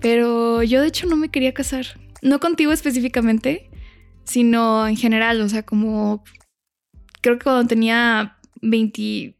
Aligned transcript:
pero 0.00 0.62
yo 0.62 0.80
de 0.82 0.88
hecho 0.88 1.06
no 1.06 1.16
me 1.16 1.30
quería 1.30 1.54
casar. 1.54 1.86
No 2.22 2.40
contigo 2.40 2.72
específicamente, 2.72 3.70
sino 4.24 4.86
en 4.86 4.96
general, 4.96 5.40
o 5.40 5.48
sea, 5.48 5.62
como 5.64 6.22
creo 7.20 7.38
que 7.38 7.44
cuando 7.44 7.66
tenía 7.66 8.38
20, 8.62 9.36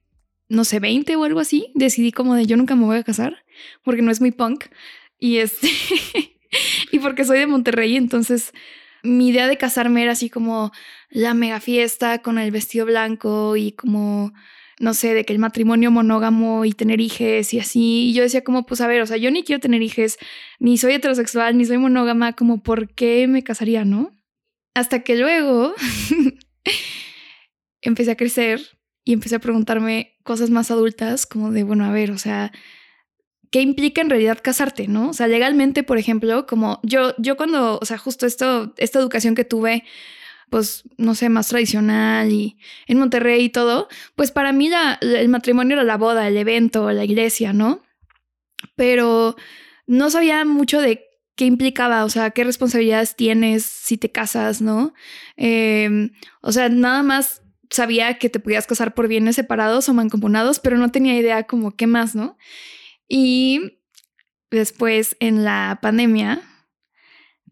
no 0.49 0.65
sé, 0.65 0.81
20 0.81 1.17
o 1.17 1.25
algo 1.25 1.41
así, 1.41 1.73
decidí 1.75 2.13
como 2.13 2.35
de 2.35 2.47
yo 2.47 2.57
nunca 2.57 2.75
me 2.77 2.85
voy 2.85 2.99
a 2.99 3.05
casar 3.05 3.45
porque 3.85 4.03
no 4.03 4.11
es 4.11 4.21
muy 4.21 4.31
punk 4.31 4.67
y 5.19 5.39
este 5.39 5.69
y 6.93 6.99
porque 6.99 7.25
soy 7.25 7.39
de 7.39 7.47
Monterrey, 7.47 7.97
entonces 7.97 8.53
mi 9.03 9.29
idea 9.29 9.49
de 9.49 9.57
casarme 9.57 10.03
era 10.03 10.13
así 10.13 10.29
como 10.29 10.73
la 11.09 11.35
mega 11.35 11.61
fiesta 11.61 12.19
con 12.21 12.39
el 12.39 12.51
vestido 12.51 12.87
blanco 12.87 13.57
y 13.57 13.73
como 13.73 14.33
no 14.81 14.95
sé, 14.95 15.13
de 15.13 15.25
que 15.25 15.35
el 15.35 15.39
matrimonio 15.39 15.91
monógamo 15.91 16.65
y 16.65 16.73
tener 16.73 17.01
hijes 17.01 17.53
y 17.53 17.61
así. 17.61 18.09
Y 18.09 18.15
yo 18.15 18.23
decía 18.23 18.43
como, 18.43 18.65
pues 18.65 18.81
a 18.81 18.87
ver, 18.87 19.03
o 19.03 19.07
sea, 19.07 19.19
yo 19.19 19.31
ni 19.31 19.45
quiero 19.45 19.61
tener 19.61 19.83
hijes, 19.83 20.19
ni 20.59 20.79
soy 20.79 20.95
heterosexual, 20.95 21.57
ni 21.57 21.67
soy 21.67 21.77
monógama, 21.77 22.33
como, 22.33 22.63
¿por 22.63 22.89
qué 22.95 23.29
me 23.29 23.45
casaría, 23.45 23.85
no? 23.85 24.11
Hasta 24.75 25.01
que 25.01 25.17
luego 25.17 25.75
empecé 27.83 28.13
a 28.13 28.17
crecer 28.17 28.79
y 29.05 29.13
empecé 29.13 29.37
a 29.37 29.41
preguntarme 29.41 30.17
cosas 30.25 30.49
más 30.49 30.71
adultas, 30.71 31.27
como 31.27 31.53
de, 31.53 31.63
bueno, 31.63 31.85
a 31.85 31.93
ver, 31.93 32.11
o 32.11 32.19
sea, 32.19 32.51
¿qué 33.51 33.61
implica 33.61 34.01
en 34.01 34.09
realidad 34.09 34.39
casarte, 34.43 34.89
no? 34.89 35.11
O 35.11 35.13
sea, 35.13 35.27
legalmente, 35.27 35.83
por 35.83 35.99
ejemplo, 35.99 36.47
como 36.47 36.81
yo, 36.83 37.15
yo 37.19 37.37
cuando, 37.37 37.79
o 37.81 37.85
sea, 37.85 37.99
justo 37.99 38.25
esto, 38.25 38.73
esta 38.79 38.99
educación 38.99 39.35
que 39.35 39.45
tuve, 39.45 39.85
pues, 40.51 40.85
no 40.97 41.15
sé, 41.15 41.29
más 41.29 41.49
tradicional 41.49 42.31
y 42.33 42.59
en 42.87 42.99
Monterrey 42.99 43.45
y 43.45 43.49
todo, 43.51 43.89
pues 44.17 44.33
para 44.33 44.53
mí 44.53 44.69
la, 44.69 44.99
el 45.01 45.29
matrimonio 45.29 45.75
era 45.75 45.85
la 45.85 45.97
boda, 45.97 46.29
el 46.29 46.37
evento, 46.37 46.91
la 46.91 47.05
iglesia, 47.05 47.53
¿no? 47.53 47.83
Pero 48.77 49.37
no 49.87 50.11
sabía 50.11 50.45
mucho 50.45 50.81
de 50.81 51.07
qué 51.37 51.47
implicaba, 51.47 52.05
o 52.05 52.11
sea, 52.11 52.31
qué 52.31 52.45
responsabilidades 52.45 53.17
tienes 53.17 53.65
si 53.65 53.97
te 53.97 54.13
casas, 54.13 54.61
¿no? 54.61 54.93
Eh, 55.37 56.11
o 56.43 56.53
sea, 56.53 56.69
nada 56.69 57.03
más 57.03 57.43
sabía 57.71 58.19
que 58.19 58.29
te 58.29 58.41
podías 58.41 58.67
casar 58.67 58.95
por 58.95 59.09
bienes 59.09 59.37
separados 59.37 59.89
o 59.89 59.95
mancomunados, 59.95 60.59
pero 60.59 60.77
no 60.77 60.91
tenía 60.91 61.17
idea 61.17 61.45
como 61.45 61.77
qué 61.77 61.87
más, 61.87 62.15
¿no? 62.15 62.37
Y 63.09 63.79
después 64.51 65.17
en 65.21 65.45
la 65.45 65.79
pandemia, 65.81 66.43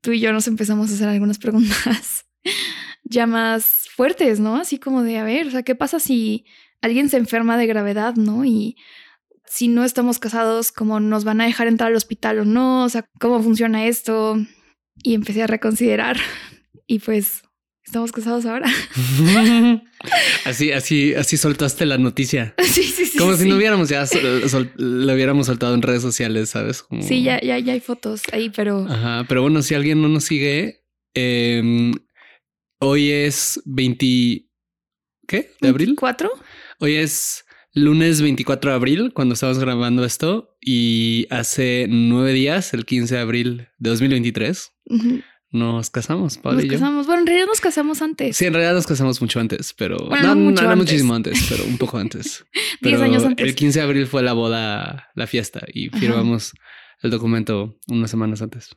tú 0.01 0.13
y 0.13 0.21
yo 0.21 0.33
nos 0.33 0.49
empezamos 0.49 0.91
a 0.91 0.95
hacer 0.95 1.09
algunas 1.09 1.39
preguntas 1.39 2.27
ya 3.09 3.27
más 3.27 3.87
fuertes, 3.95 4.41
¿no? 4.41 4.57
Así 4.57 4.79
como 4.79 5.03
de, 5.03 5.19
a 5.19 5.25
ver, 5.25 5.47
o 5.49 5.51
sea, 5.51 5.63
¿qué 5.63 5.75
pasa 5.75 5.99
si 6.01 6.45
alguien 6.83 7.09
se 7.09 7.17
enferma 7.17 7.57
de 7.57 7.67
gravedad, 7.67 8.15
¿no? 8.17 8.45
Y 8.45 8.77
si 9.47 9.69
no 9.69 9.85
estamos 9.85 10.19
casados, 10.19 10.73
¿cómo 10.73 11.01
nos 11.01 11.25
van 11.25 11.41
a 11.41 11.47
dejar 11.47 11.69
entrar 11.69 11.89
al 11.91 11.97
hospital 11.97 12.41
o 12.41 12.45
no? 12.45 12.85
O 12.85 12.89
sea, 12.89 13.05
¿cómo 13.19 13.43
funciona 13.43 13.87
esto? 13.87 14.37
Y 15.03 15.15
empecé 15.15 15.43
a 15.43 15.47
reconsiderar 15.47 16.17
y 16.87 16.99
pues 16.99 17.43
estamos 17.85 18.13
casados 18.13 18.45
ahora. 18.45 18.71
así, 20.45 20.73
así, 20.73 21.15
así 21.15 21.37
soltaste 21.37 21.87
la 21.87 21.99
noticia. 21.99 22.55
sí, 22.63 22.83
sí, 22.83 23.07
sí. 23.07 23.19
Como 23.19 23.35
si 23.37 23.45
sí. 23.45 23.49
no 23.49 23.57
hubiéramos 23.57 23.89
ya 23.89 24.07
sol- 24.07 24.49
sol- 24.49 24.73
lo 24.77 25.13
hubiéramos 25.15 25.47
soltado 25.47 25.75
en 25.75 25.83
redes 25.83 26.03
sociales, 26.03 26.51
¿sabes? 26.51 26.83
Como- 26.83 27.03
Sí, 27.03 27.23
ya, 27.23 27.41
ya, 27.41 27.59
ya 27.59 27.73
hay 27.73 27.81
fotos 27.81 28.23
ahí, 28.33 28.51
pero... 28.51 28.87
Ajá, 28.89 29.25
pero 29.29 29.43
bueno, 29.43 29.63
si 29.63 29.75
alguien 29.75 30.01
no 30.03 30.09
nos 30.09 30.25
sigue, 30.25 30.85
em, 31.15 31.93
hoy 32.81 33.11
es 33.11 33.61
20... 33.65 34.47
¿Qué? 35.27 35.51
¿De 35.61 35.69
abril? 35.69 35.95
Hoy 36.81 36.95
es 36.95 37.45
lunes 37.75 38.23
24 38.23 38.71
de 38.71 38.75
abril 38.75 39.13
cuando 39.13 39.35
estamos 39.35 39.59
grabando 39.59 40.05
esto 40.05 40.57
y 40.61 41.27
hace 41.31 41.87
nueve 41.89 42.33
días, 42.33 42.73
el 42.73 42.87
15 42.87 43.15
de 43.17 43.21
abril 43.21 43.69
de 43.79 43.91
2023, 43.91 44.73
Ujú. 44.87 45.21
nos 45.51 45.91
casamos, 45.91 46.39
Pablo 46.39 46.57
Nos 46.57 46.65
y 46.65 46.69
yo. 46.69 46.73
casamos. 46.75 47.07
Bueno, 47.07 47.21
en 47.21 47.27
realidad 47.27 47.47
nos 47.47 47.61
casamos 47.61 48.01
antes. 48.01 48.37
Sí, 48.39 48.47
en 48.47 48.55
realidad 48.55 48.73
nos 48.75 48.87
casamos 48.87 49.21
mucho 49.21 49.39
antes, 49.39 49.75
pero 49.75 49.99
Bueno, 49.99 50.29
no, 50.29 50.35
no 50.35 50.41
mucho 50.41 50.63
no, 50.63 50.69
no 50.69 50.73
antes. 50.73 50.87
muchísimo 50.87 51.15
antes, 51.15 51.47
pero 51.51 51.65
un 51.65 51.77
poco 51.77 51.99
antes. 51.99 52.47
Diez 52.81 53.01
años 53.01 53.23
antes. 53.25 53.47
El 53.47 53.55
15 53.55 53.81
de 53.81 53.85
abril 53.85 54.07
fue 54.07 54.23
la 54.23 54.33
boda, 54.33 55.11
la 55.15 55.27
fiesta 55.27 55.61
y 55.73 55.89
Ajá. 55.89 55.99
firmamos 55.99 56.53
el 57.03 57.11
documento 57.11 57.79
unas 57.89 58.11
semanas 58.11 58.41
antes. 58.41 58.71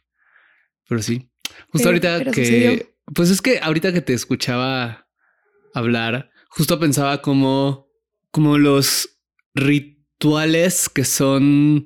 Pero 0.89 1.01
sí, 1.01 1.29
justo 1.71 1.77
Pero- 1.77 1.89
ahorita 1.91 2.17
pero 2.17 2.31
que, 2.33 2.45
sucedió. 2.45 2.90
Pues 3.13 3.29
es 3.29 3.41
que 3.41 3.59
ahorita 3.59 3.93
que 3.93 4.01
te 4.01 4.13
escuchaba 4.13 5.07
hablar, 5.73 6.31
justo 6.49 6.79
pensaba 6.79 7.21
como, 7.21 7.87
como 8.31 8.57
los 8.57 9.19
rituales 9.53 10.89
que 10.89 11.05
son 11.05 11.85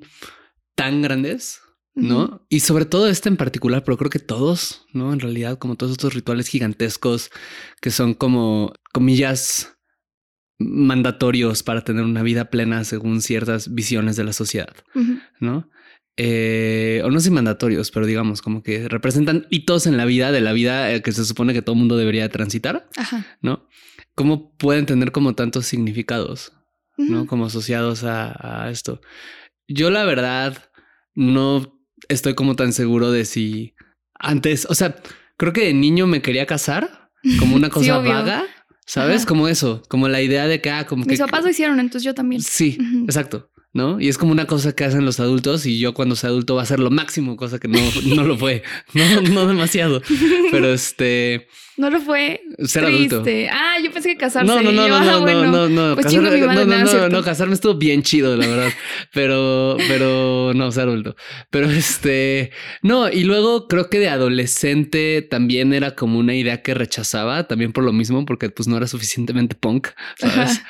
tan 0.74 1.02
grandes. 1.02 1.60
¿no? 1.94 2.44
Y 2.50 2.60
sobre 2.60 2.84
todo 2.84 3.08
este 3.08 3.30
en 3.30 3.38
particular, 3.38 3.82
pero 3.82 3.96
creo 3.96 4.10
que 4.10 4.18
todos, 4.18 4.86
¿no? 4.92 5.14
En 5.14 5.20
realidad, 5.20 5.58
como 5.58 5.76
todos 5.76 5.92
estos 5.92 6.12
rituales 6.12 6.46
gigantescos 6.48 7.30
que 7.80 7.90
son 7.90 8.12
como, 8.12 8.74
comillas, 8.92 9.76
mandatorios 10.58 11.62
para 11.62 11.82
tener 11.82 12.04
una 12.04 12.22
vida 12.22 12.50
plena 12.50 12.84
según 12.84 13.20
ciertas 13.20 13.74
visiones 13.74 14.16
de 14.16 14.24
la 14.24 14.32
sociedad. 14.32 14.74
¿no? 15.40 15.68
Eh, 16.16 17.02
o 17.04 17.10
no 17.10 17.20
sé 17.20 17.30
mandatorios, 17.30 17.90
pero 17.90 18.06
digamos 18.06 18.40
como 18.40 18.62
que 18.62 18.88
representan 18.88 19.46
hitos 19.50 19.86
en 19.86 19.98
la 19.98 20.06
vida 20.06 20.32
de 20.32 20.40
la 20.40 20.52
vida 20.52 20.90
eh, 20.92 21.02
que 21.02 21.12
se 21.12 21.26
supone 21.26 21.52
que 21.52 21.60
todo 21.60 21.74
mundo 21.74 21.96
debería 21.96 22.28
transitar, 22.30 22.88
Ajá. 22.96 23.26
¿no? 23.42 23.68
¿Cómo 24.14 24.56
pueden 24.56 24.86
tener 24.86 25.12
como 25.12 25.34
tantos 25.34 25.66
significados? 25.66 26.52
¿no? 26.96 27.26
Como 27.26 27.46
asociados 27.46 28.04
a, 28.04 28.64
a 28.64 28.70
esto. 28.70 29.00
Yo 29.68 29.90
la 29.90 30.04
verdad 30.04 30.70
no 31.14 31.78
estoy 32.08 32.34
como 32.34 32.56
tan 32.56 32.72
seguro 32.72 33.10
de 33.10 33.24
si 33.24 33.74
antes, 34.14 34.66
o 34.70 34.74
sea, 34.74 34.96
creo 35.36 35.52
que 35.52 35.66
de 35.66 35.74
niño 35.74 36.06
me 36.06 36.22
quería 36.22 36.46
casar 36.46 37.10
como 37.38 37.56
una 37.56 37.68
cosa 37.70 37.98
vaga, 37.98 38.44
¿sabes? 38.86 39.18
Ajá. 39.18 39.26
Como 39.26 39.48
eso, 39.48 39.82
como 39.88 40.08
la 40.08 40.22
idea 40.22 40.46
de 40.46 40.60
que, 40.60 40.70
ah, 40.70 40.86
como 40.86 41.04
Mis 41.04 41.18
que... 41.18 41.24
papás 41.24 41.44
lo 41.44 41.50
hicieron, 41.50 41.80
entonces 41.80 42.04
yo 42.04 42.14
también. 42.14 42.42
Sí, 42.42 42.78
exacto. 43.06 43.50
¿No? 43.76 44.00
Y 44.00 44.08
es 44.08 44.16
como 44.16 44.32
una 44.32 44.46
cosa 44.46 44.74
que 44.74 44.84
hacen 44.84 45.04
los 45.04 45.20
adultos 45.20 45.66
y 45.66 45.78
yo 45.78 45.92
cuando 45.92 46.16
sea 46.16 46.30
adulto 46.30 46.54
va 46.54 46.62
a 46.62 46.66
ser 46.66 46.80
lo 46.80 46.90
máximo, 46.90 47.36
cosa 47.36 47.58
que 47.58 47.68
no, 47.68 47.78
no 48.16 48.24
lo 48.24 48.38
fue. 48.38 48.62
No, 48.94 49.20
no 49.20 49.46
demasiado. 49.46 50.00
Pero 50.50 50.72
este, 50.72 51.46
No 51.76 51.90
lo 51.90 52.00
fue. 52.00 52.40
ser 52.64 52.86
triste. 52.86 53.14
adulto. 53.16 53.30
Ah, 53.52 53.74
yo 53.84 53.92
pensé 53.92 54.08
que 54.12 54.16
casarse. 54.16 54.46
No, 54.46 54.62
no, 54.62 54.72
no, 54.72 54.86
Yo, 54.86 54.88
no, 54.88 54.96
ah, 54.96 55.04
no, 55.04 55.20
bueno. 55.20 55.44
no, 55.44 55.68
no, 55.68 55.88
no, 55.88 55.94
Pues 55.94 56.06
casar- 56.06 56.22
madre, 56.22 56.40
no, 56.40 56.46
¿no 56.46 56.64
no, 56.64 56.84
no, 56.84 57.08
no, 57.10 57.22
casarme 57.22 57.52
estuvo 57.52 57.74
bien 57.74 58.02
chido, 58.02 58.34
la 58.34 58.46
verdad, 58.46 58.72
pero, 59.12 59.76
pero 59.88 60.52
no, 60.54 60.72
ser 60.72 60.84
adulto. 60.84 61.14
Pero 61.50 61.68
este, 61.70 62.52
no, 62.80 63.10
y 63.10 63.24
luego 63.24 63.68
creo 63.68 63.90
que 63.90 63.98
de 63.98 64.08
adolescente 64.08 65.20
también 65.20 65.74
era 65.74 65.94
como 65.94 66.18
una 66.18 66.34
idea 66.34 66.62
que 66.62 66.72
rechazaba, 66.72 67.46
también 67.46 67.72
por 67.74 67.84
lo 67.84 67.92
mismo, 67.92 68.24
porque 68.24 68.48
pues 68.48 68.68
no 68.68 68.78
era 68.78 68.86
suficientemente 68.86 69.54
punk, 69.54 69.88
¿sabes? 70.18 70.62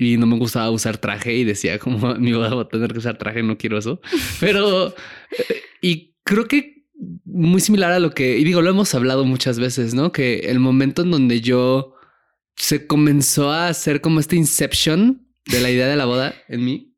Y 0.00 0.16
no 0.16 0.26
me 0.26 0.38
gustaba 0.38 0.70
usar 0.70 0.96
traje 0.98 1.34
y 1.34 1.44
decía 1.44 1.78
como 1.80 2.14
mi 2.14 2.32
boda 2.32 2.54
va 2.54 2.62
a 2.62 2.68
tener 2.68 2.92
que 2.92 2.98
usar 2.98 3.18
traje, 3.18 3.42
no 3.42 3.58
quiero 3.58 3.78
eso. 3.78 4.00
Pero, 4.40 4.94
eh, 5.36 5.62
y 5.82 6.14
creo 6.22 6.46
que 6.46 6.86
muy 7.24 7.60
similar 7.60 7.92
a 7.92 7.98
lo 7.98 8.12
que, 8.12 8.38
y 8.38 8.44
digo, 8.44 8.62
lo 8.62 8.70
hemos 8.70 8.94
hablado 8.94 9.24
muchas 9.24 9.58
veces, 9.58 9.94
¿no? 9.94 10.12
Que 10.12 10.50
el 10.50 10.60
momento 10.60 11.02
en 11.02 11.10
donde 11.10 11.40
yo 11.40 11.94
se 12.56 12.86
comenzó 12.86 13.52
a 13.52 13.68
hacer 13.68 14.00
como 14.00 14.20
este 14.20 14.36
inception 14.36 15.28
de 15.46 15.60
la 15.60 15.70
idea 15.70 15.86
de 15.86 15.96
la 15.96 16.04
boda 16.04 16.34
en 16.48 16.64
mí 16.64 16.96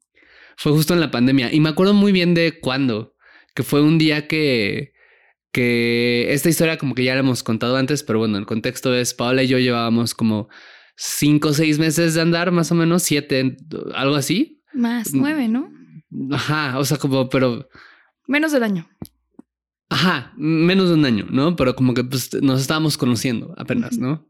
fue 0.56 0.73
justo 0.73 0.93
en 0.93 1.00
la 1.00 1.11
pandemia. 1.11 1.52
Y 1.52 1.61
me 1.61 1.70
acuerdo 1.70 1.94
muy 1.94 2.12
bien 2.12 2.35
de 2.35 2.61
cuándo, 2.61 3.14
que 3.55 3.62
fue 3.62 3.81
un 3.81 3.97
día 3.97 4.29
que, 4.29 4.93
que 5.52 6.32
esta 6.35 6.50
historia 6.50 6.76
como 6.76 6.94
que 6.94 7.05
ya 7.05 7.14
la 7.14 7.20
hemos 7.20 7.43
contado 7.43 7.76
antes, 7.76 8.02
pero 8.02 8.19
bueno, 8.19 8.37
el 8.37 8.44
contexto 8.44 8.94
es, 8.94 9.14
Paola 9.14 9.43
y 9.43 9.49
yo 9.49 9.58
llevábamos 9.58 10.14
como 10.14 10.50
cinco 11.02 11.49
o 11.49 11.52
seis 11.55 11.79
meses 11.79 12.12
de 12.12 12.20
andar, 12.20 12.52
más 12.52 12.70
o 12.73 12.75
menos, 12.75 13.02
siete, 13.02 13.56
algo 13.94 14.17
así. 14.17 14.62
Más 14.75 15.14
nueve, 15.14 15.49
¿no? 15.49 15.73
Ajá, 16.31 16.79
o 16.79 16.85
sea, 16.85 16.99
como, 16.99 17.31
pero... 17.31 17.69
Menos 18.26 18.52
del 18.52 18.64
año. 18.64 18.87
Ajá, 19.88 20.35
menos 20.37 20.88
de 20.88 20.94
un 20.94 21.05
año, 21.06 21.26
¿no? 21.31 21.56
Pero 21.56 21.75
como 21.75 21.94
que 21.94 22.05
pues, 22.05 22.35
nos 22.43 22.61
estábamos 22.61 22.99
conociendo 22.99 23.55
apenas, 23.56 23.97
¿no? 23.97 24.29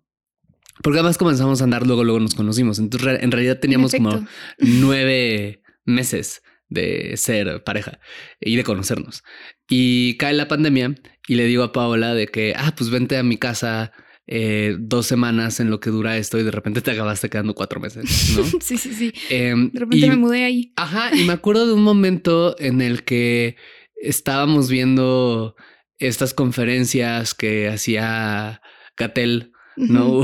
Porque 0.80 1.00
además 1.00 1.18
comenzamos 1.18 1.60
a 1.60 1.64
andar, 1.64 1.86
luego, 1.86 2.04
luego 2.04 2.20
nos 2.20 2.36
conocimos. 2.36 2.78
Entonces, 2.78 3.18
en 3.20 3.32
realidad 3.32 3.58
teníamos 3.58 3.92
como 3.92 4.24
nueve 4.58 5.62
meses 5.84 6.40
de 6.68 7.16
ser 7.16 7.64
pareja 7.64 7.98
y 8.40 8.54
de 8.54 8.62
conocernos. 8.62 9.24
Y 9.68 10.16
cae 10.18 10.34
la 10.34 10.46
pandemia 10.46 10.94
y 11.26 11.34
le 11.34 11.46
digo 11.46 11.64
a 11.64 11.72
Paola 11.72 12.14
de 12.14 12.28
que, 12.28 12.54
ah, 12.56 12.72
pues 12.76 12.90
vente 12.90 13.18
a 13.18 13.24
mi 13.24 13.36
casa 13.36 13.92
eh, 14.32 14.76
dos 14.78 15.06
semanas 15.06 15.58
en 15.58 15.70
lo 15.70 15.80
que 15.80 15.90
dura 15.90 16.16
esto 16.16 16.38
y 16.38 16.44
de 16.44 16.52
repente 16.52 16.80
te 16.80 16.92
acabaste 16.92 17.28
quedando 17.28 17.52
cuatro 17.52 17.80
meses, 17.80 18.32
¿no? 18.36 18.44
sí, 18.60 18.78
sí, 18.78 18.94
sí. 18.94 19.12
Em, 19.28 19.72
de 19.72 19.80
repente 19.80 20.08
me 20.08 20.16
mudé 20.16 20.44
ahí. 20.44 20.72
Ajá, 20.76 21.10
y 21.16 21.24
me 21.24 21.32
acuerdo 21.32 21.66
de 21.66 21.72
un 21.72 21.82
momento 21.82 22.54
en 22.60 22.80
el 22.80 23.02
que 23.02 23.56
estábamos 23.96 24.70
viendo 24.70 25.56
estas 25.98 26.32
conferencias 26.32 27.34
que 27.34 27.68
hacía 27.68 28.62
Gatel 28.96 29.50
no, 29.88 30.22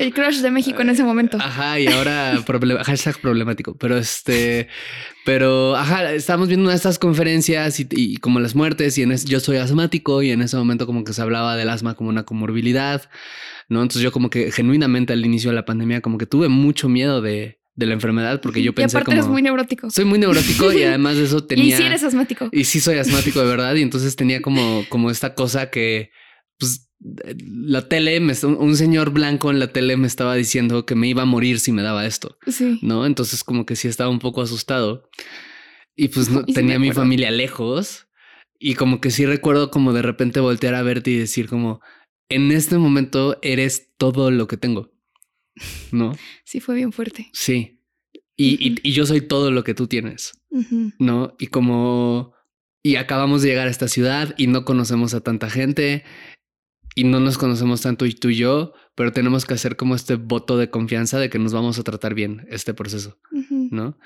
el 0.00 0.14
crush 0.14 0.40
de 0.40 0.50
México 0.50 0.80
en 0.82 0.90
ese 0.90 1.04
momento. 1.04 1.36
Ajá, 1.40 1.78
y 1.78 1.86
ahora 1.86 2.42
hashtag 2.84 3.20
problemático. 3.20 3.76
Pero 3.76 3.96
este, 3.96 4.68
pero 5.24 5.76
ajá, 5.76 6.12
estamos 6.12 6.48
viendo 6.48 6.64
una 6.64 6.72
de 6.72 6.76
estas 6.76 6.98
conferencias 6.98 7.78
y, 7.80 8.16
como 8.16 8.40
las 8.40 8.54
muertes, 8.54 8.96
y 8.98 9.02
en 9.02 9.14
yo 9.16 9.40
soy 9.40 9.58
asmático, 9.58 10.22
y 10.22 10.30
en 10.30 10.42
ese 10.42 10.56
momento 10.56 10.86
como 10.86 11.04
que 11.04 11.12
se 11.12 11.22
hablaba 11.22 11.56
del 11.56 11.68
asma 11.68 11.94
como 11.94 12.10
una 12.10 12.24
comorbilidad, 12.24 13.08
¿no? 13.68 13.82
Entonces 13.82 14.02
yo 14.02 14.12
como 14.12 14.30
que 14.30 14.50
genuinamente 14.50 15.12
al 15.12 15.24
inicio 15.24 15.50
de 15.50 15.56
la 15.56 15.64
pandemia, 15.64 16.00
como 16.00 16.18
que 16.18 16.26
tuve 16.26 16.48
mucho 16.48 16.88
miedo 16.88 17.20
de, 17.20 17.60
de 17.74 17.86
la 17.86 17.94
enfermedad 17.94 18.40
porque 18.40 18.62
yo 18.62 18.74
pensé 18.74 18.96
y 18.96 19.00
aparte 19.00 19.12
eres 19.12 19.28
muy 19.28 19.42
neurótico. 19.42 19.90
Soy 19.90 20.04
muy 20.04 20.18
neurótico 20.18 20.72
y 20.72 20.82
además 20.84 21.16
de 21.16 21.24
eso 21.24 21.44
tenía... 21.46 21.66
y 21.66 21.72
sí 21.72 21.82
eres 21.82 22.02
asmático. 22.04 22.48
Y 22.52 22.64
sí 22.64 22.80
soy 22.80 22.98
asmático 22.98 23.40
de 23.40 23.46
verdad 23.46 23.74
y 23.74 23.82
entonces 23.82 24.16
tenía 24.16 24.40
como, 24.40 24.84
como 24.88 25.10
esta 25.10 25.34
cosa 25.34 25.70
que 25.70 26.10
pues 26.58 26.88
la 27.04 27.88
tele, 27.88 28.18
me, 28.20 28.32
un 28.46 28.76
señor 28.76 29.10
blanco 29.10 29.50
en 29.50 29.58
la 29.58 29.72
tele 29.72 29.96
me 29.96 30.06
estaba 30.06 30.34
diciendo 30.34 30.86
que 30.86 30.94
me 30.94 31.06
iba 31.06 31.22
a 31.22 31.26
morir 31.26 31.60
si 31.60 31.70
me 31.70 31.82
daba 31.82 32.06
esto. 32.06 32.38
Sí. 32.46 32.78
¿No? 32.82 33.04
Entonces 33.04 33.44
como 33.44 33.66
que 33.66 33.76
sí 33.76 33.88
estaba 33.88 34.10
un 34.10 34.18
poco 34.18 34.40
asustado. 34.40 35.10
Y 35.94 36.08
pues 36.08 36.30
no, 36.30 36.44
tenía 36.54 36.78
mi 36.78 36.92
familia 36.92 37.30
lejos. 37.30 38.08
Y 38.58 38.74
como 38.74 39.00
que 39.00 39.10
sí 39.10 39.26
recuerdo 39.26 39.70
como 39.70 39.92
de 39.92 40.02
repente 40.02 40.40
voltear 40.40 40.74
a 40.74 40.82
verte 40.82 41.10
y 41.10 41.18
decir 41.18 41.48
como, 41.48 41.80
en 42.30 42.50
este 42.52 42.78
momento 42.78 43.38
eres 43.42 43.92
todo 43.98 44.30
lo 44.30 44.46
que 44.46 44.56
tengo. 44.56 44.90
¿No? 45.92 46.16
Sí, 46.44 46.60
fue 46.60 46.76
bien 46.76 46.92
fuerte. 46.92 47.30
Sí. 47.32 47.80
Y, 48.36 48.80
y, 48.82 48.92
yo 48.92 49.06
soy 49.06 49.20
todo 49.20 49.50
lo 49.50 49.64
que 49.64 49.74
tú 49.74 49.86
tienes. 49.88 50.32
¿No? 50.98 51.34
Y 51.38 51.48
como... 51.48 52.32
Y 52.82 52.96
acabamos 52.96 53.42
de 53.42 53.48
llegar 53.48 53.66
a 53.66 53.70
esta 53.70 53.88
ciudad 53.88 54.34
y 54.36 54.46
no 54.46 54.64
conocemos 54.64 55.14
a 55.14 55.20
tanta 55.20 55.48
gente 55.48 56.04
y 56.94 57.04
no 57.04 57.20
nos 57.20 57.38
conocemos 57.38 57.82
tanto 57.82 58.06
y 58.06 58.14
tú 58.14 58.28
y 58.28 58.36
yo, 58.36 58.72
pero 58.94 59.12
tenemos 59.12 59.44
que 59.44 59.54
hacer 59.54 59.76
como 59.76 59.94
este 59.94 60.14
voto 60.14 60.56
de 60.56 60.70
confianza 60.70 61.18
de 61.18 61.28
que 61.28 61.38
nos 61.38 61.52
vamos 61.52 61.78
a 61.78 61.82
tratar 61.82 62.14
bien 62.14 62.46
este 62.48 62.74
proceso, 62.74 63.18
¿no? 63.50 63.98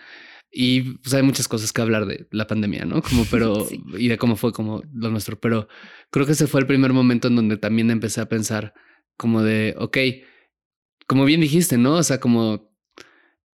Y 0.51 0.95
pues 0.99 1.13
hay 1.13 1.23
muchas 1.23 1.47
cosas 1.47 1.73
que 1.73 1.83
hablar 1.83 2.07
de 2.07 2.27
la 2.31 2.47
pandemia, 2.47 2.87
¿no? 2.87 3.03
Como, 3.03 3.25
pero, 3.31 3.67
y 3.99 4.09
de 4.09 4.17
cómo 4.17 4.37
fue 4.37 4.53
como 4.53 4.83
lo 4.93 5.11
nuestro, 5.11 5.39
pero 5.39 5.69
creo 6.11 6.25
que 6.25 6.33
ese 6.33 6.47
fue 6.47 6.61
el 6.61 6.67
primer 6.67 6.93
momento 6.93 7.29
en 7.29 7.37
donde 7.37 7.59
también 7.59 7.91
empecé 7.91 8.21
a 8.21 8.29
pensar 8.29 8.73
como 9.17 9.43
de, 9.43 9.75
ok, 9.79 9.99
como 11.07 11.25
bien 11.25 11.41
dijiste, 11.41 11.77
¿no? 11.77 11.95
O 11.95 12.03
sea, 12.03 12.21
como 12.21 12.71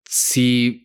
si 0.04 0.83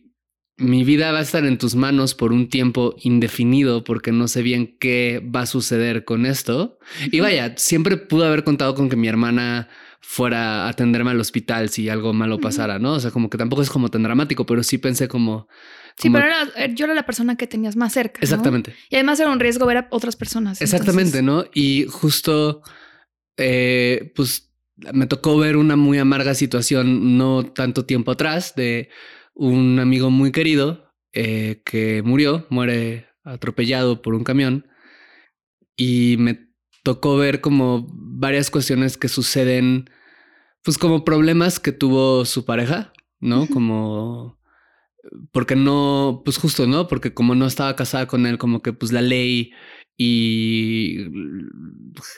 mi 0.60 0.84
vida 0.84 1.10
va 1.10 1.18
a 1.18 1.22
estar 1.22 1.44
en 1.46 1.58
tus 1.58 1.74
manos 1.74 2.14
por 2.14 2.32
un 2.32 2.48
tiempo 2.48 2.94
indefinido 3.02 3.82
porque 3.82 4.12
no 4.12 4.28
sé 4.28 4.42
bien 4.42 4.76
qué 4.78 5.26
va 5.34 5.42
a 5.42 5.46
suceder 5.46 6.04
con 6.04 6.26
esto. 6.26 6.78
Y 7.10 7.20
vaya, 7.20 7.54
siempre 7.56 7.96
pudo 7.96 8.26
haber 8.26 8.44
contado 8.44 8.74
con 8.74 8.88
que 8.88 8.96
mi 8.96 9.08
hermana 9.08 9.68
fuera 10.00 10.66
a 10.66 10.68
atenderme 10.68 11.10
al 11.10 11.20
hospital 11.20 11.70
si 11.70 11.88
algo 11.88 12.12
malo 12.12 12.38
pasara, 12.38 12.78
¿no? 12.78 12.94
O 12.94 13.00
sea, 13.00 13.10
como 13.10 13.30
que 13.30 13.38
tampoco 13.38 13.62
es 13.62 13.70
como 13.70 13.88
tan 13.88 14.02
dramático, 14.02 14.44
pero 14.46 14.62
sí 14.62 14.78
pensé 14.78 15.08
como... 15.08 15.48
Sí, 15.96 16.08
pero 16.08 16.26
eh, 16.56 16.72
yo 16.74 16.84
era 16.86 16.94
la 16.94 17.04
persona 17.04 17.36
que 17.36 17.46
tenías 17.46 17.76
más 17.76 17.92
cerca. 17.92 18.20
Exactamente. 18.22 18.74
Y 18.88 18.96
además 18.96 19.20
era 19.20 19.30
un 19.30 19.40
riesgo 19.40 19.66
ver 19.66 19.78
a 19.78 19.88
otras 19.90 20.16
personas. 20.16 20.62
Exactamente, 20.62 21.22
¿no? 21.22 21.44
Y 21.52 21.86
justo, 21.88 22.62
eh, 23.36 24.12
pues 24.14 24.52
me 24.92 25.06
tocó 25.06 25.36
ver 25.36 25.56
una 25.56 25.76
muy 25.76 25.98
amarga 25.98 26.34
situación 26.34 27.18
no 27.18 27.44
tanto 27.44 27.84
tiempo 27.84 28.12
atrás 28.12 28.54
de 28.54 28.88
un 29.40 29.78
amigo 29.78 30.10
muy 30.10 30.32
querido 30.32 30.92
eh, 31.14 31.62
que 31.64 32.02
murió, 32.02 32.46
muere 32.50 33.08
atropellado 33.24 34.02
por 34.02 34.14
un 34.14 34.22
camión 34.22 34.66
y 35.76 36.16
me 36.18 36.50
tocó 36.82 37.16
ver 37.16 37.40
como 37.40 37.86
varias 37.90 38.50
cuestiones 38.50 38.98
que 38.98 39.08
suceden, 39.08 39.88
pues 40.62 40.76
como 40.76 41.06
problemas 41.06 41.58
que 41.58 41.72
tuvo 41.72 42.26
su 42.26 42.44
pareja, 42.44 42.92
¿no? 43.18 43.46
Como 43.46 44.38
porque 45.32 45.56
no, 45.56 46.20
pues 46.22 46.36
justo, 46.36 46.66
¿no? 46.66 46.86
Porque 46.86 47.14
como 47.14 47.34
no 47.34 47.46
estaba 47.46 47.76
casada 47.76 48.06
con 48.06 48.26
él, 48.26 48.36
como 48.36 48.60
que 48.60 48.74
pues 48.74 48.92
la 48.92 49.00
ley 49.00 49.52
y 49.96 51.06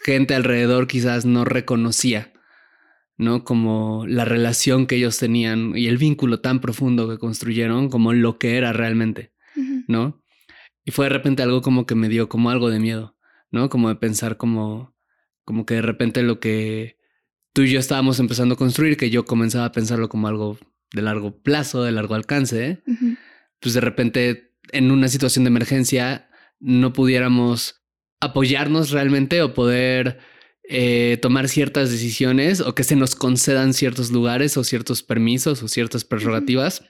gente 0.05 0.35
alrededor 0.35 0.89
quizás 0.89 1.25
no 1.25 1.45
reconocía 1.45 2.32
¿no? 3.17 3.45
Como 3.45 4.07
la 4.07 4.25
relación 4.25 4.87
que 4.87 4.97
ellos 4.97 5.19
tenían 5.19 5.77
y 5.77 5.87
el 5.87 5.99
vínculo 5.99 6.41
tan 6.41 6.61
profundo 6.61 7.09
que 7.09 7.19
construyeron 7.19 7.89
como 7.89 8.13
lo 8.13 8.39
que 8.39 8.57
era 8.57 8.73
realmente, 8.73 9.33
¿no? 9.89 10.23
Y 10.85 10.91
fue 10.91 11.07
de 11.07 11.11
repente 11.11 11.43
algo 11.43 11.63
como 11.63 11.87
que 11.87 11.95
me 11.95 12.09
dio 12.09 12.29
como 12.29 12.51
algo 12.51 12.71
de 12.71 12.81
miedo, 12.81 13.17
¿no? 13.51 13.69
Como 13.69 13.89
de 13.89 13.97
pensar 13.97 14.37
como, 14.37 14.97
como 15.45 15.67
que 15.67 15.75
de 15.75 15.83
repente 15.83 16.23
lo 16.23 16.41
que 16.41 16.99
tú 17.53 17.63
y 17.63 17.71
yo 17.71 17.79
estábamos 17.79 18.19
empezando 18.19 18.55
a 18.55 18.59
construir, 18.59 18.97
que 18.97 19.11
yo 19.11 19.25
comenzaba 19.25 19.67
a 19.67 19.73
pensarlo 19.73 20.09
como 20.09 20.29
algo 20.29 20.59
de 20.93 21.03
largo 21.03 21.43
plazo, 21.43 21.85
de 21.85 21.93
largo 21.93 22.15
alcance, 22.15 22.83
pues 23.61 23.75
de 23.75 23.81
repente 23.81 24.53
en 24.73 24.91
una 24.91 25.09
situación 25.09 25.45
de 25.45 25.49
emergencia 25.49 26.29
no 26.61 26.93
pudiéramos 26.93 27.83
apoyarnos 28.21 28.91
realmente 28.91 29.43
o 29.43 29.55
poder 29.55 30.19
eh, 30.75 31.19
tomar 31.19 31.51
ciertas 31.51 31.91
decisiones 31.91 32.63
o 32.63 32.75
que 32.75 32.83
se 32.83 32.97
nos 32.97 33.15
concedan 33.15 33.75
ciertos 33.75 34.11
lugares 34.11 34.57
o 34.57 34.65
ciertos 34.65 35.03
permisos 35.03 35.63
o 35.63 35.69
ciertas 35.69 36.03
prerrogativas 36.07 36.89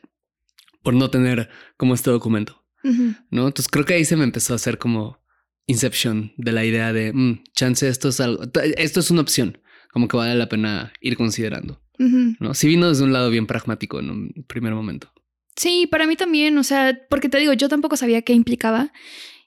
por 0.84 0.94
no 0.94 1.10
tener 1.10 1.48
como 1.76 1.94
este 1.94 2.10
documento. 2.12 2.64
¿No? 2.84 3.46
Entonces 3.48 3.66
creo 3.68 3.84
que 3.84 3.94
ahí 3.94 4.04
se 4.04 4.16
me 4.16 4.22
empezó 4.22 4.52
a 4.52 4.56
hacer 4.56 4.78
como 4.78 5.18
inception 5.66 6.32
de 6.36 6.52
la 6.52 6.64
idea 6.64 6.92
de 6.92 7.12
mm, 7.12 7.42
chance, 7.54 7.88
esto 7.88 8.10
es 8.10 8.20
algo, 8.20 8.44
esto 8.76 9.00
es 9.00 9.10
una 9.10 9.22
opción, 9.22 9.58
como 9.92 10.06
que 10.06 10.16
vale 10.16 10.36
la 10.36 10.48
pena 10.48 10.92
ir 11.00 11.16
considerando. 11.16 11.80
¿No? 11.98 12.54
Si 12.54 12.68
vino 12.68 12.88
desde 12.88 13.02
un 13.02 13.12
lado 13.12 13.30
bien 13.30 13.48
pragmático 13.48 13.98
en 13.98 14.10
un 14.10 14.44
primer 14.46 14.74
momento. 14.74 15.12
Sí, 15.56 15.88
para 15.90 16.06
mí 16.06 16.14
también, 16.14 16.56
o 16.56 16.62
sea, 16.62 17.00
porque 17.10 17.28
te 17.28 17.38
digo, 17.38 17.52
yo 17.52 17.68
tampoco 17.68 17.96
sabía 17.96 18.22
qué 18.22 18.32
implicaba 18.32 18.92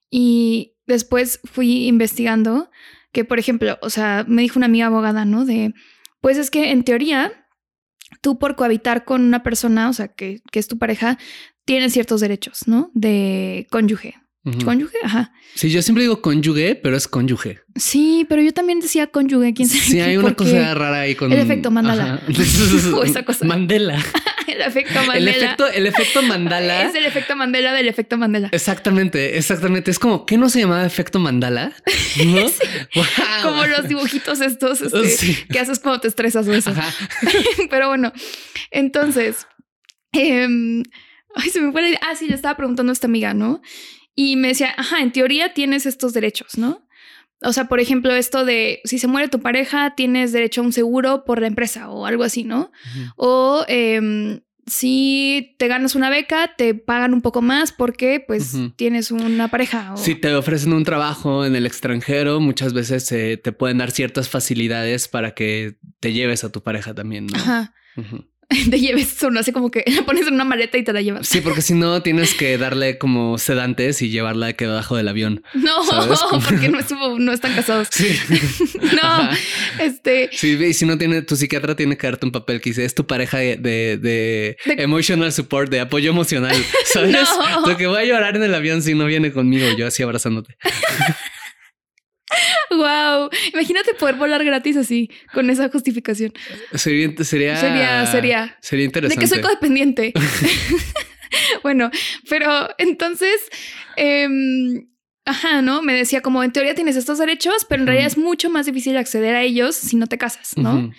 y 0.09 0.75
después 0.87 1.39
fui 1.45 1.87
investigando 1.87 2.69
que, 3.15 3.23
por 3.23 3.39
ejemplo, 3.39 3.79
o 3.81 3.89
sea, 3.89 4.25
me 4.27 4.41
dijo 4.41 4.59
una 4.59 4.65
amiga 4.65 4.87
abogada, 4.87 5.23
¿no? 5.23 5.45
De, 5.45 5.73
pues 6.19 6.37
es 6.37 6.51
que 6.51 6.71
en 6.71 6.83
teoría, 6.83 7.31
tú 8.21 8.37
por 8.37 8.57
cohabitar 8.57 9.05
con 9.05 9.21
una 9.21 9.41
persona, 9.41 9.87
o 9.87 9.93
sea, 9.93 10.09
que, 10.09 10.41
que 10.51 10.59
es 10.59 10.67
tu 10.67 10.77
pareja, 10.77 11.17
tienes 11.63 11.93
ciertos 11.93 12.19
derechos, 12.19 12.67
¿no? 12.67 12.91
De 12.93 13.67
cónyuge. 13.71 14.15
¿Cónyuge? 14.63 14.97
Ajá. 15.03 15.33
Sí, 15.55 15.71
yo 15.71 15.81
siempre 15.81 16.03
digo 16.03 16.21
cónyuge, 16.21 16.75
pero 16.75 16.95
es 16.95 17.07
cónyuge. 17.07 17.61
Sí, 17.75 18.27
pero 18.29 18.43
yo 18.43 18.53
también 18.53 18.79
decía 18.79 19.07
cónyuge. 19.07 19.55
¿Quién 19.55 19.67
sabe? 19.67 19.81
Sí, 19.81 19.99
hay 19.99 20.17
una 20.17 20.35
cosa 20.35 20.75
rara 20.75 20.99
ahí 20.99 21.15
con... 21.15 21.33
El 21.33 21.39
efecto 21.39 21.71
Mandala. 21.71 22.21
o 22.93 23.03
esa 23.03 23.23
cosa. 23.25 23.43
Mandela. 23.43 23.97
el 24.47 24.61
efecto 24.61 24.93
Mandela. 25.07 25.31
El 25.31 25.43
efecto, 25.43 25.67
el 25.67 25.87
efecto 25.87 26.21
Mandala. 26.21 26.83
es 26.83 26.93
el 26.93 27.05
efecto 27.05 27.35
Mandela 27.35 27.73
del 27.73 27.87
efecto 27.87 28.19
Mandela. 28.19 28.49
Exactamente, 28.51 29.35
exactamente. 29.37 29.89
Es 29.89 29.97
como, 29.97 30.27
¿qué 30.27 30.37
no 30.37 30.47
se 30.49 30.59
llamaba 30.59 30.85
efecto 30.85 31.17
Mandala? 31.17 31.73
¿No? 32.25 32.45
Como 33.41 33.65
los 33.65 33.87
dibujitos 33.87 34.41
estos 34.41 34.81
este, 34.81 35.47
que 35.51 35.57
haces 35.59 35.79
cuando 35.79 36.01
te 36.01 36.07
estresas 36.07 36.47
o 36.47 36.53
eso. 36.53 36.71
pero 37.71 37.87
bueno, 37.87 38.13
entonces... 38.69 39.47
Em, 40.11 40.83
ay, 41.33 41.49
se 41.49 41.61
me 41.61 41.71
fue 41.71 41.91
la 41.91 41.99
Ah, 42.01 42.15
sí, 42.15 42.27
le 42.27 42.35
estaba 42.35 42.55
preguntando 42.55 42.91
a 42.91 42.93
esta 42.93 43.07
amiga, 43.07 43.33
¿no? 43.33 43.61
Y 44.15 44.35
me 44.37 44.49
decía, 44.49 44.73
ajá, 44.77 45.01
en 45.01 45.11
teoría 45.11 45.53
tienes 45.53 45.85
estos 45.85 46.13
derechos, 46.13 46.57
¿no? 46.57 46.87
O 47.41 47.51
sea, 47.53 47.65
por 47.65 47.79
ejemplo, 47.81 48.13
esto 48.15 48.45
de 48.45 48.79
si 48.85 48.97
se 48.97 49.07
muere 49.07 49.27
tu 49.27 49.41
pareja, 49.41 49.93
tienes 49.95 50.31
derecho 50.31 50.61
a 50.61 50.63
un 50.63 50.71
seguro 50.73 51.25
por 51.25 51.41
la 51.41 51.47
empresa 51.47 51.89
o 51.89 52.05
algo 52.05 52.23
así, 52.23 52.43
¿no? 52.45 52.71
O 53.17 53.65
em, 53.67 54.39
si 54.67 55.55
te 55.59 55.67
ganas 55.67 55.93
una 55.95 56.09
beca, 56.09 56.55
te 56.57 56.73
pagan 56.73 57.13
un 57.13 57.21
poco 57.21 57.41
más 57.41 57.71
porque 57.71 58.23
pues 58.25 58.53
tienes 58.77 59.11
una 59.11 59.49
pareja. 59.49 59.93
o- 59.93 59.97
Si 59.97 60.15
te 60.15 60.33
ofrecen 60.33 60.73
un 60.73 60.85
trabajo 60.85 61.45
en 61.45 61.55
el 61.55 61.65
extranjero, 61.67 62.39
muchas 62.39 62.73
veces 62.73 63.11
eh, 63.11 63.37
te 63.37 63.51
pueden 63.51 63.77
dar 63.77 63.91
ciertas 63.91 64.27
facilidades 64.29 65.07
para 65.07 65.35
que 65.35 65.75
te 65.99 66.13
lleves 66.13 66.43
a 66.45 66.51
tu 66.51 66.63
pareja 66.63 66.95
también, 66.95 67.27
¿no? 67.27 67.37
Ajá. 67.37 67.73
Te 68.69 68.79
lleves 68.79 69.09
solo 69.09 69.39
así 69.39 69.51
como 69.51 69.71
que 69.71 69.83
la 69.95 70.05
pones 70.05 70.27
en 70.27 70.35
una 70.35 70.43
maleta 70.43 70.77
y 70.77 70.83
te 70.83 70.93
la 70.93 71.01
llevas. 71.01 71.27
Sí, 71.27 71.41
porque 71.41 71.61
si 71.61 71.73
no 71.73 72.01
tienes 72.01 72.33
que 72.33 72.57
darle 72.57 72.97
como 72.97 73.37
sedantes 73.37 74.01
y 74.01 74.09
llevarla 74.09 74.53
que 74.53 74.65
debajo 74.65 74.95
del 74.95 75.07
avión. 75.07 75.43
No, 75.65 75.81
porque 76.47 76.69
no 76.69 76.79
estuvo, 76.79 77.17
no 77.17 77.31
están 77.31 77.55
casados. 77.55 77.87
Sí. 77.91 78.17
No, 78.81 79.01
Ajá. 79.01 79.37
este, 79.79 80.29
Sí, 80.31 80.57
y 80.63 80.73
si 80.73 80.85
no 80.85 80.97
tiene, 80.97 81.21
tu 81.23 81.35
psiquiatra 81.35 81.75
tiene 81.75 81.97
que 81.97 82.05
darte 82.05 82.25
un 82.25 82.31
papel 82.31 82.61
que 82.61 82.69
dice 82.69 82.85
es 82.85 82.93
tu 82.93 83.07
pareja 83.07 83.39
de, 83.39 83.57
de, 83.57 84.57
emotional 84.77 85.31
support, 85.33 85.71
de 85.71 85.79
apoyo 85.79 86.11
emocional. 86.11 86.55
¿Sabes? 86.85 87.11
No. 87.11 87.67
Lo 87.67 87.77
que 87.77 87.87
voy 87.87 87.99
a 87.99 88.05
llorar 88.05 88.35
en 88.35 88.43
el 88.43 88.53
avión 88.53 88.83
si 88.83 88.93
no 88.93 89.05
viene 89.05 89.31
conmigo, 89.31 89.67
yo 89.77 89.87
así 89.87 90.03
abrazándote. 90.03 90.55
Wow. 92.71 93.29
Imagínate 93.53 93.93
poder 93.95 94.15
volar 94.15 94.43
gratis 94.43 94.77
así, 94.77 95.09
con 95.33 95.49
esa 95.49 95.69
justificación. 95.69 96.33
Sería, 96.73 97.09
sería, 97.23 97.55
Sería- 97.57 98.05
sería- 98.07 98.57
sería 98.61 98.81
De 98.81 98.85
interesante. 98.85 99.19
que 99.19 99.27
soy 99.27 99.41
codependiente. 99.41 100.13
bueno, 101.63 101.89
pero 102.29 102.69
entonces, 102.77 103.35
em, 103.97 104.87
ajá, 105.25 105.61
¿no? 105.61 105.81
Me 105.81 105.93
decía 105.93 106.21
como 106.21 106.43
en 106.43 106.51
teoría 106.51 106.75
tienes 106.75 106.95
estos 106.95 107.17
derechos, 107.17 107.65
pero 107.67 107.81
en 107.81 107.87
realidad 107.87 108.07
es 108.07 108.17
mucho 108.17 108.49
más 108.49 108.65
difícil 108.65 108.95
acceder 108.97 109.35
a 109.35 109.41
ellos 109.43 109.75
si 109.75 109.95
no 109.95 110.07
te 110.07 110.17
casas, 110.17 110.57
¿no? 110.57 110.91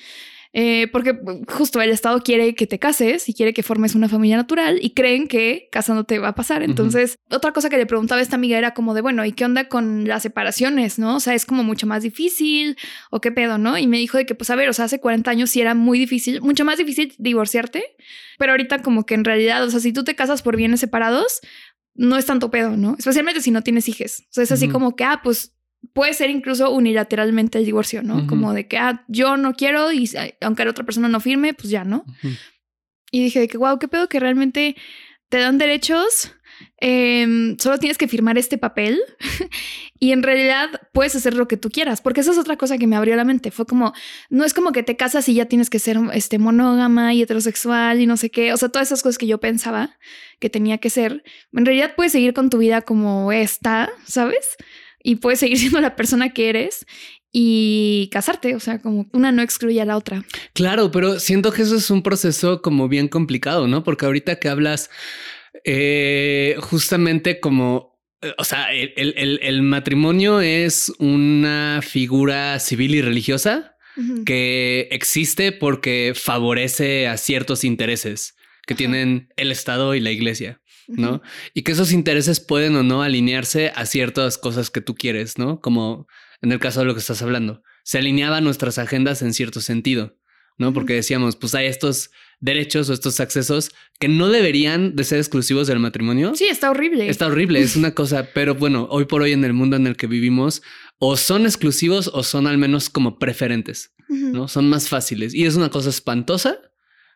Eh, 0.59 0.89
porque 0.91 1.15
justo 1.49 1.83
el 1.83 1.91
Estado 1.91 2.19
quiere 2.23 2.55
que 2.55 2.67
te 2.67 2.79
cases 2.79 3.29
y 3.29 3.35
quiere 3.35 3.53
que 3.53 3.63
formes 3.63 3.95
una 3.95 4.09
familia 4.09 4.39
natural 4.39 4.79
y 4.81 4.95
creen 4.95 5.29
que 5.29 5.69
casándote 5.71 6.19
va 6.19 6.29
a 6.29 6.35
pasar. 6.35 6.63
Entonces, 6.63 7.19
otra 7.31 7.53
cosa 7.53 7.69
que 7.69 7.77
le 7.77 7.85
preguntaba 7.85 8.21
a 8.21 8.23
esta 8.23 8.37
amiga 8.37 8.57
era 8.57 8.73
como 8.73 8.95
de, 8.95 9.03
bueno, 9.03 9.23
¿y 9.27 9.33
qué 9.33 9.45
onda 9.45 9.69
con 9.69 10.09
las 10.09 10.23
separaciones, 10.23 10.99
no? 10.99 11.17
O 11.17 11.21
sea, 11.21 11.35
es 11.35 11.45
como 11.45 11.63
mucho 11.63 11.87
más 11.87 12.03
difícil 12.03 12.79
o 13.11 13.21
qué 13.21 13.31
pedo, 13.33 13.59
¿no? 13.59 13.77
Y 13.77 13.87
me 13.87 13.99
dijo 13.99 14.17
de 14.17 14.25
que, 14.25 14.35
pues, 14.35 14.49
a 14.49 14.57
ver, 14.57 14.71
o 14.71 14.73
sea, 14.73 14.87
hace 14.87 14.99
40 14.99 15.31
años 15.31 15.51
sí 15.51 15.61
era 15.61 15.75
muy 15.75 15.99
difícil, 15.99 16.41
mucho 16.41 16.65
más 16.65 16.79
difícil 16.79 17.15
divorciarte, 17.19 17.95
pero 18.39 18.53
ahorita 18.53 18.81
como 18.81 19.05
que 19.05 19.13
en 19.13 19.27
realidad, 19.27 19.63
o 19.63 19.71
sea, 19.71 19.81
si 19.81 19.93
tú 19.93 20.05
te 20.05 20.15
casas 20.15 20.41
por 20.41 20.57
bienes 20.57 20.81
separados, 20.81 21.43
no 21.95 22.17
es 22.17 22.25
tanto 22.25 22.51
pedo, 22.51 22.79
¿no? 22.79 22.97
Especialmente 22.99 23.43
si 23.43 23.51
no 23.51 23.61
tienes 23.63 23.91
hijos. 23.91 24.21
O 24.21 24.29
sea, 24.31 24.45
es 24.45 24.53
así 24.53 24.69
como 24.69 24.97
que, 24.97 25.05
ah, 25.05 25.21
pues 25.23 25.53
puede 25.93 26.14
ser 26.14 26.31
incluso 26.31 26.71
unilateralmente 26.71 27.59
el 27.59 27.64
divorcio, 27.64 28.02
¿no? 28.02 28.26
Como 28.26 28.52
de 28.52 28.66
que, 28.66 28.78
ah, 28.78 29.05
yo 29.09 29.37
no 29.37 29.55
quiero 29.55 29.93
y 29.93 30.11
aunque 30.40 30.64
la 30.64 30.71
otra 30.71 30.85
persona 30.85 31.09
no 31.09 31.21
firme, 31.21 31.55
pues 31.55 31.71
ya, 31.71 31.85
¿no? 31.85 32.05
Y 33.11 33.25
dije 33.25 33.40
de 33.40 33.49
que, 33.49 33.59
wow, 33.59 33.78
qué 33.78 33.88
pedo 33.88 34.09
que 34.09 34.21
realmente 34.21 34.76
te 35.28 35.38
dan 35.38 35.59
derechos, 35.59 36.33
em, 36.78 37.57
solo 37.59 37.78
tienes 37.78 37.99
que 37.99 38.09
firmar 38.09 38.38
este 38.38 38.59
papel 38.59 39.00
y 39.99 40.12
en 40.12 40.23
realidad 40.23 40.69
puedes 40.93 41.16
hacer 41.16 41.35
lo 41.35 41.49
que 41.49 41.57
tú 41.57 41.71
quieras, 41.71 42.00
porque 42.00 42.21
esa 42.21 42.31
es 42.33 42.38
otra 42.38 42.57
cosa 42.57 42.78
que 42.78 42.87
me 42.87 42.97
abrió 42.97 43.16
la 43.16 43.25
mente. 43.25 43.50
Fue 43.50 43.66
como, 43.66 43.93
no 44.31 44.45
es 44.45 44.55
como 44.55 44.73
que 44.73 44.83
te 44.83 44.97
casas 44.97 45.28
y 45.28 45.35
ya 45.35 45.47
tienes 45.47 45.71
que 45.71 45.78
ser 45.78 45.99
este, 46.12 46.38
monógama 46.38 47.12
y 47.14 47.23
heterosexual 47.23 48.00
y 48.00 48.07
no 48.07 48.16
sé 48.16 48.31
qué, 48.31 48.52
o 48.52 48.57
sea, 48.57 48.69
todas 48.69 48.88
esas 48.88 49.02
cosas 49.02 49.19
que 49.19 49.26
yo 49.26 49.38
pensaba 49.38 49.99
que 50.38 50.50
tenía 50.50 50.78
que 50.78 50.90
ser. 50.90 51.25
En 51.52 51.66
realidad 51.66 51.95
puedes 51.97 52.12
seguir 52.12 52.35
con 52.35 52.50
tu 52.50 52.59
vida 52.59 52.83
como 52.83 53.33
está, 53.33 53.90
¿sabes? 54.07 54.57
Y 55.09 55.17
puedes 55.17 55.39
seguir 55.41 55.59
siendo 55.63 55.81
la 55.81 55.95
persona 55.95 56.31
que 56.31 56.49
eres 56.49 56.85
y 57.33 58.09
casarte, 58.13 58.55
o 58.55 58.61
sea, 58.61 58.81
como 58.81 59.07
una 59.13 59.31
no 59.31 59.43
excluye 59.43 59.81
a 59.81 59.85
la 59.85 59.97
otra. 59.97 60.25
Claro, 60.55 60.91
pero 60.91 61.21
siento 61.21 61.53
que 61.53 61.63
eso 61.63 61.77
es 61.77 61.91
un 61.91 62.03
proceso 62.03 62.61
como 62.63 62.89
bien 62.89 63.09
complicado, 63.09 63.69
¿no? 63.69 63.85
Porque 63.85 64.07
ahorita 64.07 64.39
que 64.41 64.49
hablas 64.49 64.89
eh, 65.65 66.57
justamente 66.61 67.41
como, 67.41 67.99
eh, 68.23 68.33
o 68.39 68.45
sea, 68.45 68.73
el, 68.73 68.93
el- 69.43 69.63
matrimonio 69.63 70.41
es 70.41 70.93
una 70.99 71.81
figura 71.83 72.59
civil 72.59 72.95
y 72.95 73.03
religiosa 73.03 73.73
que 74.27 74.89
existe 74.91 75.53
porque 75.53 76.13
favorece 76.15 77.09
a 77.09 77.17
ciertos 77.17 77.65
intereses 77.65 78.35
que 78.67 78.75
tienen 78.75 79.33
el 79.37 79.51
Estado 79.51 79.95
y 79.95 80.01
la 80.01 80.11
iglesia. 80.11 80.61
¿No? 80.88 81.23
Y 81.55 81.62
que 81.62 81.73
esos 81.73 81.93
intereses 81.93 82.40
pueden 82.40 82.76
o 82.76 82.83
no 82.83 83.02
alinearse 83.02 83.73
a 83.75 83.87
ciertas 83.87 84.38
cosas 84.38 84.71
que 84.71 84.81
tú 84.81 84.95
quieres, 84.95 85.38
¿no? 85.38 85.61
Como 85.61 86.07
en 86.43 86.52
el 86.52 86.59
caso 86.59 86.81
de 86.81 86.87
lo 86.87 86.95
que 86.95 87.00
estás 87.00 87.23
hablando. 87.23 87.62
Se 87.85 87.99
alineaban 87.99 88.45
nuestras 88.45 88.78
agendas 88.78 89.23
en 89.23 89.33
cierto 89.33 89.61
sentido, 89.61 90.16
¿no? 90.59 90.73
Porque 90.73 90.95
decíamos, 90.95 91.37
pues 91.37 91.55
hay 91.55 91.66
estos 91.66 92.11
derechos 92.40 92.90
o 92.90 92.93
estos 92.93 93.21
accesos 93.21 93.71
que 93.99 94.09
no 94.09 94.28
deberían 94.28 94.97
de 94.97 95.05
ser 95.05 95.19
exclusivos 95.19 95.66
del 95.66 95.78
matrimonio. 95.78 96.35
Sí, 96.35 96.47
está 96.47 96.71
horrible. 96.71 97.09
Está 97.09 97.26
horrible, 97.26 97.61
es 97.61 97.76
una 97.76 97.95
cosa, 97.95 98.28
pero 98.35 98.55
bueno, 98.55 98.87
hoy 98.90 99.07
por 99.07 99.23
hoy 99.23 99.33
en 99.33 99.45
el 99.45 99.52
mundo 99.52 99.76
en 99.76 99.87
el 99.87 99.97
que 99.97 100.07
vivimos, 100.07 100.62
o 100.99 101.16
son 101.16 101.47
exclusivos 101.47 102.11
o 102.12 102.23
son 102.23 102.47
al 102.47 102.59
menos 102.59 102.90
como 102.90 103.19
preferentes. 103.19 103.93
¿no? 104.09 104.49
Son 104.49 104.69
más 104.69 104.88
fáciles. 104.88 105.35
Y 105.35 105.45
es 105.47 105.57
una 105.57 105.71
cosa 105.71 105.90
espantosa, 105.90 106.59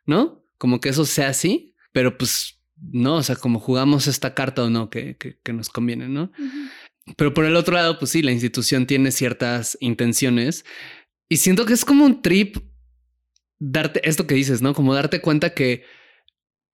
¿no? 0.07 0.45
Como 0.59 0.81
que 0.81 0.91
eso 0.91 1.05
sea 1.05 1.29
así, 1.29 1.75
pero 1.93 2.19
pues 2.19 2.60
no, 2.81 3.17
o 3.17 3.23
sea, 3.23 3.37
como 3.37 3.61
jugamos 3.61 4.07
esta 4.07 4.35
carta 4.35 4.65
o 4.65 4.71
no, 4.71 4.91
que, 4.91 5.17
que, 5.17 5.39
que 5.43 5.53
nos 5.53 5.69
conviene, 5.69 6.09
¿no? 6.09 6.33
Pero 7.17 7.35
por 7.35 7.45
el 7.45 7.57
otro 7.57 7.75
lado, 7.75 7.99
pues 7.99 8.11
sí, 8.11 8.23
la 8.23 8.33
institución 8.33 8.87
tiene 8.87 9.11
ciertas 9.11 9.77
intenciones 9.81 10.65
y 11.29 11.39
siento 11.39 11.67
que 11.67 11.73
es 11.73 11.85
como 11.85 12.05
un 12.05 12.23
trip 12.23 12.57
darte 13.59 14.09
esto 14.09 14.27
que 14.27 14.35
dices, 14.35 14.63
¿no? 14.63 14.75
Como 14.75 14.95
darte 14.95 15.21
cuenta 15.21 15.55
que 15.55 15.85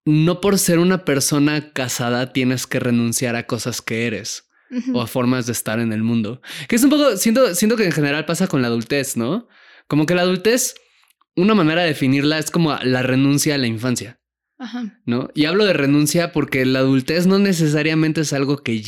no 0.05 0.41
por 0.41 0.59
ser 0.59 0.79
una 0.79 1.05
persona 1.05 1.73
casada 1.73 2.33
tienes 2.33 2.67
que 2.67 2.81
renunciar 2.81 3.37
a 3.37 3.47
cosas 3.47 3.83
que 3.83 4.07
eres 4.07 4.49
o 4.95 5.01
a 5.01 5.07
formas 5.07 5.47
de 5.47 5.53
estar 5.53 5.81
en 5.81 5.93
el 5.93 6.03
mundo. 6.03 6.41
Que 6.69 6.77
es 6.77 6.85
un 6.85 6.91
poco, 6.91 7.17
siento, 7.17 7.55
siento 7.55 7.77
que 7.77 7.85
en 7.85 7.93
general 7.93 8.25
pasa 8.25 8.47
con 8.47 8.63
la 8.63 8.69
adultez, 8.69 9.17
¿no? 9.17 9.49
Como 9.89 10.07
que 10.07 10.15
la 10.15 10.23
adultez, 10.23 10.75
una 11.35 11.55
manera 11.55 11.83
de 11.83 11.89
definirla 11.89 12.39
es 12.39 12.51
como 12.51 12.75
la 12.83 13.03
renuncia 13.03 13.57
a 13.57 13.59
la 13.59 13.67
infancia. 13.67 14.21
Ajá. 14.59 14.99
¿no? 15.05 15.29
Y 15.35 15.45
hablo 15.45 15.67
de 15.67 15.75
renuncia 15.75 16.33
porque 16.33 16.65
la 16.65 16.79
adultez 16.79 17.27
no 17.27 17.39
necesariamente 17.39 18.23
es 18.23 18.33
algo 18.33 18.59
que 18.59 18.81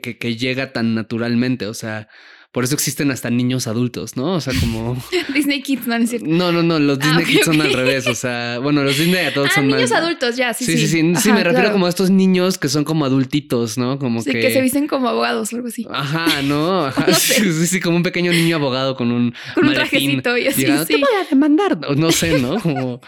que- 0.00 0.16
que 0.18 0.36
llega 0.36 0.72
tan 0.72 0.94
naturalmente. 0.94 1.66
O 1.66 1.74
sea, 1.74 2.08
por 2.52 2.64
eso 2.64 2.74
existen 2.74 3.10
hasta 3.10 3.28
niños 3.28 3.66
adultos, 3.66 4.16
¿no? 4.16 4.34
O 4.34 4.40
sea, 4.40 4.52
como. 4.58 4.96
Disney 5.34 5.62
Kids, 5.62 5.86
no, 5.86 5.98
no 5.98 6.04
es 6.04 6.10
cierto. 6.10 6.26
No, 6.28 6.52
no, 6.52 6.62
no. 6.62 6.78
Los 6.78 6.98
Ah, 7.02 7.06
Disney 7.08 7.24
Kids 7.26 7.44
son 7.44 7.60
al 7.60 7.72
revés. 7.72 8.06
O 8.06 8.14
sea, 8.14 8.58
bueno, 8.60 8.82
los 8.82 8.96
Disney 8.98 9.16
adultos 9.26 9.48
Ah, 9.50 9.54
son 9.56 9.66
niños 9.68 9.90
más- 9.90 10.00
adultos, 10.02 10.36
ya, 10.36 10.54
sí, 10.54 10.64
Sí, 10.64 10.78
sí, 10.78 10.86
sí. 10.88 11.00
Sí, 11.00 11.12
Ajá, 11.14 11.28
me 11.34 11.44
refiero 11.44 11.52
claro. 11.52 11.72
como 11.72 11.86
a 11.86 11.88
estos 11.88 12.10
niños 12.10 12.56
que 12.58 12.68
son 12.68 12.84
como 12.84 13.04
adultitos, 13.04 13.76
¿no? 13.76 13.98
Como 13.98 14.22
Sí, 14.22 14.30
que. 14.32 14.40
que... 14.40 14.52
se 14.52 14.60
visten 14.62 14.86
como 14.88 15.08
abogados 15.08 15.52
o 15.52 15.56
algo 15.56 15.68
así. 15.68 15.86
Ajá, 15.90 16.42
no, 16.44 16.86
ajá. 16.86 17.04
No 17.08 17.14
sé. 17.14 17.34
Sí, 17.52 17.66
sí, 17.66 17.80
como 17.80 17.96
un 17.96 18.02
pequeño 18.02 18.32
niño 18.32 18.56
abogado 18.56 18.96
con 18.96 19.12
un 19.12 19.34
Con 19.54 19.68
un 19.68 19.74
trajecito 19.74 20.36
y 20.38 20.46
así, 20.46 20.62
llegando, 20.62 20.84
sí. 20.86 20.94
Te 20.94 20.98
voy 21.00 21.08
a 21.20 21.28
demandar. 21.28 21.78
No, 21.78 21.94
no 21.94 22.10
sé, 22.12 22.38
¿no? 22.38 22.58
Como 22.60 23.00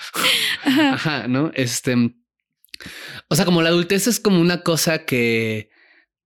Ajá. 0.64 0.92
Ajá, 0.94 1.28
¿no? 1.28 1.50
Este. 1.54 1.94
O 3.28 3.34
sea, 3.36 3.44
como 3.44 3.62
la 3.62 3.70
adultez 3.70 4.06
es 4.06 4.20
como 4.20 4.40
una 4.40 4.62
cosa 4.62 5.04
que, 5.04 5.70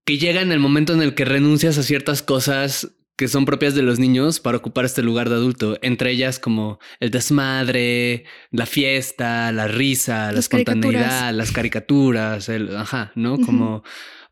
que 0.05 0.17
llega 0.17 0.41
en 0.41 0.51
el 0.51 0.59
momento 0.59 0.93
en 0.93 1.01
el 1.01 1.15
que 1.15 1.25
renuncias 1.25 1.77
a 1.77 1.83
ciertas 1.83 2.21
cosas 2.21 2.91
que 3.15 3.27
son 3.27 3.45
propias 3.45 3.75
de 3.75 3.83
los 3.83 3.99
niños 3.99 4.39
para 4.39 4.57
ocupar 4.57 4.85
este 4.85 5.03
lugar 5.03 5.29
de 5.29 5.35
adulto, 5.35 5.77
entre 5.81 6.11
ellas 6.11 6.39
como 6.39 6.79
el 6.99 7.11
desmadre, 7.11 8.25
la 8.49 8.65
fiesta, 8.65 9.51
la 9.51 9.67
risa, 9.67 10.31
la 10.31 10.39
espontaneidad, 10.39 10.91
caricaturas. 10.91 11.35
las 11.35 11.51
caricaturas, 11.51 12.49
el, 12.49 12.75
ajá, 12.75 13.11
¿no? 13.15 13.39
Como 13.39 13.83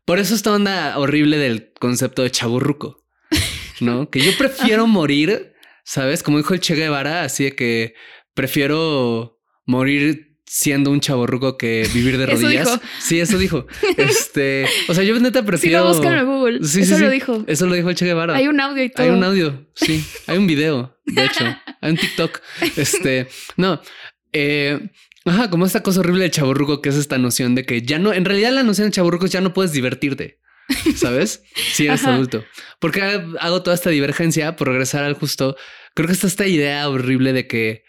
por 0.04 0.18
eso 0.18 0.34
esta 0.34 0.52
onda 0.52 0.98
horrible 0.98 1.38
del 1.38 1.72
concepto 1.78 2.22
de 2.22 2.30
chaburruco, 2.30 3.04
¿no? 3.80 4.10
Que 4.10 4.20
yo 4.20 4.32
prefiero 4.38 4.86
morir, 4.86 5.54
¿sabes? 5.84 6.22
Como 6.22 6.38
dijo 6.38 6.54
el 6.54 6.60
Che 6.60 6.74
Guevara, 6.74 7.22
así 7.22 7.44
de 7.44 7.54
que 7.54 7.94
prefiero 8.34 9.40
morir 9.64 10.31
siendo 10.54 10.90
un 10.90 11.00
chaborruco 11.00 11.56
que 11.56 11.88
vivir 11.94 12.18
de 12.18 12.24
Eso 12.30 12.42
rodillas. 12.42 12.66
dijo. 12.70 12.80
Sí, 13.00 13.20
eso 13.20 13.38
dijo. 13.38 13.66
Este, 13.96 14.66
o 14.88 14.92
sea, 14.94 15.02
yo 15.02 15.18
neta 15.18 15.40
Sí, 15.40 15.46
prefiero. 15.46 15.80
no, 15.84 15.88
búscalo 15.94 16.20
en 16.20 16.26
Google. 16.26 16.58
Sí, 16.62 16.68
sí, 16.74 16.80
Eso 16.82 16.96
sí. 16.96 17.02
lo 17.02 17.10
dijo. 17.10 17.44
Eso 17.46 17.66
lo 17.66 17.74
dijo 17.74 17.88
el 17.88 17.94
Che 17.96 18.04
Guevara. 18.04 18.34
Hay 18.36 18.48
un 18.48 18.60
audio 18.60 18.84
y 18.84 18.90
todo. 18.90 19.06
Hay 19.06 19.10
un 19.12 19.24
audio, 19.24 19.66
sí. 19.74 20.04
Hay 20.26 20.36
un 20.36 20.46
video, 20.46 20.98
de 21.06 21.24
hecho. 21.24 21.44
Hay 21.80 21.90
un 21.92 21.96
TikTok. 21.96 22.40
Este, 22.76 23.28
no. 23.56 23.80
Eh, 24.34 24.78
ajá, 25.24 25.48
como 25.50 25.64
esta 25.64 25.82
cosa 25.82 26.00
horrible 26.00 26.24
de 26.24 26.30
chaburruco, 26.30 26.82
que 26.82 26.90
es 26.90 26.96
esta 26.96 27.16
noción 27.18 27.54
de 27.54 27.64
que 27.64 27.80
ya 27.82 27.98
no, 27.98 28.12
en 28.12 28.24
realidad 28.26 28.52
la 28.52 28.62
noción 28.62 28.88
de 28.88 28.92
chaburruco 28.92 29.24
es 29.26 29.32
ya 29.32 29.40
no 29.40 29.54
puedes 29.54 29.72
divertirte. 29.72 30.38
¿Sabes? 30.96 31.42
Si 31.72 31.86
eres 31.86 32.02
Ajá. 32.02 32.14
adulto. 32.14 32.44
Porque 32.78 33.02
hago 33.40 33.62
toda 33.62 33.74
esta 33.74 33.90
divergencia 33.90 34.54
por 34.56 34.68
regresar 34.68 35.02
al 35.04 35.14
justo. 35.14 35.56
Creo 35.94 36.06
que 36.06 36.12
está 36.12 36.26
esta 36.26 36.46
idea 36.46 36.88
horrible 36.88 37.32
de 37.32 37.46
que 37.46 37.82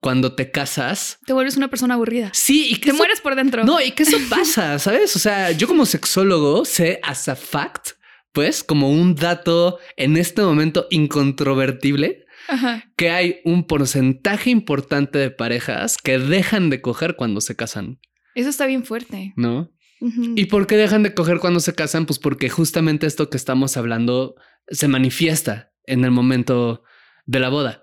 cuando 0.00 0.34
te 0.34 0.50
casas, 0.50 1.18
Te 1.26 1.32
vuelves 1.32 1.56
una 1.56 1.68
persona 1.68 1.94
aburrida. 1.94 2.30
sí, 2.32 2.68
y 2.70 2.74
que 2.76 2.86
Te 2.86 2.88
eso- 2.90 2.96
mueres 2.98 3.20
por 3.20 3.34
dentro. 3.34 3.64
no, 3.64 3.80
y 3.80 3.90
que 3.92 4.04
eso 4.04 4.16
pasa, 4.30 4.78
¿sabes? 4.78 5.14
O 5.16 5.18
sea, 5.18 5.50
yo 5.52 5.66
como 5.66 5.86
sexólogo 5.86 6.64
sé 6.64 7.00
as 7.02 7.28
a 7.28 7.34
fact, 7.36 7.90
pues, 8.32 8.62
como 8.62 8.90
un 8.90 9.14
dato 9.16 9.78
en 9.96 10.16
este 10.16 10.42
momento 10.42 10.86
incontrovertible, 10.90 12.24
Ajá. 12.48 12.84
que 12.96 13.10
hay 13.10 13.40
un 13.44 13.66
porcentaje 13.66 14.50
importante 14.50 15.18
de 15.18 15.30
parejas 15.30 15.96
que 15.98 16.18
dejan 16.18 16.70
de 16.70 16.80
coger 16.80 17.16
cuando 17.16 17.40
se 17.40 17.56
casan, 17.56 17.98
Eso 18.34 18.48
está 18.50 18.66
bien 18.66 18.84
fuerte. 18.84 19.32
¿no? 19.36 19.70
¿Y 20.00 20.44
por 20.46 20.68
qué 20.68 20.76
dejan 20.76 21.02
de 21.02 21.12
coger 21.12 21.40
cuando 21.40 21.58
se 21.58 21.74
casan? 21.74 22.06
Pues 22.06 22.20
porque 22.20 22.48
justamente 22.48 23.06
esto 23.08 23.30
que 23.30 23.36
estamos 23.36 23.76
hablando 23.76 24.36
se 24.68 24.86
manifiesta 24.86 25.72
en 25.86 26.04
el 26.04 26.12
momento 26.12 26.84
de 27.26 27.40
la 27.40 27.48
boda, 27.48 27.82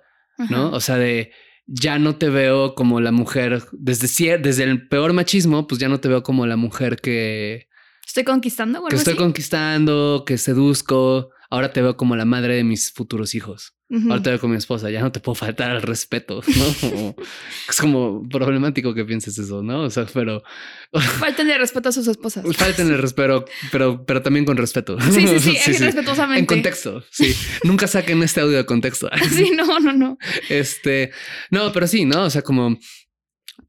¿no? 0.50 0.70
O 0.72 0.80
sea, 0.80 0.96
de 0.98 1.32
ya 1.68 2.00
no 2.00 2.16
te 2.16 2.30
veo 2.30 2.76
como 2.76 3.02
la 3.02 3.12
mujer, 3.12 3.64
desde, 3.72 4.38
desde 4.38 4.64
el 4.64 4.88
peor 4.88 5.14
machismo, 5.14 5.68
pues 5.68 5.80
ya 5.80 5.90
no 5.90 6.00
te 6.00 6.08
veo 6.08 6.24
como 6.24 6.46
la 6.46 6.56
mujer 6.56 6.98
que, 6.98 7.68
Estoy 8.06 8.24
conquistando 8.24 8.86
que 8.86 8.96
estoy 8.96 9.16
conquistando, 9.16 10.24
que 10.26 10.38
seduzco. 10.38 11.32
Ahora 11.56 11.72
te 11.72 11.82
veo 11.82 11.96
como 11.96 12.18
la 12.18 12.26
madre 12.26 12.56
de 12.56 12.66
mis 12.66 12.92
futuros 12.92 13.34
hijos. 13.34 13.74
Ahora 14.10 14.22
te 14.22 14.30
veo 14.32 14.40
con 14.42 14.52
mi 14.52 14.58
esposa. 14.58 14.90
Ya 14.90 15.00
no 15.00 15.12
te 15.14 15.22
puedo 15.22 15.36
faltar 15.36 15.72
al 15.72 15.82
respeto, 15.82 16.42
¿no? 16.46 17.16
Es 17.70 17.80
como 17.80 18.28
problemático 18.28 18.94
que 18.94 19.06
pienses 19.06 19.38
eso, 19.38 19.64
¿no? 19.64 19.84
O 19.84 19.90
sea, 19.90 20.06
pero 20.14 20.44
Faltenle 21.20 21.58
respeto 21.58 21.88
a 21.88 21.92
sus 21.94 22.10
esposas. 22.10 22.44
falten 22.58 22.88
el 22.88 22.98
respeto, 22.98 23.46
pero, 23.72 24.06
pero 24.06 24.22
también 24.22 24.44
con 24.44 24.58
respeto. 24.58 25.00
Sí, 25.00 25.26
sí, 25.40 25.56
sí, 25.56 25.72
respetuosamente. 25.78 26.40
En 26.42 26.46
contexto, 26.46 27.04
sí. 27.10 27.34
Nunca 27.64 27.88
saquen 27.88 28.22
este 28.22 28.42
audio 28.42 28.58
de 28.58 28.66
contexto. 28.66 29.10
Sí, 29.32 29.52
no, 29.56 29.80
no, 29.80 29.94
no. 29.94 30.18
Este, 30.50 31.12
no, 31.52 31.72
pero 31.72 31.88
sí, 31.88 32.04
¿no? 32.04 32.24
O 32.24 32.30
sea, 32.30 32.42
como 32.42 32.78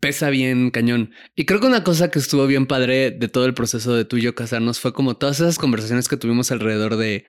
pesa 0.01 0.29
bien 0.31 0.71
cañón. 0.71 1.13
Y 1.37 1.45
creo 1.45 1.61
que 1.61 1.67
una 1.67 1.85
cosa 1.85 2.11
que 2.11 2.19
estuvo 2.19 2.49
bien 2.49 2.67
padre 2.67 3.13
de 3.13 3.29
todo 3.29 3.47
el 3.47 3.55
proceso 3.55 3.95
de 3.95 4.05
tú 4.05 4.17
y 4.17 4.23
yo 4.23 4.35
casarnos 4.35 4.81
fue 4.81 4.93
como 4.93 5.17
todas 5.17 5.39
esas 5.39 5.59
conversaciones 5.59 6.09
que 6.09 6.17
tuvimos 6.17 6.51
alrededor 6.51 6.97
de 6.97 7.27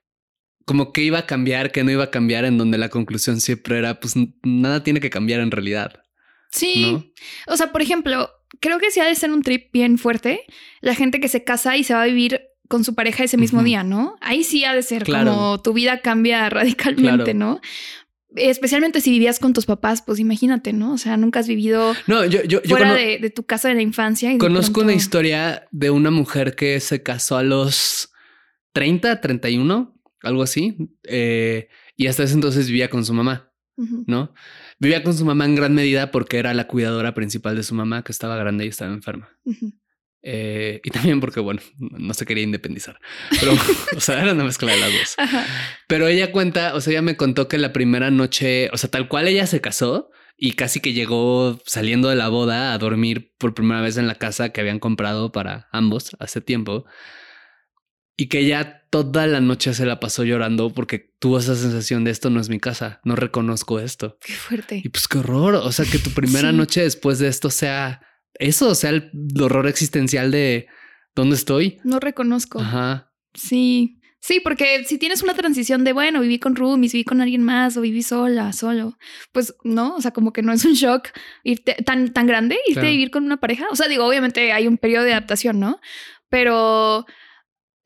como 0.68 0.92
qué 0.92 1.02
iba 1.02 1.20
a 1.20 1.26
cambiar, 1.26 1.72
qué 1.72 1.84
no 1.86 1.92
iba 1.92 2.04
a 2.04 2.12
cambiar, 2.12 2.44
en 2.44 2.58
donde 2.58 2.78
la 2.78 2.90
conclusión 2.90 3.40
siempre 3.40 3.78
era, 3.80 4.00
pues 4.02 4.16
nada 4.44 4.84
tiene 4.84 5.00
que 5.00 5.10
cambiar 5.10 5.40
en 5.40 5.50
realidad, 5.50 6.04
Sí. 6.52 6.92
¿no? 6.92 7.06
O 7.48 7.56
sea, 7.56 7.72
por 7.72 7.82
ejemplo, 7.82 8.30
creo 8.60 8.78
que 8.78 8.92
sí 8.92 9.00
ha 9.00 9.06
de 9.06 9.16
ser 9.16 9.32
un 9.32 9.44
trip 9.44 9.72
bien 9.72 9.98
fuerte 9.98 10.42
la 10.82 10.94
gente 10.94 11.20
que 11.22 11.30
se 11.30 11.44
casa 11.46 11.78
y 11.78 11.84
se 11.86 11.94
va 11.94 12.04
a 12.04 12.06
vivir 12.06 12.42
con 12.68 12.84
su 12.84 12.96
pareja 12.96 13.24
ese 13.24 13.38
mismo 13.38 13.64
día, 13.64 13.84
¿no? 13.84 14.18
Ahí 14.20 14.44
sí 14.44 14.66
ha 14.66 14.74
de 14.76 14.84
ser 14.84 15.04
Claro. 15.06 15.32
como 15.32 15.62
tu 15.62 15.72
vida 15.72 16.02
cambia 16.02 16.50
radicalmente, 16.50 17.32
Claro. 17.32 17.40
¿no? 17.40 17.62
Especialmente 18.36 19.00
si 19.00 19.10
vivías 19.12 19.40
con 19.40 19.54
tus 19.54 19.66
papás, 19.66 20.02
pues 20.06 20.20
imagínate, 20.20 20.74
¿no? 20.74 20.92
O 20.94 20.98
sea, 20.98 21.16
nunca 21.16 21.40
has 21.40 21.48
vivido 21.48 21.96
No, 22.08 22.26
yo, 22.26 22.44
yo, 22.44 22.62
yo 22.62 22.70
fuera 22.70 22.94
de, 22.94 23.20
de 23.20 23.30
tu 23.30 23.46
casa 23.46 23.70
de 23.70 23.76
la 23.76 23.82
infancia. 23.82 24.34
Y 24.34 24.38
conozco 24.38 24.82
una 24.82 24.94
historia 24.94 25.66
de 25.72 25.90
una 25.92 26.12
mujer 26.12 26.56
que 26.56 26.80
se 26.82 27.02
casó 27.02 27.38
a 27.38 27.44
los 27.44 28.12
30, 28.74 29.22
31, 29.22 29.97
algo 30.22 30.44
así, 30.44 30.78
eh, 31.04 31.70
y 31.96 32.08
hasta 32.08 32.24
ese 32.24 32.34
entonces 32.34 32.68
vivía 32.68 32.90
con 32.90 33.06
su 33.06 33.14
mamá. 33.14 33.52
¿no? 33.78 34.34
Vivía 34.80 35.04
con 35.04 35.14
su 35.16 35.24
mamá 35.24 35.46
en 35.46 35.56
gran 35.56 35.74
medida 35.74 36.12
porque 36.12 36.40
era 36.40 36.54
la 36.54 36.68
cuidadora 36.68 37.14
principal 37.14 37.56
de 37.56 37.64
su 37.64 37.76
mamá, 37.76 38.04
que 38.04 38.12
estaba 38.12 38.36
grande 38.36 38.66
y 38.66 38.70
estaba 38.70 38.92
enferma. 38.92 39.30
Eh, 40.24 40.82
y 40.84 40.90
también 40.90 41.20
porque, 41.20 41.40
bueno, 41.40 41.62
no 41.78 42.14
se 42.14 42.26
quería 42.26 42.44
independizar. 42.44 43.00
Pero, 43.40 43.54
o 43.96 44.00
sea, 44.00 44.22
era 44.22 44.34
una 44.34 44.44
mezcla 44.44 44.72
de 44.72 44.80
las 44.80 44.92
dos. 44.92 45.14
Ajá. 45.18 45.46
Pero 45.88 46.08
ella 46.08 46.32
cuenta, 46.32 46.76
o 46.76 46.82
sea, 46.82 46.92
ella 46.92 47.02
me 47.02 47.18
contó 47.18 47.48
que 47.48 47.58
la 47.58 47.74
primera 47.74 48.12
noche, 48.12 48.70
o 48.74 48.78
sea, 48.78 48.90
tal 48.90 49.08
cual 49.08 49.28
ella 49.28 49.48
se 49.48 49.62
casó 49.62 50.10
y 50.36 50.54
casi 50.54 50.80
que 50.80 50.94
llegó 50.94 51.60
saliendo 51.66 52.10
de 52.10 52.16
la 52.16 52.30
boda 52.30 52.74
a 52.74 52.78
dormir 52.78 53.34
por 53.38 53.54
primera 53.54 53.82
vez 53.82 53.98
en 53.98 54.08
la 54.08 54.16
casa 54.16 54.50
que 54.50 54.62
habían 54.62 54.80
comprado 54.80 55.32
para 55.32 55.68
ambos 55.72 56.16
hace 56.20 56.42
tiempo. 56.42 56.86
Y 58.16 58.28
que 58.28 58.40
ella 58.40 58.77
toda 58.90 59.28
la 59.28 59.42
noche 59.42 59.74
se 59.74 59.86
la 59.86 60.00
pasó 60.00 60.24
llorando 60.24 60.72
porque 60.74 61.14
tuvo 61.20 61.40
esa 61.40 61.56
sensación 61.56 62.04
de 62.04 62.12
esto 62.12 62.30
no 62.30 62.40
es 62.40 62.50
mi 62.50 62.60
casa, 62.60 63.02
no 63.04 63.16
reconozco 63.16 63.80
esto. 63.80 64.18
Qué 64.26 64.34
fuerte. 64.34 64.82
Y 64.84 64.90
pues 64.90 65.08
qué 65.08 65.18
horror. 65.20 65.56
O 65.56 65.72
sea, 65.72 65.86
que 65.86 66.00
tu 66.00 66.12
primera 66.12 66.52
Sí. 66.52 66.56
noche 66.58 66.82
después 66.82 67.20
de 67.20 67.28
esto 67.28 67.50
sea 67.50 68.02
eso, 68.40 68.70
o 68.70 68.76
sea, 68.76 68.92
el 68.92 69.12
horror 69.42 69.68
existencial 69.68 70.32
de 70.32 70.68
dónde 71.16 71.36
estoy. 71.36 71.80
No 71.84 72.00
reconozco. 72.00 72.60
Ajá. 72.60 73.12
Sí. 73.34 73.94
Sí, 74.20 74.40
porque 74.42 74.84
si 74.86 74.98
tienes 74.98 75.22
una 75.22 75.36
transición 75.36 75.84
de, 75.84 75.94
bueno, 75.94 76.20
viví 76.22 76.40
con 76.40 76.56
roomies, 76.56 76.92
viví 76.92 77.04
con 77.06 77.22
alguien 77.22 77.44
más 77.44 77.78
o 77.78 77.82
viví 77.82 78.02
sola, 78.02 78.52
solo, 78.52 78.98
pues 79.32 79.56
no, 79.64 79.96
o 79.96 80.02
sea, 80.02 80.12
como 80.12 80.34
que 80.34 80.42
no 80.42 80.52
es 80.52 80.66
un 80.66 80.74
shock 80.74 81.10
irte 81.44 81.76
tan, 81.86 82.12
tan 82.14 82.26
grande, 82.28 82.56
irte 82.68 82.74
Claro. 82.74 82.88
a 82.88 82.92
vivir 82.92 83.12
con 83.12 83.24
una 83.24 83.38
pareja. 83.38 83.68
O 83.72 83.76
sea, 83.76 83.88
digo, 83.88 84.06
obviamente 84.06 84.52
hay 84.52 84.68
un 84.68 84.78
periodo 84.80 85.04
de 85.06 85.12
adaptación, 85.14 85.60
¿no? 85.60 85.80
Pero 86.30 87.06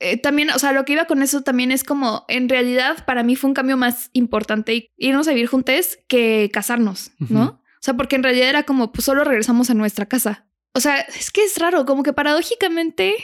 eh, 0.02 0.18
también, 0.18 0.50
o 0.52 0.60
sea, 0.60 0.72
lo 0.74 0.84
que 0.84 0.94
iba 0.94 1.06
con 1.06 1.22
eso 1.24 1.42
también 1.42 1.72
es 1.72 1.84
como, 1.84 2.26
en 2.28 2.50
realidad, 2.50 3.06
para 3.06 3.24
mí 3.24 3.36
fue 3.36 3.50
un 3.50 3.54
cambio 3.54 3.78
más 3.78 4.10
importante 4.14 4.90
irnos 4.98 5.28
a 5.28 5.32
vivir 5.32 5.48
juntos 5.48 6.00
que 6.08 6.50
casarnos, 6.52 7.12
¿no? 7.20 7.44
O 7.44 7.84
sea, 7.84 7.94
porque 7.96 8.16
en 8.16 8.24
realidad 8.24 8.50
era 8.50 8.64
como, 8.64 8.92
pues 8.92 9.06
solo 9.06 9.24
regresamos 9.24 9.70
a 9.70 9.74
nuestra 9.74 10.06
casa. 10.06 10.48
O 10.74 10.80
sea, 10.80 11.00
es 11.00 11.32
que 11.32 11.44
es 11.44 11.58
raro, 11.58 11.86
como 11.86 12.04
que 12.04 12.14
paradójicamente 12.14 13.16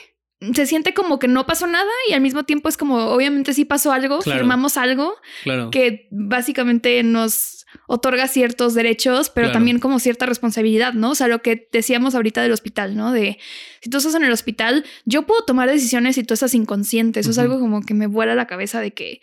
se 0.53 0.65
siente 0.67 0.93
como 0.93 1.17
que 1.17 1.27
no 1.27 1.47
pasó 1.47 1.65
nada 1.65 1.89
y 2.09 2.13
al 2.13 2.21
mismo 2.21 2.43
tiempo 2.43 2.69
es 2.69 2.77
como, 2.77 2.97
obviamente 3.07 3.53
sí 3.53 3.65
pasó 3.65 3.91
algo, 3.91 4.19
Claro. 4.19 4.39
firmamos 4.39 4.77
algo 4.77 5.15
Claro. 5.43 5.71
que 5.71 6.07
básicamente 6.11 7.01
nos 7.03 7.56
otorga 7.87 8.27
ciertos 8.27 8.73
derechos, 8.73 9.29
pero 9.29 9.45
Claro. 9.47 9.53
también 9.59 9.79
como 9.79 9.99
cierta 9.99 10.25
responsabilidad, 10.25 10.93
¿no? 10.93 11.11
O 11.11 11.15
sea, 11.15 11.27
lo 11.27 11.41
que 11.41 11.69
decíamos 11.71 12.15
ahorita 12.15 12.41
del 12.41 12.51
hospital, 12.51 12.95
¿no? 12.95 13.11
De 13.11 13.37
si 13.81 13.89
tú 13.89 13.97
estás 13.97 14.15
en 14.15 14.23
el 14.23 14.31
hospital, 14.31 14.85
yo 15.05 15.25
puedo 15.27 15.43
tomar 15.45 15.69
decisiones 15.69 16.15
si 16.15 16.23
tú 16.23 16.33
estás 16.33 16.53
inconsciente. 16.53 17.19
Eso 17.19 17.31
es 17.31 17.37
algo 17.37 17.59
como 17.59 17.81
que 17.81 17.93
me 17.93 18.07
vuela 18.07 18.35
la 18.35 18.47
cabeza 18.47 18.81
de 18.81 18.91
que, 18.93 19.21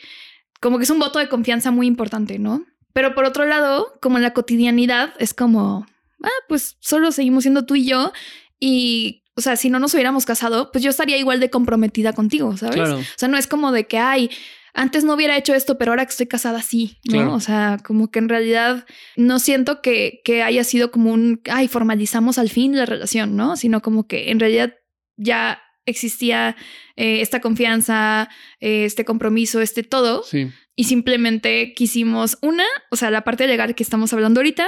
como 0.61 0.79
que 0.79 0.85
es 0.85 0.91
un 0.91 0.99
voto 0.99 1.19
de 1.19 1.29
confianza 1.29 1.71
muy 1.71 1.87
importante, 1.87 2.39
¿no? 2.39 2.65
Pero 2.93 3.15
por 3.15 3.25
otro 3.25 3.45
lado, 3.45 3.99
como 4.01 4.19
en 4.19 4.23
la 4.23 4.33
cotidianidad, 4.33 5.15
es 5.19 5.35
como, 5.35 5.87
ah, 6.23 6.29
pues 6.49 6.77
solo 6.81 7.11
seguimos 7.13 7.45
siendo 7.45 7.65
tú 7.67 7.75
y 7.75 7.87
yo 7.87 8.13
y... 8.61 9.21
O 9.37 9.41
sea, 9.41 9.57
si 9.57 9.69
no 9.69 9.81
nos 9.81 9.93
hubiéramos 9.95 10.27
casado, 10.27 10.71
pues 10.71 10.85
yo 10.85 10.91
estaría 10.91 11.19
igual 11.19 11.41
de 11.41 11.51
comprometida 11.51 12.13
contigo, 12.13 12.57
¿sabes? 12.57 12.77
Claro. 12.77 12.99
O 12.99 13.03
sea, 13.17 13.29
no 13.29 13.37
es 13.37 13.49
como 13.49 13.73
de 13.73 13.89
que, 13.89 13.99
ay, 13.99 14.31
antes 14.75 15.05
no 15.05 15.15
hubiera 15.15 15.37
hecho 15.37 15.55
esto, 15.55 15.79
pero 15.79 15.93
ahora 15.93 16.05
que 16.05 16.11
estoy 16.11 16.27
casada, 16.27 16.61
sí, 16.61 16.99
¿no? 17.05 17.13
Claro. 17.13 17.35
O 17.35 17.41
sea, 17.41 17.79
como 17.85 18.11
que 18.11 18.19
en 18.19 18.29
realidad 18.29 18.85
no 19.17 19.39
siento 19.39 19.81
que, 19.81 20.21
que 20.25 20.43
haya 20.43 20.65
sido 20.65 20.91
como 20.91 21.13
un, 21.13 21.41
ay, 21.51 21.69
formalizamos 21.69 22.39
al 22.39 22.51
fin 22.51 22.77
la 22.77 22.85
relación, 22.85 23.37
¿no? 23.37 23.57
Sino 23.57 23.81
como 23.83 24.07
que 24.09 24.31
en 24.31 24.41
realidad 24.41 24.75
ya 25.17 25.61
existía 25.87 26.57
eh, 26.97 27.21
esta 27.21 27.41
confianza, 27.41 28.29
eh, 28.61 28.85
este 28.85 29.05
compromiso, 29.05 29.61
este 29.61 29.83
todo, 29.85 30.23
Sí. 30.25 30.51
y 30.75 30.85
simplemente 30.85 31.73
quisimos 31.75 32.39
una, 32.43 32.65
o 32.91 32.97
sea, 32.97 33.11
la 33.11 33.23
parte 33.23 33.47
legal 33.47 33.75
que 33.75 33.83
estamos 33.83 34.13
hablando 34.13 34.41
ahorita, 34.41 34.67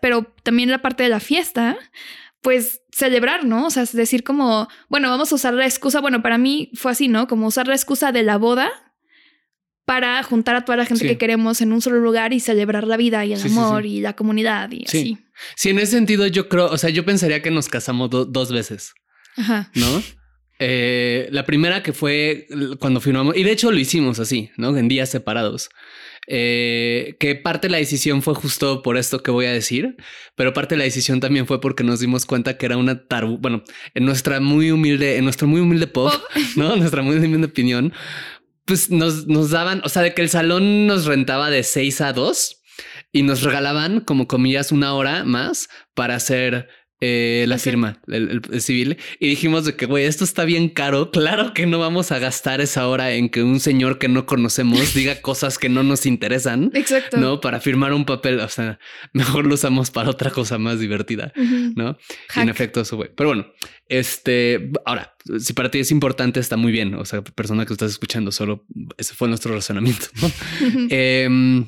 pero 0.00 0.34
también 0.44 0.70
la 0.70 0.82
parte 0.82 1.02
de 1.02 1.08
la 1.08 1.20
fiesta, 1.20 1.76
pues 2.42 2.82
celebrar, 2.92 3.44
¿no? 3.44 3.66
O 3.66 3.70
sea, 3.70 3.82
es 3.82 3.92
decir 3.92 4.22
como, 4.22 4.68
bueno, 4.88 5.08
vamos 5.10 5.32
a 5.32 5.34
usar 5.34 5.54
la 5.54 5.64
excusa, 5.66 6.00
bueno, 6.00 6.22
para 6.22 6.38
mí 6.38 6.70
fue 6.74 6.92
así, 6.92 7.08
¿no? 7.08 7.26
Como 7.26 7.46
usar 7.48 7.66
la 7.66 7.74
excusa 7.74 8.12
de 8.12 8.22
la 8.22 8.36
boda 8.36 8.70
para 9.88 10.22
juntar 10.22 10.54
a 10.54 10.66
toda 10.66 10.76
la 10.76 10.84
gente 10.84 11.04
Sí. 11.04 11.08
que 11.08 11.16
queremos 11.16 11.62
en 11.62 11.72
un 11.72 11.80
solo 11.80 11.98
lugar 11.98 12.34
y 12.34 12.40
celebrar 12.40 12.86
la 12.86 12.98
vida 12.98 13.24
y 13.24 13.32
el 13.32 13.38
Sí, 13.40 13.48
amor 13.48 13.84
sí. 13.84 13.88
y 13.88 14.00
la 14.02 14.12
comunidad 14.14 14.70
y 14.70 14.84
Sí. 14.86 14.98
así. 15.16 15.18
Sí, 15.56 15.70
en 15.70 15.78
ese 15.78 15.92
sentido 15.92 16.26
yo 16.26 16.50
creo, 16.50 16.66
o 16.66 16.76
sea, 16.76 16.90
yo 16.90 17.06
pensaría 17.06 17.40
que 17.40 17.50
nos 17.50 17.68
casamos 17.70 18.10
do- 18.10 18.26
dos 18.26 18.52
veces, 18.52 18.92
Ajá. 19.38 19.70
¿no? 19.74 20.02
Eh, 20.58 21.28
la 21.30 21.46
primera 21.46 21.82
que 21.82 21.94
fue 21.94 22.48
cuando 22.80 23.00
firmamos, 23.00 23.34
y 23.34 23.44
de 23.44 23.52
hecho 23.52 23.70
lo 23.72 23.78
hicimos 23.78 24.18
así, 24.18 24.50
¿no? 24.58 24.76
En 24.76 24.88
días 24.88 25.08
separados. 25.08 25.70
Eh, 26.30 27.16
que 27.18 27.36
parte 27.36 27.68
de 27.68 27.72
la 27.72 27.78
decisión 27.78 28.20
fue 28.20 28.34
justo 28.34 28.82
por 28.82 28.98
esto 28.98 29.22
que 29.22 29.30
voy 29.30 29.46
a 29.46 29.52
decir, 29.52 29.96
pero 30.34 30.52
parte 30.52 30.74
de 30.74 30.80
la 30.80 30.84
decisión 30.84 31.20
también 31.20 31.46
fue 31.46 31.58
porque 31.62 31.84
nos 31.84 32.00
dimos 32.00 32.26
cuenta 32.26 32.58
que 32.58 32.66
era 32.66 32.76
una 32.76 33.06
taru, 33.06 33.38
bueno, 33.38 33.62
en 33.94 34.04
nuestra 34.04 34.38
muy 34.38 34.70
humilde, 34.70 35.16
en 35.16 35.24
nuestro 35.24 35.48
muy 35.48 35.62
humilde 35.62 35.86
Pop. 35.86 36.12
¿no? 36.56 36.76
Nuestra 36.76 37.00
muy 37.00 37.16
humilde 37.16 37.46
opinión, 37.46 37.94
pues 38.68 38.90
nos, 38.90 39.26
nos 39.26 39.50
daban, 39.50 39.80
o 39.82 39.88
sea, 39.88 40.02
de 40.02 40.12
que 40.12 40.20
el 40.20 40.28
salón 40.28 40.86
nos 40.86 41.06
rentaba 41.06 41.48
de 41.48 41.62
6 41.62 42.02
a 42.02 42.12
2 42.12 42.62
y 43.12 43.22
nos 43.22 43.42
regalaban, 43.42 44.00
como 44.00 44.28
comillas, 44.28 44.70
una 44.70 44.94
hora 44.94 45.24
más 45.24 45.68
para 45.94 46.16
hacer 46.16 46.68
eh, 47.00 47.44
la 47.48 47.58
firma, 47.58 48.00
el, 48.08 48.28
el- 48.30 48.42
el 48.52 48.60
civil. 48.60 48.96
Y 49.20 49.28
dijimos 49.28 49.64
de 49.64 49.76
que, 49.76 49.86
güey, 49.86 50.04
esto 50.04 50.24
está 50.24 50.44
bien 50.44 50.68
caro. 50.68 51.10
Claro 51.10 51.54
que 51.54 51.66
no 51.66 51.78
vamos 51.78 52.10
a 52.12 52.18
gastar 52.18 52.60
esa 52.60 52.88
hora 52.88 53.12
en 53.14 53.28
que 53.28 53.42
un 53.42 53.60
señor 53.60 53.98
que 53.98 54.08
no 54.08 54.26
conocemos 54.26 54.94
diga 54.94 55.20
cosas 55.20 55.58
que 55.58 55.68
no 55.68 55.82
nos 55.82 56.06
interesan, 56.06 56.70
Exacto. 56.74 57.16
¿no? 57.18 57.40
Para 57.40 57.60
firmar 57.60 57.92
un 57.92 58.04
papel. 58.04 58.40
O 58.40 58.48
sea, 58.48 58.78
mejor 59.12 59.46
lo 59.46 59.54
usamos 59.54 59.90
para 59.90 60.10
otra 60.10 60.30
cosa 60.30 60.58
más 60.58 60.80
divertida. 60.80 61.32
¿no? 61.76 61.96
Y 62.36 62.40
en 62.40 62.48
efecto, 62.48 62.80
eso 62.80 62.96
güey. 62.96 63.10
Pero 63.14 63.28
bueno, 63.30 63.46
este, 63.88 64.70
ahora, 64.84 65.14
si 65.38 65.52
para 65.52 65.70
ti 65.70 65.78
es 65.78 65.90
importante, 65.90 66.40
está 66.40 66.56
muy 66.56 66.72
bien. 66.72 66.94
O 66.94 67.04
sea, 67.04 67.22
persona 67.22 67.64
que 67.64 67.72
estás 67.72 67.90
escuchando, 67.92 68.32
solo 68.32 68.66
ese 68.96 69.14
fue 69.14 69.28
nuestro 69.28 69.54
razonamiento. 69.54 70.06
Em, 70.90 71.66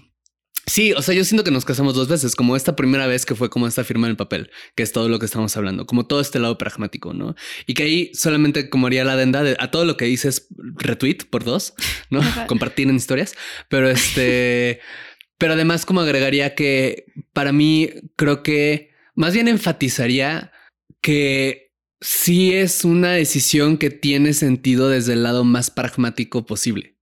sí, 0.70 0.92
o 0.92 1.02
sea, 1.02 1.14
yo 1.14 1.24
siento 1.24 1.44
que 1.44 1.50
nos 1.50 1.64
casamos 1.64 1.94
dos 1.94 2.08
veces, 2.08 2.36
como 2.36 2.56
esta 2.56 2.76
primera 2.76 3.06
vez 3.06 3.26
que 3.26 3.34
fue 3.34 3.50
como 3.50 3.66
esta 3.66 3.84
firma 3.84 4.06
en 4.06 4.12
el 4.12 4.16
papel, 4.16 4.50
que 4.74 4.82
es 4.82 4.92
todo 4.92 5.08
lo 5.08 5.18
que 5.18 5.26
estamos 5.26 5.56
hablando, 5.56 5.86
como 5.86 6.06
todo 6.06 6.20
este 6.20 6.38
lado 6.38 6.56
pragmático, 6.58 7.12
¿no? 7.12 7.34
Y 7.66 7.74
que 7.74 7.82
ahí 7.82 8.10
solamente 8.14 8.70
como 8.70 8.86
haría 8.86 9.04
la 9.04 9.14
adenda 9.14 9.42
de 9.42 9.56
a 9.58 9.70
todo 9.70 9.84
lo 9.84 9.96
que 9.96 10.04
dices 10.04 10.46
retweet 10.76 11.28
por 11.28 11.44
dos, 11.44 11.74
¿no? 12.08 12.20
Compartir 12.46 12.88
en 12.88 12.96
historias, 12.96 13.34
pero 13.68 13.90
este... 13.90 14.80
Pero 15.38 15.54
además 15.54 15.86
como 15.86 16.02
agregaría 16.02 16.54
que 16.54 17.06
para 17.32 17.50
mí 17.50 17.88
creo 18.16 18.42
que 18.42 18.90
más 19.14 19.32
bien 19.32 19.48
enfatizaría 19.48 20.52
que 21.00 21.72
sí 22.00 22.52
es 22.52 22.84
una 22.84 23.12
decisión 23.12 23.78
que 23.78 23.88
tiene 23.88 24.34
sentido 24.34 24.90
desde 24.90 25.14
el 25.14 25.22
lado 25.22 25.44
más 25.44 25.70
pragmático 25.70 26.44
posible, 26.44 26.98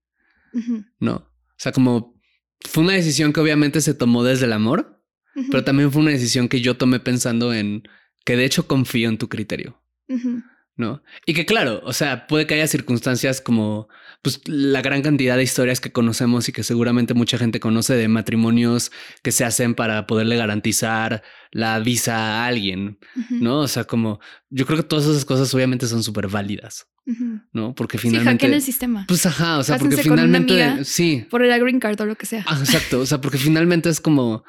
¿no? 1.01 1.15
O 1.17 1.57
sea, 1.57 1.73
como 1.73 2.18
fue 2.61 2.85
una 2.85 2.95
decisión 2.95 3.33
que 3.33 3.41
obviamente 3.41 3.81
se 3.81 3.95
tomó 3.95 4.25
desde 4.25 4.47
el 4.47 4.53
amor, 4.53 5.03
pero 5.51 5.63
también 5.65 5.93
fue 5.93 6.03
una 6.03 6.11
decisión 6.11 6.49
que 6.49 6.61
yo 6.61 6.77
tomé 6.77 6.99
pensando 6.99 7.55
en 7.55 7.89
que 8.25 8.37
de 8.37 8.45
hecho 8.45 8.67
confío 8.67 9.09
en 9.09 9.19
tu 9.19 9.29
criterio. 9.29 9.81
¿no? 10.79 11.03
Y 11.27 11.35
que 11.35 11.45
claro, 11.45 11.81
o 11.85 11.93
sea, 11.93 12.27
puede 12.27 12.47
que 12.47 12.55
haya 12.55 12.67
circunstancias 12.67 13.41
como 13.41 13.89
pues 14.23 14.41
la 14.47 14.83
gran 14.83 15.03
cantidad 15.03 15.37
de 15.37 15.43
historias 15.45 15.81
que 15.81 15.93
conocemos 15.93 16.49
y 16.49 16.53
que 16.53 16.63
seguramente 16.65 17.15
mucha 17.15 17.39
gente 17.39 17.61
conoce 17.61 17.95
de 17.95 18.09
matrimonios 18.09 18.91
que 19.23 19.31
se 19.33 19.45
hacen 19.45 19.75
para 19.75 20.07
poderle 20.07 20.37
garantizar 20.37 21.23
la 21.53 21.79
visa 21.79 22.17
a 22.17 22.47
alguien, 22.47 22.99
¿no? 23.31 23.61
O 23.61 23.69
sea, 23.69 23.85
como 23.85 24.19
yo 24.51 24.67
creo 24.67 24.79
que 24.79 24.83
todas 24.85 25.07
esas 25.07 25.25
cosas 25.25 25.55
obviamente 25.55 25.87
son 25.87 26.03
súper 26.03 26.29
válidas. 26.29 26.87
¿no? 27.55 27.75
Porque 27.75 27.97
Sí, 27.97 28.09
finalmente 28.09 28.45
hackeen 28.45 28.53
el 28.55 28.61
sistema. 28.61 29.05
pues 29.09 29.25
ajá, 29.25 29.57
o 29.57 29.63
sea, 29.63 29.79
porque 29.79 29.97
Cásense 29.97 30.11
con 30.11 30.19
una 30.19 30.27
finalmente 30.29 30.63
amiga. 30.63 30.85
sí, 30.85 31.25
por 31.31 31.43
el 31.43 31.59
green 31.61 31.81
card 31.81 31.99
o 32.03 32.05
lo 32.05 32.17
que 32.17 32.27
sea. 32.27 32.45
Ah, 32.47 32.59
exacto, 32.61 33.01
o 33.01 33.07
sea, 33.07 33.19
porque 33.23 33.39
finalmente 33.39 33.89
es 33.89 33.99
como 34.03 34.45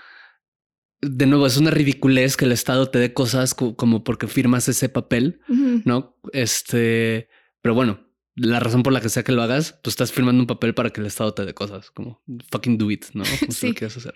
de 1.01 1.25
nuevo, 1.25 1.47
es 1.47 1.55
una 1.55 1.71
ridiculez 1.71 2.36
que 2.36 2.43
el 2.43 2.51
Estado 2.51 2.89
te 2.89 2.99
dé 2.99 3.13
cosas 3.13 3.53
co- 3.53 3.77
como 3.77 4.03
porque 4.03 4.27
firmas 4.27 4.67
ese 4.67 4.89
papel 4.89 5.39
¿no? 5.86 6.17
Este, 6.34 7.29
pero 7.62 7.73
bueno, 7.75 8.09
la 8.39 8.60
razón 8.60 8.84
por 8.84 8.93
la 8.93 9.02
que 9.02 9.10
sea 9.10 9.23
que 9.23 9.32
lo 9.32 9.41
hagas, 9.41 9.80
pues 9.84 9.93
estás 9.93 10.12
firmando 10.12 10.41
un 10.41 10.47
papel 10.47 10.73
para 10.73 10.89
que 10.91 11.02
el 11.02 11.08
Estado 11.08 11.34
te 11.34 11.45
dé 11.45 11.54
cosas, 11.54 11.91
como 11.91 12.21
fucking 12.52 12.78
do 12.78 12.89
it, 12.91 13.06
¿no? 13.13 13.23
No 13.47 13.52
Sí. 13.54 13.73
lo 13.80 13.88
hacer. 13.88 14.15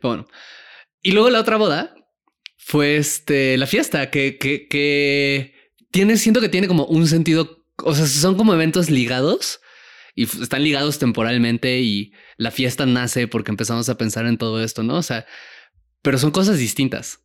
Pero 0.00 0.08
bueno. 0.14 0.26
Y 1.02 1.12
luego 1.12 1.30
la 1.30 1.40
otra 1.40 1.56
boda 1.56 1.94
fue 2.56 2.96
este, 2.96 3.56
la 3.56 3.66
fiesta, 3.66 4.10
que, 4.10 4.36
que, 4.38 4.66
que 4.68 5.54
tiene, 5.90 6.16
siento 6.16 6.40
que 6.40 6.48
tiene 6.48 6.68
como 6.68 6.84
un 6.86 7.06
sentido, 7.06 7.64
o 7.84 7.94
sea, 7.94 8.06
son 8.06 8.36
como 8.36 8.52
eventos 8.54 8.90
ligados 8.90 9.60
y 10.14 10.24
están 10.24 10.62
ligados 10.64 10.98
temporalmente 10.98 11.78
y 11.80 12.12
la 12.36 12.50
fiesta 12.50 12.84
nace 12.86 13.28
porque 13.28 13.50
empezamos 13.52 13.88
a 13.88 13.96
pensar 13.96 14.26
en 14.26 14.38
todo 14.38 14.62
esto, 14.62 14.82
¿no? 14.82 14.96
O 14.96 15.02
sea, 15.02 15.26
pero 16.02 16.18
son 16.18 16.30
cosas 16.30 16.58
distintas. 16.58 17.20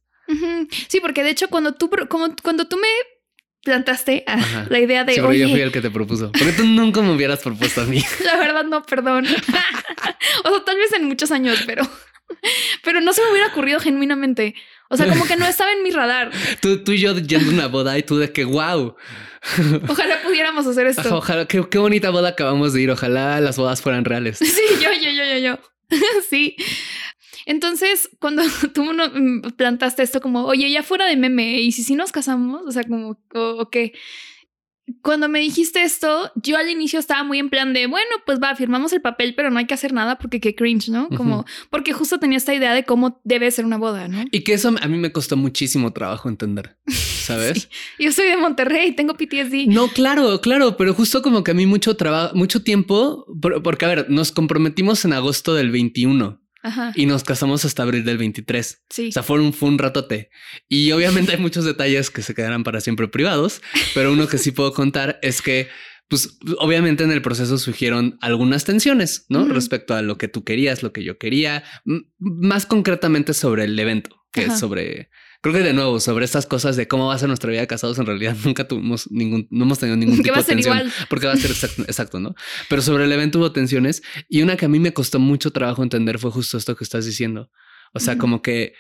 Sí, 0.88 1.00
porque 1.02 1.24
de 1.24 1.32
hecho 1.32 1.50
cuando 1.50 1.74
tú, 1.74 1.90
como, 2.08 2.36
cuando 2.44 2.68
tú 2.68 2.78
me 2.78 2.88
plantaste 3.64 4.24
Ajá. 4.28 4.66
la 4.70 4.80
idea 4.80 5.04
de, 5.04 5.14
Sí, 5.14 5.22
pero 5.22 5.34
yo 5.34 5.50
fui 5.50 5.62
el 5.62 5.72
que 5.72 5.82
te 5.82 5.90
propuso. 5.90 6.32
Porque 6.32 6.52
tú 6.52 6.66
nunca 6.66 7.02
me 7.02 7.12
hubieras 7.12 7.40
propuesto 7.40 7.82
a 7.82 7.86
mí. 7.86 8.04
la 8.26 8.38
verdad 8.38 8.64
no, 8.66 8.84
perdón. 8.84 9.26
o 10.44 10.50
sea, 10.50 10.66
tal 10.66 10.78
vez 10.78 10.94
en 10.94 11.06
muchos 11.06 11.32
años, 11.32 11.64
pero, 11.66 11.84
pero 12.84 13.02
no 13.02 13.14
se 13.14 13.22
me 13.24 13.32
hubiera 13.32 13.48
ocurrido 13.48 13.80
genuinamente. 13.80 14.56
O 14.90 14.98
sea, 14.98 15.08
como 15.08 15.26
que 15.26 15.36
no 15.38 15.46
estaba 15.48 15.72
en 15.72 15.82
mi 15.82 15.90
radar. 15.90 16.32
Tú, 16.62 16.84
tú 16.84 16.92
y 16.92 17.00
yo 17.00 17.18
yendo 17.18 17.50
a 17.50 17.54
una 17.54 17.68
boda 17.68 17.98
y 17.98 18.04
tú 18.04 18.18
de 18.18 18.32
que 18.32 18.44
wow. 18.44 18.96
Ojalá 19.88 20.22
pudiéramos 20.22 20.68
hacer 20.68 20.86
esto. 20.88 21.18
Ojalá, 21.18 21.46
qué, 21.48 21.68
qué 21.70 21.78
bonita 21.80 22.12
boda 22.12 22.30
acabamos 22.30 22.74
de 22.74 22.82
ir. 22.82 22.92
Ojalá 22.92 23.42
las 23.42 23.58
bodas 23.58 23.82
fueran 23.82 24.06
reales. 24.06 24.38
Sí, 24.38 24.62
yo, 24.82 24.90
yo, 24.92 25.10
yo, 25.10 25.24
yo, 25.24 25.38
yo. 25.40 25.60
sí. 26.30 26.56
Entonces, 27.46 28.10
cuando 28.20 28.44
tú 28.74 28.84
mm, 28.84 29.42
plantaste 29.58 30.04
esto 30.04 30.22
como, 30.22 30.46
oye, 30.46 30.70
ya 30.72 30.84
fuera 30.84 31.06
de 31.06 31.18
meme, 31.18 31.60
¿y 31.62 31.72
si 31.72 31.84
sí 31.84 31.96
nos 31.96 32.12
casamos? 32.12 32.62
O 32.66 32.72
sea, 32.72 32.84
como, 32.84 33.18
o, 33.34 33.40
o 33.40 33.70
qué. 33.70 33.94
Cuando 35.02 35.30
me 35.30 35.40
dijiste 35.40 35.82
esto, 35.82 36.30
yo 36.36 36.58
al 36.58 36.70
inicio 36.70 37.00
estaba 37.00 37.24
muy 37.24 37.40
en 37.40 37.50
plan 37.50 37.72
de, 37.72 37.88
bueno, 37.88 38.10
pues 38.26 38.40
va, 38.44 38.54
firmamos 38.54 38.92
el 38.92 39.02
papel, 39.02 39.34
pero 39.34 39.50
no 39.50 39.58
hay 39.58 39.66
que 39.66 39.74
hacer 39.74 39.94
nada 39.94 40.18
porque 40.18 40.42
qué 40.42 40.56
cringe, 40.56 40.90
¿no? 40.90 41.08
Como, 41.08 41.46
porque 41.70 41.94
justo 41.94 42.20
tenía 42.20 42.38
esta 42.38 42.54
idea 42.54 42.74
de 42.74 42.84
cómo 42.84 43.22
debe 43.24 43.50
ser 43.50 43.64
una 43.64 43.78
boda, 43.78 44.10
¿no? 44.10 44.26
Y 44.32 44.42
que 44.42 44.52
eso 44.54 44.76
a 44.82 44.88
mí 44.90 44.98
me 44.98 45.14
costó 45.14 45.38
muchísimo 45.38 45.94
trabajo 45.94 46.28
entender, 46.28 46.76
¿sabes? 46.88 47.70
Yo 47.98 48.12
soy 48.12 48.26
de 48.28 48.36
Monterrey, 48.36 48.92
tengo 48.94 49.14
PTSD. 49.14 49.68
No, 49.68 49.88
claro, 49.88 50.42
claro, 50.42 50.76
pero 50.76 50.94
justo 50.94 51.22
como 51.22 51.46
que 51.46 51.52
a 51.52 51.54
mí 51.54 51.66
mucho 51.66 51.96
trabajo, 51.96 52.36
mucho 52.36 52.62
tiempo, 52.62 53.26
por- 53.42 53.64
porque 53.64 53.86
a 53.86 53.88
ver, 53.88 54.10
nos 54.10 54.34
comprometimos 54.34 55.06
en 55.06 55.14
agosto 55.14 55.54
del 55.54 55.72
21 55.72 56.43
Ajá. 56.64 56.94
y 56.96 57.06
nos 57.06 57.24
casamos 57.24 57.66
hasta 57.66 57.84
abril 57.84 58.06
del 58.06 58.18
23. 58.18 58.84
Sí. 58.90 59.10
O 59.10 59.12
sea, 59.12 59.22
fue 59.22 59.40
un, 59.40 59.54
fue 59.54 59.70
un 59.70 59.78
ratote. 59.78 60.30
Y 60.70 60.92
obviamente 60.94 61.34
hay 61.34 61.38
muchos 61.38 61.66
detalles 61.66 62.10
que 62.10 62.22
se 62.22 62.34
quedarán 62.34 62.64
para 62.64 62.80
siempre 62.82 63.08
privados, 63.10 63.62
pero 63.94 64.14
uno 64.14 64.28
que 64.28 64.38
sí 64.38 64.52
puedo 64.52 64.74
contar 64.74 65.20
es 65.22 65.42
que, 65.42 65.68
pues, 66.08 66.38
obviamente 66.60 67.04
en 67.04 67.12
el 67.12 67.22
proceso 67.22 67.58
surgieron 67.58 68.18
algunas 68.22 68.64
tensiones, 68.66 69.26
¿no? 69.30 69.46
Respecto 69.46 69.94
a 69.94 70.02
lo 70.02 70.18
que 70.18 70.28
tú 70.30 70.44
querías, 70.44 70.84
lo 70.84 70.94
que 70.94 71.04
yo 71.04 71.18
quería, 71.18 71.64
más 72.18 72.66
concretamente 72.66 73.34
sobre 73.34 73.66
el 73.66 73.78
evento, 73.78 74.24
que 74.32 74.46
Ajá. 74.46 74.54
es 74.54 74.60
sobre, 74.60 75.10
creo 75.44 75.54
que 75.54 75.62
de 75.62 75.74
nuevo, 75.74 76.00
sobre 76.00 76.26
estas 76.26 76.46
cosas 76.48 76.76
de 76.78 76.88
cómo 76.88 77.08
va 77.08 77.14
a 77.16 77.20
ser 77.20 77.28
nuestra 77.28 77.52
vida 77.52 77.60
de 77.62 77.68
casados, 77.68 78.00
en 78.00 78.06
realidad 78.08 78.36
nunca 78.46 78.68
tuvimos 78.68 79.12
ningún, 79.12 79.48
no 79.52 79.66
hemos 79.66 79.78
tenido 79.78 79.98
ningún 79.98 80.18
tipo 80.24 80.36
de 80.36 80.44
tensión. 80.44 80.78
igual. 80.78 80.94
Porque 81.10 81.28
va 81.28 81.34
a 81.34 81.38
ser 81.38 81.52
exacto, 81.52 81.82
exacto, 81.88 82.20
¿no? 82.20 82.34
Pero 82.70 82.82
sobre 82.82 83.04
el 83.04 83.12
evento 83.12 83.38
hubo 83.40 83.52
tensiones 83.52 84.02
y 84.30 84.42
una 84.42 84.58
que 84.58 84.66
a 84.66 84.70
mí 84.70 84.80
me 84.80 84.94
costó 84.94 85.20
mucho 85.20 85.52
trabajo 85.52 85.84
entender 85.84 86.18
fue 86.18 86.32
justo 86.32 86.58
esto 86.58 86.76
que 86.76 86.84
estás 86.84 87.06
diciendo. 87.06 87.52
O 87.94 88.00
sea, 88.00 88.18
como 88.18 88.42
que 88.42 88.74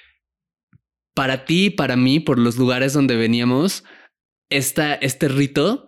para 1.13 1.45
ti, 1.45 1.69
para 1.69 1.95
mí, 1.95 2.19
por 2.19 2.39
los 2.39 2.55
lugares 2.57 2.93
donde 2.93 3.15
veníamos, 3.15 3.83
esta, 4.49 4.95
este 4.95 5.27
rito 5.27 5.87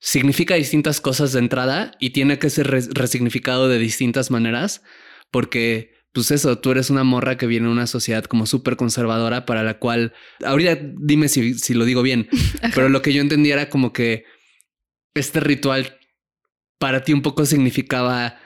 significa 0.00 0.54
distintas 0.56 1.00
cosas 1.00 1.32
de 1.32 1.38
entrada 1.38 1.92
y 1.98 2.10
tiene 2.10 2.38
que 2.38 2.50
ser 2.50 2.66
res- 2.66 2.90
resignificado 2.92 3.68
de 3.68 3.78
distintas 3.78 4.30
maneras 4.30 4.82
porque... 5.30 5.97
Pues 6.12 6.30
eso, 6.30 6.58
tú 6.58 6.70
eres 6.70 6.90
una 6.90 7.04
morra 7.04 7.36
que 7.36 7.46
viene 7.46 7.66
de 7.66 7.72
una 7.72 7.86
sociedad 7.86 8.24
como 8.24 8.46
súper 8.46 8.76
conservadora 8.76 9.46
para 9.46 9.62
la 9.62 9.78
cual, 9.78 10.14
ahorita 10.44 10.78
dime 10.96 11.28
si, 11.28 11.54
si 11.54 11.74
lo 11.74 11.84
digo 11.84 12.02
bien, 12.02 12.28
pero 12.74 12.88
lo 12.88 13.02
que 13.02 13.12
yo 13.12 13.20
entendía 13.20 13.54
era 13.54 13.68
como 13.68 13.92
que 13.92 14.24
este 15.14 15.40
ritual 15.40 15.98
para 16.78 17.02
ti 17.02 17.12
un 17.12 17.22
poco 17.22 17.44
significaba 17.44 18.38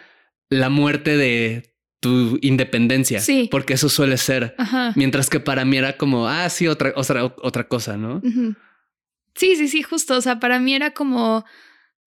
la 0.48 0.68
muerte 0.70 1.16
de 1.16 1.74
tu 2.00 2.38
independencia. 2.42 3.20
Sí. 3.20 3.48
Porque 3.50 3.74
eso 3.74 3.88
suele 3.88 4.16
ser. 4.16 4.54
Ajá. 4.58 4.92
Mientras 4.96 5.30
que 5.30 5.38
para 5.38 5.64
mí 5.64 5.76
era 5.76 5.96
como, 5.96 6.26
ah, 6.26 6.48
sí, 6.50 6.66
otra, 6.66 6.92
otra, 6.96 7.24
otra 7.24 7.68
cosa, 7.68 7.96
¿no? 7.96 8.20
Sí, 9.34 9.54
sí, 9.56 9.68
sí, 9.68 9.82
justo. 9.82 10.16
O 10.16 10.20
sea, 10.20 10.40
para 10.40 10.58
mí 10.58 10.74
era 10.74 10.90
como 10.90 11.44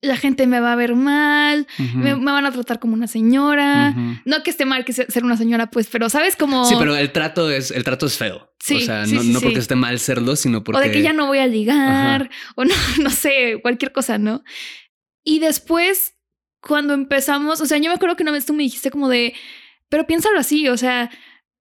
la 0.06 0.18
gente 0.18 0.48
me 0.48 0.60
va 0.60 0.74
a 0.74 0.76
ver 0.76 0.96
mal, 0.96 1.68
me, 1.96 2.16
me 2.16 2.32
van 2.32 2.46
a 2.46 2.52
tratar 2.52 2.80
como 2.80 2.94
una 2.94 3.08
señora. 3.08 3.94
No 4.26 4.44
que 4.44 4.50
esté 4.50 4.66
mal 4.66 4.86
que 4.86 4.94
se- 4.94 5.10
ser 5.12 5.24
una 5.24 5.38
señora, 5.38 5.68
pues, 5.72 5.88
pero 5.92 6.10
sabes 6.10 6.36
como. 6.36 6.66
Sí, 6.66 6.76
pero 6.80 6.96
el 6.96 7.12
trato 7.12 7.50
es, 7.50 7.72
el 7.72 7.84
trato 7.84 8.06
es 8.06 8.18
feo. 8.18 8.52
Sí, 8.60 8.78
o 8.78 8.80
sea, 8.82 9.06
sí, 9.06 9.14
no, 9.16 9.22
sí, 9.22 9.30
no 9.34 9.42
porque 9.42 9.60
esté 9.60 9.76
mal 9.76 10.00
serlo, 10.00 10.36
sino 10.36 10.64
porque. 10.64 10.80
O 10.80 10.82
de 10.84 10.92
que 10.92 11.02
ya 11.02 11.14
no 11.14 11.28
voy 11.28 11.40
a 11.40 11.48
ligar, 11.48 12.30
o 12.56 12.66
no, 12.66 12.74
no 13.02 13.10
sé, 13.10 13.60
cualquier 13.62 13.92
cosa, 13.92 14.18
¿no? 14.18 14.44
Y 15.24 15.40
después, 15.40 16.14
cuando 16.62 16.94
empezamos, 16.94 17.62
o 17.62 17.66
sea, 17.66 17.78
yo 17.78 17.90
me 17.90 17.96
acuerdo 17.96 18.16
que 18.16 18.24
una 18.24 18.32
vez 18.32 18.46
tú 18.46 18.54
me 18.54 18.64
dijiste 18.64 18.92
como 18.92 19.10
de, 19.10 19.34
pero 19.90 20.08
piénsalo 20.08 20.40
así, 20.40 20.68
o 20.68 20.78
sea, 20.78 21.10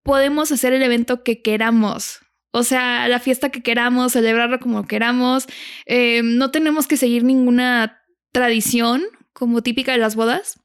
podemos 0.02 0.52
hacer 0.52 0.72
el 0.72 0.82
evento 0.82 1.22
que 1.22 1.42
queramos. 1.42 2.20
O 2.56 2.62
sea, 2.62 3.08
la 3.08 3.18
fiesta 3.18 3.48
que 3.48 3.62
queramos, 3.62 4.12
celebrarlo 4.12 4.60
como 4.60 4.86
queramos. 4.86 5.46
Eh, 5.86 6.20
no 6.22 6.52
tenemos 6.52 6.86
que 6.86 6.96
seguir 6.96 7.24
ninguna 7.24 8.00
tradición 8.34 9.04
como 9.32 9.62
típica 9.62 9.92
de 9.92 9.98
las 9.98 10.16
bodas, 10.16 10.60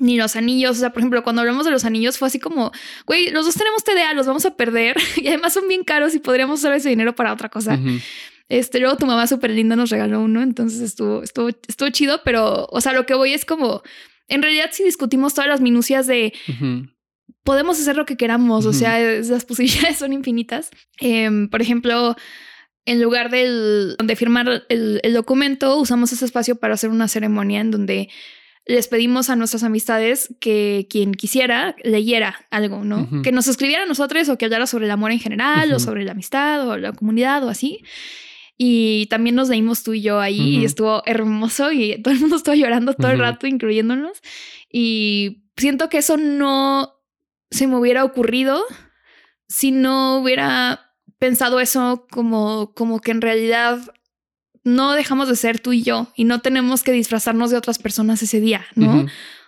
ni 0.00 0.16
los 0.16 0.34
anillos. 0.34 0.78
O 0.78 0.80
sea, 0.80 0.90
por 0.90 1.00
ejemplo, 1.00 1.22
cuando 1.22 1.42
hablamos 1.42 1.66
de 1.66 1.70
los 1.70 1.84
anillos 1.84 2.18
fue 2.18 2.26
así 2.26 2.40
como, 2.40 2.72
güey, 3.06 3.30
los 3.30 3.44
dos 3.44 3.54
tenemos 3.54 3.84
TDA, 3.84 4.14
los 4.14 4.26
vamos 4.26 4.46
a 4.46 4.56
perder 4.56 4.96
y 5.16 5.28
además 5.28 5.52
son 5.52 5.68
bien 5.68 5.84
caros 5.84 6.14
y 6.14 6.18
podríamos 6.18 6.60
usar 6.60 6.72
ese 6.72 6.88
dinero 6.88 7.14
para 7.14 7.32
otra 7.32 7.50
cosa. 7.50 7.78
Este, 8.48 8.80
luego 8.80 8.96
tu 8.96 9.06
mamá 9.06 9.26
súper 9.26 9.50
linda 9.50 9.76
nos 9.76 9.90
regaló 9.90 10.20
uno, 10.20 10.42
entonces 10.42 10.80
estuvo, 10.80 11.22
estuvo, 11.22 11.50
estuvo 11.68 11.90
chido, 11.90 12.22
pero, 12.24 12.66
o 12.70 12.80
sea, 12.80 12.92
lo 12.92 13.04
que 13.04 13.14
voy 13.14 13.34
es 13.34 13.44
como, 13.44 13.82
en 14.28 14.40
realidad 14.40 14.70
si 14.72 14.84
discutimos 14.84 15.34
todas 15.34 15.48
las 15.48 15.60
minucias 15.60 16.06
de 16.06 16.32
podemos 17.42 17.78
hacer 17.78 17.96
lo 17.96 18.06
que 18.06 18.16
queramos, 18.16 18.66
o 18.66 18.72
sea, 18.72 18.98
las 18.98 19.44
posibilidades 19.44 19.98
son 19.98 20.12
infinitas. 20.12 20.70
Em, 20.98 21.48
por 21.48 21.60
ejemplo, 21.62 22.16
en 22.86 23.02
lugar 23.02 23.30
del, 23.30 23.96
de 24.02 24.16
firmar 24.16 24.64
el, 24.68 25.00
el 25.02 25.12
documento, 25.12 25.76
usamos 25.76 26.12
ese 26.12 26.24
espacio 26.24 26.56
para 26.56 26.74
hacer 26.74 26.90
una 26.90 27.08
ceremonia 27.08 27.60
en 27.60 27.70
donde 27.70 28.08
les 28.66 28.88
pedimos 28.88 29.30
a 29.30 29.36
nuestras 29.36 29.62
amistades 29.62 30.34
que 30.40 30.88
quien 30.90 31.14
quisiera 31.14 31.76
leyera 31.84 32.46
algo, 32.50 32.84
¿no? 32.84 33.22
Que 33.22 33.30
nos 33.30 33.46
escribiera 33.46 33.84
a 33.84 33.86
nosotros 33.86 34.28
o 34.28 34.36
que 34.36 34.44
hablara 34.44 34.66
sobre 34.66 34.86
el 34.86 34.90
amor 34.90 35.12
en 35.12 35.20
general 35.20 35.72
o 35.72 35.78
sobre 35.78 36.04
la 36.04 36.12
amistad 36.12 36.68
o 36.68 36.76
la 36.76 36.92
comunidad 36.92 37.44
o 37.44 37.48
así. 37.48 37.84
Y 38.58 39.06
también 39.06 39.36
nos 39.36 39.48
leímos 39.48 39.84
tú 39.84 39.94
y 39.94 40.00
yo 40.00 40.18
ahí 40.18 40.58
y 40.58 40.64
estuvo 40.64 41.02
hermoso 41.06 41.70
y 41.70 42.02
todo 42.02 42.12
el 42.12 42.20
mundo 42.20 42.36
estuvo 42.36 42.56
llorando 42.56 42.94
todo 42.94 43.12
el 43.12 43.20
rato, 43.20 43.46
incluyéndonos. 43.46 44.20
Y 44.72 45.44
siento 45.56 45.88
que 45.88 45.98
eso 45.98 46.16
no 46.16 46.92
se 47.52 47.68
me 47.68 47.76
hubiera 47.76 48.02
ocurrido 48.02 48.60
si 49.46 49.70
no 49.70 50.18
hubiera 50.18 50.85
pensado 51.18 51.60
eso 51.60 52.06
como, 52.10 52.72
como 52.74 53.00
que 53.00 53.10
en 53.10 53.20
realidad 53.20 53.80
no 54.64 54.92
dejamos 54.92 55.28
de 55.28 55.36
ser 55.36 55.60
tú 55.60 55.72
y 55.72 55.82
yo 55.82 56.08
y 56.16 56.24
no 56.24 56.40
tenemos 56.40 56.82
que 56.82 56.92
disfrazarnos 56.92 57.50
de 57.50 57.56
otras 57.56 57.78
personas 57.78 58.22
ese 58.22 58.40
día, 58.40 58.66
¿no? 58.74 59.06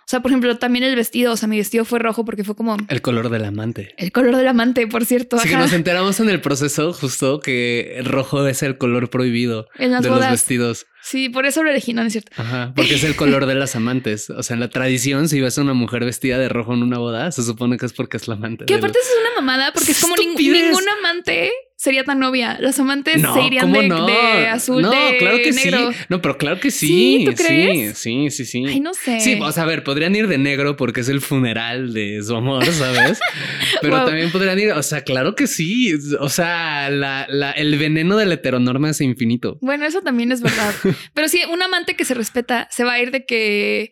Sea, 0.09 0.21
por 0.21 0.31
ejemplo, 0.31 0.57
también 0.57 0.83
el 0.83 0.95
vestido, 0.95 1.33
o 1.33 1.37
sea, 1.37 1.47
mi 1.47 1.57
vestido 1.57 1.85
fue 1.85 1.99
rojo 1.99 2.25
porque 2.25 2.43
fue 2.43 2.55
como 2.55 2.75
El 2.87 3.01
color 3.01 3.29
del 3.29 3.45
amante. 3.45 3.93
el 3.97 4.11
color 4.11 4.35
del 4.35 4.47
amante, 4.47 4.87
por 4.87 5.05
cierto. 5.05 5.37
Así 5.37 5.49
que 5.49 5.55
nos 5.57 5.71
enteramos 5.73 6.19
en 6.19 6.29
el 6.29 6.41
proceso 6.41 6.93
justo 6.93 7.39
que 7.39 7.93
el 7.97 8.05
rojo 8.05 8.47
es 8.47 8.63
el 8.63 8.77
color 8.77 9.09
prohibido 9.09 9.67
En 9.77 9.91
las 9.91 10.01
de 10.01 10.09
bodas. 10.09 10.23
los 10.23 10.31
vestidos. 10.31 10.85
Sí, 11.01 11.29
por 11.29 11.45
eso 11.45 11.63
lo 11.63 11.69
elegí, 11.69 11.93
no, 11.93 12.01
no 12.01 12.07
es 12.07 12.13
cierto. 12.13 12.31
Ajá, 12.37 12.73
porque 12.75 12.95
es 12.95 13.03
el 13.03 13.15
color 13.15 13.45
de 13.45 13.55
las 13.55 13.75
amantes. 13.75 14.29
O 14.31 14.43
sea, 14.43 14.55
en 14.55 14.59
la 14.59 14.69
tradición, 14.69 15.29
si 15.29 15.39
ves 15.41 15.57
a 15.57 15.61
una 15.61 15.73
mujer 15.73 16.03
vestida 16.05 16.37
de 16.37 16.49
rojo 16.49 16.73
en 16.73 16.83
una 16.83 16.97
boda, 16.97 17.31
se 17.31 17.43
supone 17.43 17.77
que 17.77 17.85
es 17.85 17.93
porque 17.93 18.17
es 18.17 18.27
la 18.27 18.33
amante. 18.35 18.65
Que 18.65 18.75
aparte 18.75 18.97
es 18.99 19.09
una 19.21 19.35
mamada 19.41 19.71
porque 19.73 19.91
es 19.91 20.01
como 20.01 20.15
ning- 20.15 20.35
ningún 20.37 20.83
amante 20.99 21.51
sería 21.81 22.03
tan 22.03 22.19
novia. 22.19 22.57
Las 22.59 22.77
amantes 22.77 23.21
No, 23.21 23.33
se 23.33 23.41
irían 23.43 23.61
¿cómo 23.67 23.81
de, 23.81 23.87
no? 23.87 24.05
de 24.05 24.47
azul, 24.47 24.81
no, 24.81 24.91
de 24.91 25.17
claro 25.17 25.37
que 25.37 25.53
negro. 25.53 25.91
sí. 25.93 25.97
No, 26.09 26.21
pero 26.21 26.37
claro 26.37 26.59
que 26.59 26.71
sí. 26.71 26.87
¿Sí? 26.87 27.23
¿Tú 27.25 27.33
crees? 27.35 27.97
Sí, 27.97 28.29
sí, 28.29 28.45
sí, 28.45 28.45
sí. 28.45 28.65
Ay, 28.67 28.79
no 28.81 28.93
sé. 28.93 29.21
Sí, 29.21 29.39
o 29.41 29.49
sea, 29.53 29.63
a 29.63 29.65
ver, 29.65 29.85
podrían 29.85 30.13
ir 30.13 30.27
de 30.27 30.37
negro 30.37 30.75
porque 30.75 30.99
es 30.99 31.07
el 31.09 31.21
funeral 31.21 31.93
de 31.93 32.21
su 32.21 32.35
amor, 32.35 32.65
¿sabes? 32.65 33.19
Pero 33.81 33.95
Wow. 33.95 34.05
también 34.07 34.29
podrían 34.29 34.59
ir, 34.59 34.71
o 34.73 34.83
sea, 34.83 35.01
claro 35.05 35.35
que 35.35 35.47
sí. 35.47 35.93
O 36.19 36.27
sea, 36.27 36.89
la, 36.89 37.25
la- 37.29 37.51
el 37.51 37.77
veneno 37.77 38.17
de 38.17 38.25
la 38.25 38.33
heteronorma 38.33 38.89
es 38.89 38.99
infinito. 38.99 39.57
Bueno, 39.61 39.85
eso 39.85 40.01
también 40.01 40.33
es 40.33 40.41
verdad. 40.41 40.73
Pero 41.13 41.29
sí, 41.29 41.41
un 41.49 41.61
amante 41.61 41.95
que 41.95 42.03
se 42.03 42.13
respeta 42.13 42.67
se 42.71 42.83
va 42.83 42.93
a 42.93 42.99
ir 43.01 43.11
de 43.11 43.25
que, 43.25 43.81
eh, 43.83 43.91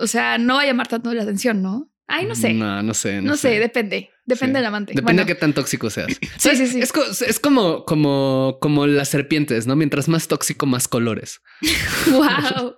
o 0.00 0.08
sea, 0.08 0.36
no 0.38 0.54
va 0.54 0.62
a 0.62 0.66
llamar 0.66 0.88
tanto 0.88 1.14
la 1.14 1.22
atención, 1.22 1.62
¿no? 1.62 1.89
Ay, 2.12 2.26
no 2.26 2.34
sé. 2.34 2.52
No, 2.52 2.82
No, 2.82 2.92
sé. 2.94 3.22
No, 3.22 3.36
sé. 3.36 3.58
depende. 3.60 4.10
Depende 4.26 4.52
Sí. 4.52 4.58
del 4.58 4.66
amante. 4.66 4.90
Depende 4.92 5.04
Bueno, 5.04 5.20
de 5.22 5.26
qué 5.26 5.34
tan 5.34 5.52
tóxico 5.54 5.90
seas. 5.90 6.08
Sí, 6.38 6.56
sí, 6.56 6.66
sí. 6.66 6.80
Es, 6.80 6.92
co- 6.92 7.04
es 7.04 7.40
como, 7.40 7.84
como, 7.84 8.58
como 8.60 8.86
las 8.86 9.08
serpientes, 9.08 9.66
¿no? 9.66 9.74
Mientras 9.76 10.08
más 10.08 10.28
tóxico, 10.28 10.66
más 10.66 10.86
colores. 10.88 11.40
wow. 12.10 12.74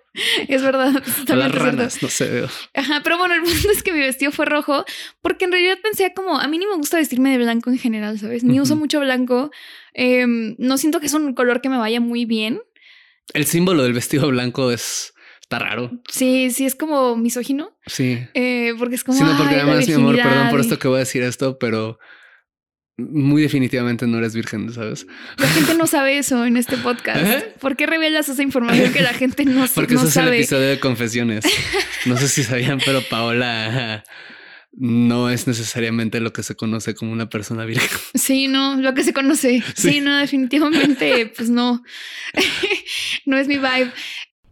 Es 0.48 0.62
verdad. 0.62 0.92
las 1.04 1.14
cierto. 1.26 1.58
ranas, 1.58 2.02
no 2.02 2.08
sé. 2.08 2.44
Ajá, 2.74 3.00
pero 3.04 3.18
bueno, 3.18 3.34
el 3.34 3.42
punto 3.42 3.70
es 3.70 3.82
que 3.82 3.92
mi 3.92 4.00
vestido 4.00 4.32
fue 4.32 4.44
rojo 4.46 4.84
porque 5.20 5.44
en 5.46 5.52
realidad 5.52 5.78
pensé 5.82 6.12
como 6.14 6.38
a 6.38 6.46
mí 6.48 6.58
ni 6.58 6.66
me 6.66 6.76
gusta 6.76 6.96
vestirme 6.98 7.30
de 7.30 7.38
blanco 7.38 7.70
en 7.70 7.78
general, 7.78 8.18
¿sabes? 8.18 8.44
Ni 8.44 8.60
uso 8.60 8.76
mucho 8.76 9.00
blanco. 9.00 9.50
Em, 9.94 10.54
no 10.58 10.78
siento 10.78 11.00
que 11.00 11.06
es 11.06 11.14
un 11.14 11.34
color 11.34 11.60
que 11.60 11.68
me 11.68 11.78
vaya 11.78 12.00
muy 12.00 12.24
bien. 12.24 12.60
El 13.34 13.46
símbolo 13.46 13.82
del 13.82 13.92
vestido 13.92 14.28
blanco 14.28 14.70
es 14.72 15.14
está 15.52 15.58
raro. 15.58 15.90
Sí, 16.08 16.50
sí, 16.50 16.64
es 16.66 16.74
como 16.74 17.16
misógino. 17.16 17.76
Sí. 17.86 18.18
eh, 18.34 18.72
porque 18.78 18.94
es 18.96 19.04
como. 19.04 19.18
Sí, 19.18 19.24
no, 19.24 19.36
porque 19.36 19.50
"Ay, 19.54 19.56
la 19.56 19.62
además, 19.64 19.86
mi 19.88 19.94
amor, 19.94 20.16
perdón 20.16 20.50
por 20.50 20.60
esto 20.60 20.78
que 20.78 20.88
voy 20.88 20.96
a 20.96 21.00
decir 21.00 21.22
esto, 21.22 21.58
pero 21.58 21.98
muy 22.98 23.42
definitivamente 23.42 24.06
no 24.06 24.18
eres 24.18 24.34
virgen, 24.34 24.72
¿sabes? 24.72 25.06
La 25.38 25.48
gente 25.48 25.74
no 25.74 25.86
sabe 25.86 26.18
eso 26.18 26.44
en 26.44 26.56
este 26.56 26.76
podcast. 26.88 27.24
¿Eh? 27.26 27.54
¿Por 27.60 27.76
qué 27.76 27.86
revelas 27.86 28.28
esa 28.28 28.42
información 28.42 28.92
que 28.92 29.00
la 29.02 29.14
gente 29.14 29.44
no, 29.44 29.66
Porque 29.74 29.94
no 29.94 30.00
ese 30.00 30.08
es 30.10 30.16
el 30.16 30.24
sabe? 30.24 30.36
episodio 30.36 30.68
de 30.68 30.78
confesiones. 30.80 31.44
No 32.06 32.16
sé 32.16 32.28
si 32.28 32.44
sabían, 32.44 32.78
pero 32.84 33.00
Paola 33.08 34.04
no 34.74 35.30
es 35.30 35.46
necesariamente 35.46 36.20
lo 36.20 36.32
que 36.32 36.42
se 36.42 36.54
conoce 36.54 36.94
como 36.94 37.12
una 37.12 37.28
persona 37.28 37.64
virgen. 37.64 37.88
Sí, 38.14 38.48
no, 38.48 38.76
lo 38.76 38.94
que 38.94 39.04
se 39.04 39.12
conoce. 39.12 39.62
Sí, 39.74 39.90
Sí. 39.92 40.00
no, 40.00 40.16
definitivamente, 40.18 41.26
pues 41.36 41.48
no. 41.50 41.82
no 43.26 43.36
es 43.38 43.48
mi 43.48 43.56
vibe. 43.56 43.92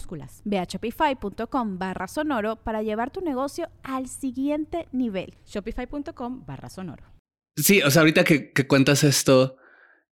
minúsculas. 0.00 0.42
Ve 0.44 0.58
a 0.58 0.64
shopify.com 0.64 1.78
barra 1.78 2.08
sonoro 2.08 2.56
para 2.56 2.82
llevar 2.82 3.10
tu 3.10 3.20
negocio 3.20 3.68
al 3.82 4.08
siguiente 4.08 4.88
nivel. 4.92 5.34
Shopify.com 5.46 6.44
barra 6.46 6.68
sonoro. 6.68 7.04
Sí, 7.56 7.82
o 7.82 7.90
sea, 7.90 8.00
ahorita 8.00 8.24
que, 8.24 8.52
que 8.52 8.66
cuentas 8.66 9.04
esto 9.04 9.56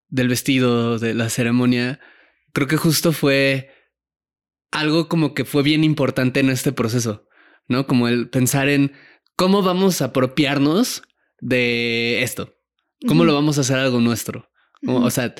del 0.09 0.29
vestido, 0.29 0.99
de 0.99 1.15
la 1.15 1.29
ceremonia, 1.31 2.01
creo 2.53 2.67
que 2.67 2.77
justo 2.77 3.13
fue 3.13 3.71
algo 4.71 5.09
como 5.09 5.35
que 5.35 5.45
fue 5.45 5.63
bien 5.63 5.85
importante 5.85 6.41
en 6.41 6.51
este 6.51 6.73
proceso, 6.73 7.27
¿no? 7.69 7.87
Como 7.87 8.09
el 8.09 8.29
pensar 8.29 8.69
en 8.69 8.93
cómo 9.37 9.63
vamos 9.63 10.03
a 10.03 10.07
apropiarnos 10.07 11.03
de 11.41 12.23
esto, 12.23 12.55
cómo 13.07 13.25
lo 13.25 13.35
vamos 13.35 13.59
a 13.59 13.63
hacer 13.63 13.79
algo 13.79 14.01
nuestro. 14.01 14.51
Como. 14.85 15.05
O 15.05 15.11
sea, 15.11 15.35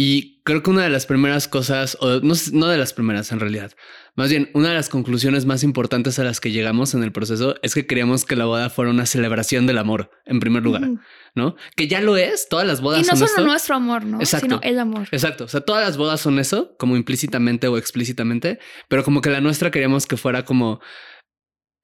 y 0.00 0.40
creo 0.44 0.62
que 0.62 0.70
una 0.70 0.84
de 0.84 0.90
las 0.90 1.06
primeras 1.06 1.48
cosas, 1.48 1.98
o 2.00 2.20
no, 2.20 2.34
no 2.52 2.68
de 2.68 2.78
las 2.78 2.92
primeras 2.92 3.32
en 3.32 3.40
realidad, 3.40 3.72
más 4.14 4.30
bien 4.30 4.48
una 4.54 4.68
de 4.68 4.76
las 4.76 4.88
conclusiones 4.88 5.44
más 5.44 5.64
importantes 5.64 6.20
a 6.20 6.22
las 6.22 6.38
que 6.38 6.52
llegamos 6.52 6.94
en 6.94 7.02
el 7.02 7.10
proceso 7.10 7.56
es 7.62 7.74
que 7.74 7.84
queríamos 7.84 8.24
que 8.24 8.36
la 8.36 8.44
boda 8.44 8.70
fuera 8.70 8.92
una 8.92 9.06
celebración 9.06 9.66
del 9.66 9.76
amor, 9.76 10.12
en 10.24 10.38
primer 10.38 10.62
lugar. 10.62 10.88
¿no? 11.34 11.56
Que 11.74 11.88
ya 11.88 12.00
lo 12.00 12.16
es, 12.16 12.48
todas 12.48 12.64
las 12.64 12.80
bodas 12.80 13.00
Y 13.00 13.10
no 13.10 13.16
son 13.16 13.18
solo 13.18 13.26
esto. 13.26 13.44
nuestro 13.44 13.74
amor, 13.74 14.04
¿no? 14.04 14.20
Exacto. 14.20 14.46
Sino 14.46 14.60
el 14.62 14.78
amor. 14.78 15.08
Exacto, 15.10 15.42
o 15.42 15.48
sea, 15.48 15.62
todas 15.62 15.84
las 15.84 15.96
bodas 15.96 16.20
son 16.20 16.38
eso, 16.38 16.76
como 16.78 16.96
implícitamente 16.96 17.66
o 17.66 17.76
explícitamente, 17.76 18.60
pero 18.86 19.02
como 19.02 19.20
que 19.20 19.30
la 19.30 19.40
nuestra 19.40 19.72
queríamos 19.72 20.06
que 20.06 20.16
fuera 20.16 20.44
como 20.44 20.80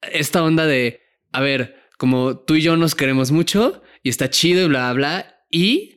esta 0.01 0.41
onda 0.41 0.65
de, 0.65 1.01
a 1.33 1.41
ver, 1.41 1.83
como 1.97 2.37
tú 2.37 2.55
y 2.55 2.61
yo 2.61 2.77
nos 2.77 2.95
queremos 2.95 3.33
mucho 3.33 3.83
y 4.03 4.09
está 4.09 4.29
chido 4.29 4.63
y 4.63 4.67
bla, 4.69 4.93
bla, 4.93 4.93
bla, 4.93 5.35
y 5.51 5.95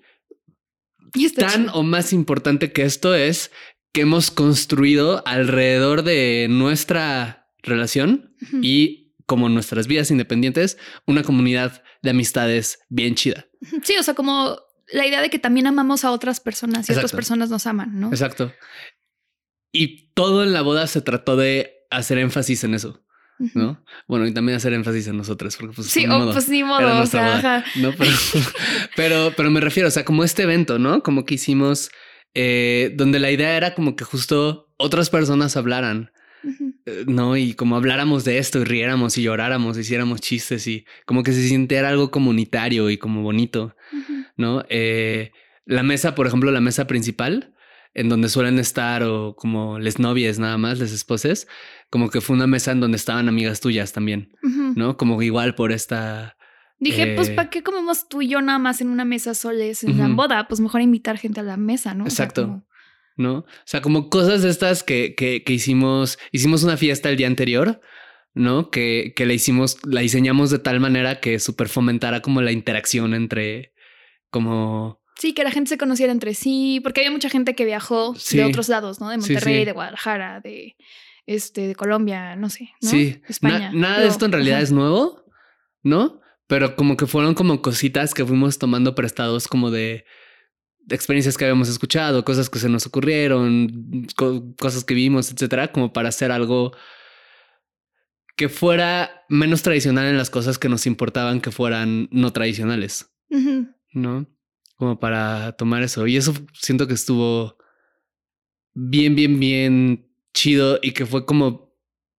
Y 1.14 1.30
tan 1.30 1.66
chido. 1.66 1.74
o 1.74 1.82
más 1.82 2.12
importante 2.12 2.72
que 2.72 2.82
esto 2.82 3.14
es 3.14 3.50
que 3.92 4.02
hemos 4.02 4.30
construido 4.30 5.22
alrededor 5.26 6.02
de 6.02 6.46
nuestra 6.50 7.50
relación 7.62 8.34
y 8.62 9.14
como 9.26 9.48
nuestras 9.48 9.86
vidas 9.86 10.10
independientes, 10.10 10.78
una 11.06 11.22
comunidad 11.22 11.82
de 12.02 12.10
amistades 12.10 12.80
bien 12.88 13.14
chida. 13.14 13.46
Sí, 13.82 13.94
o 13.98 14.02
sea, 14.02 14.14
como 14.14 14.58
la 14.90 15.06
idea 15.06 15.20
de 15.20 15.30
que 15.30 15.38
también 15.38 15.66
amamos 15.66 16.04
a 16.04 16.12
otras 16.12 16.40
personas 16.40 16.88
y 16.88 16.92
otras 16.92 17.04
Exacto. 17.04 17.16
personas 17.16 17.50
nos 17.50 17.66
aman, 17.66 18.00
¿no? 18.00 18.08
Exacto. 18.08 18.52
Y 19.72 20.12
todo 20.12 20.44
en 20.44 20.52
la 20.52 20.62
boda 20.62 20.86
se 20.86 21.02
trató 21.02 21.36
de 21.36 21.74
hacer 21.90 22.18
énfasis 22.18 22.64
en 22.64 22.74
eso. 22.74 23.04
¿No? 23.54 23.82
Bueno, 24.06 24.26
y 24.26 24.32
también 24.32 24.56
hacer 24.56 24.72
énfasis 24.72 25.08
en 25.08 25.16
nosotros, 25.16 25.56
porque 25.56 25.74
pues, 25.74 25.88
Sí, 25.88 26.00
ni 26.00 26.06
o 26.06 26.18
modo, 26.18 26.32
pues 26.32 26.48
ni 26.48 26.64
modo, 26.64 26.90
o 26.90 26.94
nuestra 26.94 27.20
sea, 27.20 27.36
boda, 27.36 27.56
ajá. 27.58 27.70
¿no? 27.80 27.92
Pero, 27.96 28.10
pero, 28.96 29.32
pero 29.36 29.50
me 29.50 29.60
refiero, 29.60 29.88
o 29.88 29.92
sea, 29.92 30.04
como 30.04 30.24
este 30.24 30.42
evento, 30.42 30.78
¿no? 30.78 31.02
Como 31.02 31.24
que 31.24 31.34
hicimos, 31.34 31.90
eh, 32.34 32.92
donde 32.96 33.18
la 33.18 33.30
idea 33.30 33.56
era 33.56 33.74
como 33.74 33.96
que 33.96 34.04
justo 34.04 34.72
otras 34.76 35.10
personas 35.10 35.56
hablaran, 35.56 36.10
eh, 36.86 37.04
¿no? 37.06 37.36
Y 37.36 37.54
como 37.54 37.76
habláramos 37.76 38.24
de 38.24 38.38
esto 38.38 38.60
y 38.60 38.64
riéramos 38.64 39.18
y 39.18 39.22
lloráramos, 39.22 39.78
hiciéramos 39.78 40.20
chistes 40.20 40.66
y 40.66 40.84
como 41.06 41.22
que 41.22 41.32
se 41.32 41.46
sintiera 41.46 41.88
algo 41.88 42.10
comunitario 42.10 42.90
y 42.90 42.98
como 42.98 43.22
bonito. 43.22 43.74
¿no? 44.38 44.64
Eh, 44.70 45.32
la 45.66 45.82
mesa, 45.82 46.14
por 46.14 46.26
ejemplo, 46.26 46.50
la 46.50 46.62
mesa 46.62 46.86
principal, 46.86 47.54
en 47.98 48.08
donde 48.08 48.28
suelen 48.28 48.58
estar 48.58 49.02
o 49.02 49.34
como 49.36 49.78
les 49.78 49.98
novias 49.98 50.38
nada 50.38 50.56
más, 50.56 50.78
les 50.78 50.92
esposes, 50.92 51.48
como 51.90 52.10
que 52.10 52.20
fue 52.20 52.36
una 52.36 52.46
mesa 52.46 52.70
en 52.72 52.80
donde 52.80 52.96
estaban 52.96 53.28
amigas 53.28 53.60
tuyas 53.60 53.92
también, 53.92 54.30
Ujú. 54.42 54.72
¿no? 54.76 54.96
Como 54.96 55.20
igual 55.22 55.54
por 55.54 55.72
esta... 55.72 56.36
Dije, 56.80 57.14
pues, 57.16 57.30
Eh, 57.30 57.34
¿para 57.34 57.50
qué 57.50 57.62
comemos 57.64 58.08
tú 58.08 58.22
y 58.22 58.28
yo 58.28 58.40
nada 58.40 58.60
más 58.60 58.80
en 58.80 58.88
una 58.90 59.04
mesa 59.04 59.34
soles 59.34 59.82
en 59.82 59.98
la 59.98 60.06
Ujú. 60.06 60.14
boda? 60.14 60.46
Pues 60.46 60.60
mejor 60.60 60.80
invitar 60.80 61.18
gente 61.18 61.40
a 61.40 61.42
la 61.42 61.56
mesa, 61.56 61.92
¿no? 61.94 62.04
O 62.04 62.10
sea, 62.10 62.26
Exacto. 62.26 62.42
como- 62.46 62.66
¿no? 63.16 63.34
O 63.38 63.46
sea, 63.64 63.80
como 63.82 64.08
cosas 64.10 64.42
de 64.42 64.48
estas 64.50 64.84
que, 64.84 65.16
que, 65.16 65.42
que 65.42 65.52
hicimos, 65.52 66.20
hicimos 66.30 66.62
una 66.62 66.76
fiesta 66.76 67.08
el 67.10 67.16
día 67.16 67.26
anterior, 67.26 67.80
¿no? 68.32 68.70
Que, 68.70 69.12
que 69.16 69.26
la 69.26 69.32
hicimos, 69.32 69.78
la 69.84 70.02
diseñamos 70.02 70.50
de 70.52 70.60
tal 70.60 70.78
manera 70.78 71.18
que 71.18 71.40
súper 71.40 71.68
fomentara 71.68 72.22
como 72.22 72.42
la 72.42 72.52
interacción 72.52 73.12
entre 73.14 73.72
como... 74.30 75.00
Sí, 75.18 75.32
que 75.34 75.42
la 75.44 75.50
gente 75.50 75.68
se 75.70 75.78
conociera 75.78 76.12
entre 76.12 76.32
sí, 76.34 76.80
porque 76.82 77.00
había 77.00 77.10
mucha 77.10 77.28
gente 77.28 77.54
que 77.54 77.64
viajó 77.64 78.14
Sí. 78.14 78.36
de 78.38 78.44
otros 78.44 78.68
lados, 78.68 79.00
¿no? 79.00 79.10
De 79.10 79.18
Monterrey, 79.18 79.60
sí. 79.60 79.64
de 79.64 79.72
Guadalajara, 79.72 80.40
de 80.40 80.76
este, 81.26 81.66
de 81.66 81.74
Colombia, 81.74 82.36
no 82.36 82.48
sé, 82.48 82.70
¿no? 82.80 82.88
Sí, 82.88 83.20
España. 83.28 83.70
Na- 83.72 83.78
nada 83.88 84.00
de 84.00 84.06
esto 84.08 84.24
en 84.24 84.32
realidad 84.32 84.56
ajá. 84.58 84.64
es 84.64 84.72
nuevo, 84.72 85.24
¿no? 85.82 86.20
Pero 86.46 86.74
como 86.76 86.96
que 86.96 87.06
fueron 87.06 87.34
como 87.34 87.60
cositas 87.60 88.14
que 88.14 88.24
fuimos 88.24 88.58
tomando 88.58 88.94
prestados 88.94 89.48
como 89.48 89.70
de 89.70 90.04
experiencias 90.88 91.36
que 91.36 91.44
habíamos 91.44 91.68
escuchado, 91.68 92.24
cosas 92.24 92.48
que 92.48 92.58
se 92.58 92.70
nos 92.70 92.86
ocurrieron, 92.86 94.06
cosas 94.56 94.84
que 94.84 94.94
vimos, 94.94 95.30
etcétera, 95.30 95.70
como 95.72 95.92
para 95.92 96.08
hacer 96.08 96.32
algo 96.32 96.72
que 98.36 98.48
fuera 98.48 99.24
menos 99.28 99.62
tradicional 99.62 100.06
en 100.06 100.16
las 100.16 100.30
cosas 100.30 100.58
que 100.58 100.68
nos 100.70 100.86
importaban 100.86 101.40
que 101.42 101.50
fueran 101.50 102.08
no 102.12 102.32
tradicionales, 102.32 103.10
¿no? 103.92 104.26
Como 104.78 104.98
para 104.98 105.52
tomar 105.52 105.82
eso. 105.82 106.06
Y 106.06 106.16
eso 106.16 106.32
siento 106.54 106.86
que 106.86 106.94
estuvo 106.94 107.58
bien, 108.74 109.16
bien, 109.16 109.40
bien 109.40 110.08
chido 110.32 110.78
y 110.80 110.92
que 110.92 111.04
fue 111.04 111.26
como 111.26 111.68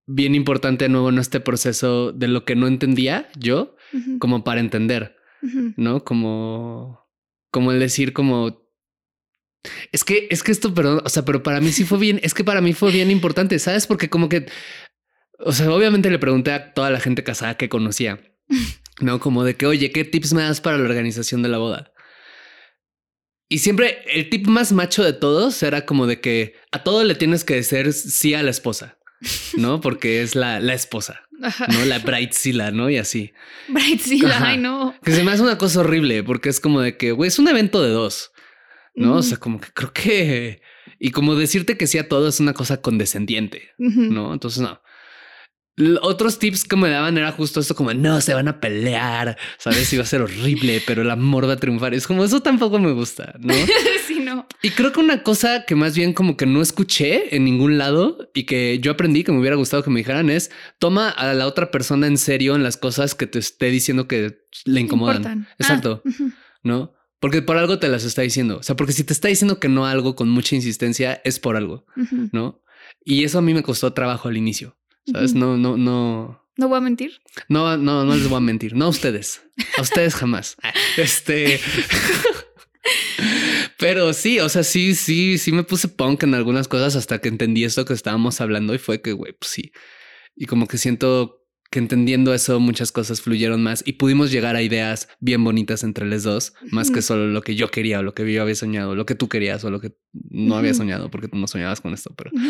bien 0.05 0.33
importante 0.35 0.85
de 0.85 0.89
nuevo 0.89 1.09
en 1.09 1.19
este 1.19 1.39
proceso 1.39 2.11
de 2.11 2.27
lo 2.27 2.43
que 2.43 2.55
no 2.55 2.67
entendía 2.67 3.29
yo, 3.37 3.75
como 4.17 4.43
para 4.43 4.59
entender, 4.59 5.15
¿no? 5.77 6.03
Como, 6.03 7.07
como 7.51 7.71
el 7.71 7.79
decir 7.79 8.11
como... 8.11 8.67
Es 9.91 10.03
que, 10.03 10.27
es 10.31 10.41
que 10.41 10.51
esto, 10.51 10.73
perdón, 10.73 11.01
o 11.05 11.09
sea, 11.09 11.25
pero 11.25 11.43
para 11.43 11.61
mí 11.61 11.71
sí 11.71 11.83
fue 11.83 11.99
bien, 11.99 12.19
es 12.23 12.33
que 12.33 12.43
para 12.43 12.61
mí 12.61 12.73
fue 12.73 12.91
bien 12.91 13.11
importante, 13.11 13.59
¿sabes? 13.59 13.85
Porque 13.85 14.09
como 14.09 14.29
que, 14.29 14.47
o 15.37 15.51
sea, 15.51 15.71
obviamente 15.71 16.09
le 16.09 16.17
pregunté 16.17 16.51
a 16.53 16.73
toda 16.73 16.89
la 16.89 16.99
gente 16.99 17.23
casada 17.23 17.55
que 17.55 17.69
conocía, 17.69 18.19
¿no? 19.01 19.19
Como 19.19 19.43
de 19.43 19.55
que, 19.55 19.67
oye, 19.67 19.91
¿qué 19.91 20.05
tips 20.05 20.33
me 20.33 20.41
das 20.41 20.59
para 20.59 20.77
la 20.77 20.85
organización 20.85 21.43
de 21.43 21.49
la 21.49 21.59
boda? 21.59 21.93
Y 23.49 23.57
siempre 23.57 24.03
el 24.05 24.29
tip 24.29 24.45
más 24.47 24.71
macho 24.71 25.03
de 25.03 25.11
todos 25.11 25.61
era 25.63 25.85
como 25.85 26.05
de 26.05 26.21
que 26.21 26.53
a 26.71 26.83
todo 26.83 27.03
le 27.03 27.15
tienes 27.15 27.43
que 27.43 27.55
decir 27.55 27.91
sí 27.93 28.35
a 28.35 28.43
la 28.43 28.51
esposa, 28.51 28.99
¿no? 29.57 29.81
Porque 29.81 30.21
es 30.21 30.35
la, 30.35 30.59
la 30.59 30.75
esposa, 30.75 31.21
¿no? 31.31 31.85
La 31.85 31.97
bridezilla, 31.97 32.69
¿no? 32.69 32.91
Y 32.91 32.97
así. 32.97 33.33
Bridezilla, 33.67 34.37
ay 34.45 34.59
no. 34.59 34.93
Que 35.03 35.11
se 35.11 35.23
me 35.23 35.31
hace 35.31 35.41
una 35.41 35.57
cosa 35.57 35.79
horrible 35.79 36.23
porque 36.23 36.49
es 36.49 36.59
como 36.59 36.79
de 36.81 36.95
que, 36.95 37.11
güey, 37.11 37.29
es 37.29 37.39
un 37.39 37.47
evento 37.47 37.81
de 37.81 37.89
dos, 37.89 38.31
¿no? 38.93 39.15
O 39.15 39.23
sea, 39.23 39.37
como 39.37 39.59
que 39.59 39.69
creo 39.73 39.93
que... 39.93 40.61
Y 40.99 41.11
como 41.11 41.35
decirte 41.35 41.77
que 41.77 41.87
sí 41.87 41.97
a 41.97 42.09
todo 42.09 42.27
es 42.27 42.39
una 42.39 42.53
cosa 42.53 42.81
condescendiente, 42.81 43.69
¿no? 43.77 44.33
Entonces, 44.33 44.61
no. 44.61 44.81
Otros 46.01 46.39
tips 46.39 46.65
que 46.65 46.75
me 46.75 46.89
daban 46.89 47.17
era 47.17 47.31
justo 47.31 47.59
esto 47.59 47.73
como 47.73 47.93
no 47.93 48.19
se 48.19 48.33
van 48.33 48.47
a 48.47 48.59
pelear, 48.59 49.37
sabes, 49.57 49.91
iba 49.93 50.03
a 50.03 50.05
ser 50.05 50.21
horrible, 50.21 50.81
pero 50.87 51.03
el 51.03 51.09
amor 51.09 51.47
va 51.47 51.53
a 51.53 51.57
triunfar. 51.57 51.93
Es 51.93 52.05
como 52.05 52.23
eso 52.23 52.41
tampoco 52.41 52.79
me 52.79 52.91
gusta, 52.91 53.33
no? 53.39 53.53
sí, 54.07 54.19
no. 54.19 54.45
Y 54.61 54.71
creo 54.71 54.91
que 54.91 54.99
una 54.99 55.23
cosa 55.23 55.65
que 55.65 55.75
más 55.75 55.95
bien 55.95 56.13
como 56.13 56.35
que 56.35 56.45
no 56.45 56.61
escuché 56.61 57.35
en 57.35 57.45
ningún 57.45 57.77
lado 57.77 58.29
y 58.33 58.43
que 58.43 58.79
yo 58.79 58.91
aprendí 58.91 59.23
que 59.23 59.31
me 59.31 59.39
hubiera 59.39 59.55
gustado 59.55 59.83
que 59.83 59.89
me 59.89 59.99
dijeran 59.99 60.29
es 60.29 60.51
toma 60.79 61.09
a 61.09 61.33
la 61.33 61.47
otra 61.47 61.71
persona 61.71 62.07
en 62.07 62.17
serio 62.17 62.55
en 62.55 62.63
las 62.63 62.77
cosas 62.77 63.15
que 63.15 63.27
te 63.27 63.39
esté 63.39 63.67
diciendo 63.67 64.07
que 64.07 64.39
le 64.65 64.81
incomodan. 64.81 65.47
Exacto, 65.57 66.03
ah, 66.05 66.11
no? 66.63 66.93
Porque 67.19 67.41
por 67.41 67.57
algo 67.57 67.79
te 67.79 67.89
las 67.89 68.03
está 68.03 68.21
diciendo. 68.21 68.57
O 68.57 68.63
sea, 68.63 68.75
porque 68.75 68.93
si 68.93 69.03
te 69.03 69.13
está 69.13 69.27
diciendo 69.27 69.59
que 69.59 69.69
no 69.69 69.85
algo 69.85 70.15
con 70.15 70.29
mucha 70.29 70.55
insistencia 70.55 71.21
es 71.23 71.39
por 71.39 71.57
algo, 71.57 71.85
no? 72.31 72.61
Y 73.03 73.23
eso 73.23 73.39
a 73.39 73.41
mí 73.41 73.53
me 73.53 73.63
costó 73.63 73.93
trabajo 73.93 74.29
al 74.29 74.37
inicio. 74.37 74.77
¿Sabes? 75.11 75.33
No, 75.33 75.57
no, 75.57 75.77
no. 75.77 76.45
¿No 76.57 76.67
voy 76.67 76.77
a 76.77 76.81
mentir? 76.81 77.21
No, 77.47 77.77
no, 77.77 78.03
no 78.03 78.15
les 78.15 78.27
voy 78.27 78.37
a 78.37 78.41
mentir. 78.41 78.75
No 78.75 78.85
a 78.85 78.89
ustedes. 78.89 79.41
A 79.77 79.81
ustedes 79.81 80.15
jamás. 80.15 80.57
Este. 80.97 81.59
Pero 83.77 84.13
sí, 84.13 84.39
o 84.39 84.49
sea, 84.49 84.63
sí, 84.63 84.93
sí, 84.95 85.37
sí 85.37 85.51
me 85.51 85.63
puse 85.63 85.87
punk 85.87 86.23
en 86.23 86.33
algunas 86.33 86.67
cosas 86.67 86.95
hasta 86.95 87.19
que 87.19 87.29
entendí 87.29 87.63
esto 87.63 87.85
que 87.85 87.93
estábamos 87.93 88.41
hablando 88.41 88.73
y 88.73 88.77
fue 88.77 89.01
que, 89.01 89.13
güey, 89.13 89.33
pues 89.33 89.51
sí. 89.51 89.71
Y 90.35 90.47
como 90.47 90.67
que 90.67 90.77
siento 90.77 91.39
que 91.71 91.79
entendiendo 91.79 92.33
eso 92.33 92.59
muchas 92.59 92.91
cosas 92.91 93.21
fluyeron 93.21 93.61
más 93.61 93.83
y 93.85 93.93
pudimos 93.93 94.31
llegar 94.31 94.55
a 94.55 94.61
ideas 94.61 95.07
bien 95.19 95.43
bonitas 95.43 95.83
entre 95.83 96.05
los 96.07 96.23
dos, 96.23 96.53
más 96.71 96.89
que 96.89 97.01
solo 97.01 97.27
lo 97.27 97.41
que 97.41 97.55
yo 97.55 97.69
quería 97.69 97.99
o 97.99 98.03
lo 98.03 98.13
que 98.13 98.31
yo 98.31 98.41
había 98.41 98.55
soñado, 98.55 98.95
lo 98.95 99.05
que 99.05 99.15
tú 99.15 99.29
querías 99.29 99.63
o 99.63 99.69
lo 99.69 99.79
que 99.79 99.95
no 100.11 100.57
había 100.57 100.73
soñado, 100.73 101.11
porque 101.11 101.27
tú 101.27 101.37
no 101.37 101.47
soñabas 101.47 101.79
con 101.81 101.93
esto, 101.93 102.13
pero... 102.17 102.31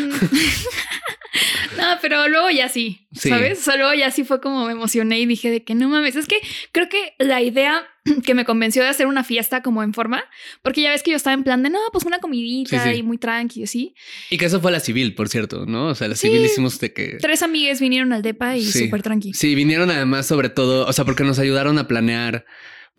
No, 1.76 1.84
pero 2.00 2.28
luego 2.28 2.50
ya 2.50 2.68
sí, 2.68 3.06
¿sabes? 3.12 3.60
Solo 3.60 3.92
ya 3.94 4.10
sí 4.10 4.24
fue 4.24 4.40
como 4.40 4.66
me 4.66 4.72
emocioné 4.72 5.20
y 5.20 5.26
dije 5.26 5.50
de 5.50 5.64
que 5.64 5.74
no 5.74 5.88
mames. 5.88 6.16
Es 6.16 6.26
que 6.26 6.40
creo 6.72 6.88
que 6.88 7.14
la 7.18 7.40
idea 7.42 7.86
que 8.24 8.34
me 8.34 8.44
convenció 8.44 8.82
de 8.82 8.88
hacer 8.88 9.06
una 9.06 9.24
fiesta 9.24 9.62
como 9.62 9.82
en 9.82 9.94
forma, 9.94 10.24
porque 10.62 10.82
ya 10.82 10.90
ves 10.90 11.02
que 11.02 11.10
yo 11.10 11.16
estaba 11.16 11.34
en 11.34 11.44
plan 11.44 11.62
de 11.62 11.70
no, 11.70 11.78
pues 11.92 12.04
una 12.04 12.18
comidita 12.18 12.92
y 12.94 13.02
muy 13.02 13.18
tranqui, 13.18 13.64
así. 13.64 13.94
Y 14.30 14.38
que 14.38 14.46
eso 14.46 14.60
fue 14.60 14.72
la 14.72 14.80
civil, 14.80 15.14
por 15.14 15.28
cierto, 15.28 15.66
¿no? 15.66 15.88
O 15.88 15.94
sea, 15.94 16.08
la 16.08 16.16
civil 16.16 16.44
hicimos 16.44 16.78
de 16.80 16.92
que. 16.92 17.18
Tres 17.20 17.42
amigues 17.42 17.80
vinieron 17.80 18.12
al 18.12 18.22
DEPA 18.22 18.56
y 18.56 18.64
súper 18.64 19.02
tranqui. 19.02 19.32
Sí, 19.34 19.54
vinieron 19.54 19.90
además, 19.90 20.26
sobre 20.26 20.48
todo, 20.48 20.86
o 20.86 20.92
sea, 20.92 21.04
porque 21.04 21.24
nos 21.24 21.38
ayudaron 21.38 21.78
a 21.78 21.86
planear 21.86 22.44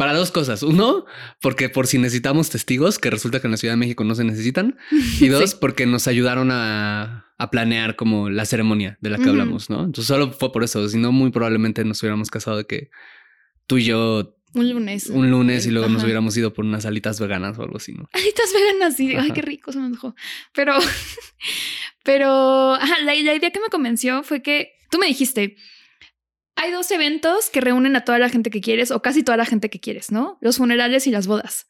para 0.01 0.13
dos 0.13 0.31
cosas. 0.31 0.63
Uno, 0.63 1.05
porque 1.41 1.69
por 1.69 1.85
si 1.85 1.99
necesitamos 1.99 2.49
testigos, 2.49 2.97
que 2.97 3.11
resulta 3.11 3.39
que 3.39 3.45
en 3.45 3.51
la 3.51 3.57
Ciudad 3.57 3.73
de 3.73 3.77
México 3.77 4.03
no 4.03 4.15
se 4.15 4.23
necesitan. 4.23 4.75
Y 5.19 5.27
dos, 5.27 5.53
porque 5.53 5.85
nos 5.85 6.07
ayudaron 6.07 6.49
a, 6.51 7.27
planear 7.51 7.95
como 7.95 8.27
la 8.27 8.45
ceremonia 8.45 8.97
de 8.99 9.11
la 9.11 9.19
que 9.19 9.29
hablamos, 9.29 9.69
¿no? 9.69 9.83
Entonces 9.83 10.07
solo 10.07 10.31
fue 10.31 10.51
por 10.51 10.63
eso. 10.63 10.89
Si 10.89 10.97
no, 10.97 11.11
muy 11.11 11.29
probablemente 11.29 11.85
nos 11.85 12.01
hubiéramos 12.01 12.31
casado 12.31 12.57
de 12.57 12.65
que 12.65 12.89
tú 13.67 13.77
y 13.77 13.83
yo 13.83 14.35
un 14.55 14.71
lunes. 14.71 15.05
Un 15.05 15.29
lunes 15.29 15.67
y 15.67 15.69
luego 15.69 15.87
nos 15.87 16.03
hubiéramos 16.03 16.35
ido 16.35 16.51
por 16.51 16.65
unas 16.65 16.87
alitas 16.87 17.19
veganas 17.19 17.59
o 17.59 17.61
algo 17.61 17.77
así, 17.77 17.93
¿no? 17.93 18.09
Alitas 18.11 18.51
veganas, 18.55 18.95
sí. 18.95 19.15
Ay, 19.15 19.31
qué 19.33 19.43
rico 19.43 19.71
se 19.71 19.77
me 19.77 19.89
dejó. 19.89 20.15
Pero, 20.51 20.73
pero, 22.03 22.75
la 23.05 23.15
idea 23.15 23.39
que 23.51 23.59
me 23.59 23.69
convenció 23.69 24.23
fue 24.23 24.41
que 24.41 24.73
tú 24.89 24.97
me 24.97 25.05
dijiste, 25.05 25.57
hay 26.61 26.71
dos 26.71 26.91
eventos 26.91 27.49
que 27.49 27.59
reúnen 27.59 27.95
a 27.95 28.01
toda 28.01 28.19
la 28.19 28.29
gente 28.29 28.51
que 28.51 28.61
quieres 28.61 28.91
o 28.91 29.01
casi 29.01 29.23
toda 29.23 29.35
la 29.35 29.45
gente 29.45 29.69
que 29.71 29.79
quieres, 29.79 30.11
¿no? 30.11 30.37
Los 30.41 30.57
funerales 30.57 31.07
y 31.07 31.11
las 31.11 31.25
bodas. 31.25 31.67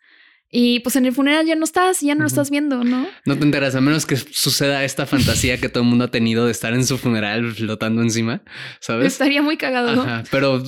Y 0.54 0.82
pues 0.82 0.98
en 0.98 1.06
el 1.06 1.14
funeral 1.14 1.46
ya 1.46 1.56
no 1.56 1.64
estás, 1.64 2.02
ya 2.02 2.14
no 2.14 2.22
lo 2.22 2.28
estás 2.28 2.50
viendo, 2.50 2.84
¿no? 2.84 3.08
No 3.26 3.38
te 3.38 3.46
enteras, 3.46 3.74
a 3.76 3.80
menos 3.80 4.06
que 4.06 4.18
suceda 4.18 4.84
esta 4.84 5.06
fantasía 5.06 5.62
que 5.62 5.70
todo 5.70 5.84
el 5.84 5.90
mundo 5.90 6.04
ha 6.04 6.12
tenido 6.12 6.46
de 6.46 6.52
estar 6.52 6.74
en 6.74 6.86
su 6.86 6.98
funeral 6.98 7.54
flotando 7.54 8.02
encima, 8.02 8.44
¿sabes? 8.82 9.14
Estaría 9.14 9.42
muy 9.42 9.56
cagado. 9.56 10.02
Ajá, 10.02 10.24
pero 10.30 10.62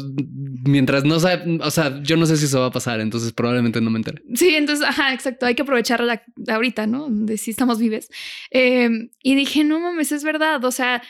mientras 0.64 1.04
no 1.04 1.20
sabe, 1.20 1.60
o 1.60 1.70
sea, 1.70 2.02
yo 2.02 2.16
no 2.16 2.26
sé 2.26 2.38
si 2.38 2.46
eso 2.46 2.62
va 2.62 2.68
a 2.68 2.72
pasar, 2.72 3.02
entonces 3.02 3.34
probablemente 3.34 3.82
no 3.82 3.90
me 3.90 3.98
entere. 3.98 4.24
Sí, 4.36 4.56
entonces, 4.56 4.88
ajá, 4.88 5.14
exacto, 5.14 5.46
hay 5.46 5.56
que 5.56 5.64
aprovecharla 5.64 6.24
ahorita, 6.48 6.88
¿no? 6.88 7.08
De 7.10 7.38
si 7.38 7.52
estamos 7.52 7.78
vives. 7.78 8.10
Eh, 8.52 8.90
y 9.22 9.36
dije, 9.36 9.66
no 9.66 9.82
mames, 9.82 10.14
es 10.14 10.24
verdad, 10.24 10.64
o 10.64 10.72
sea, 10.72 11.04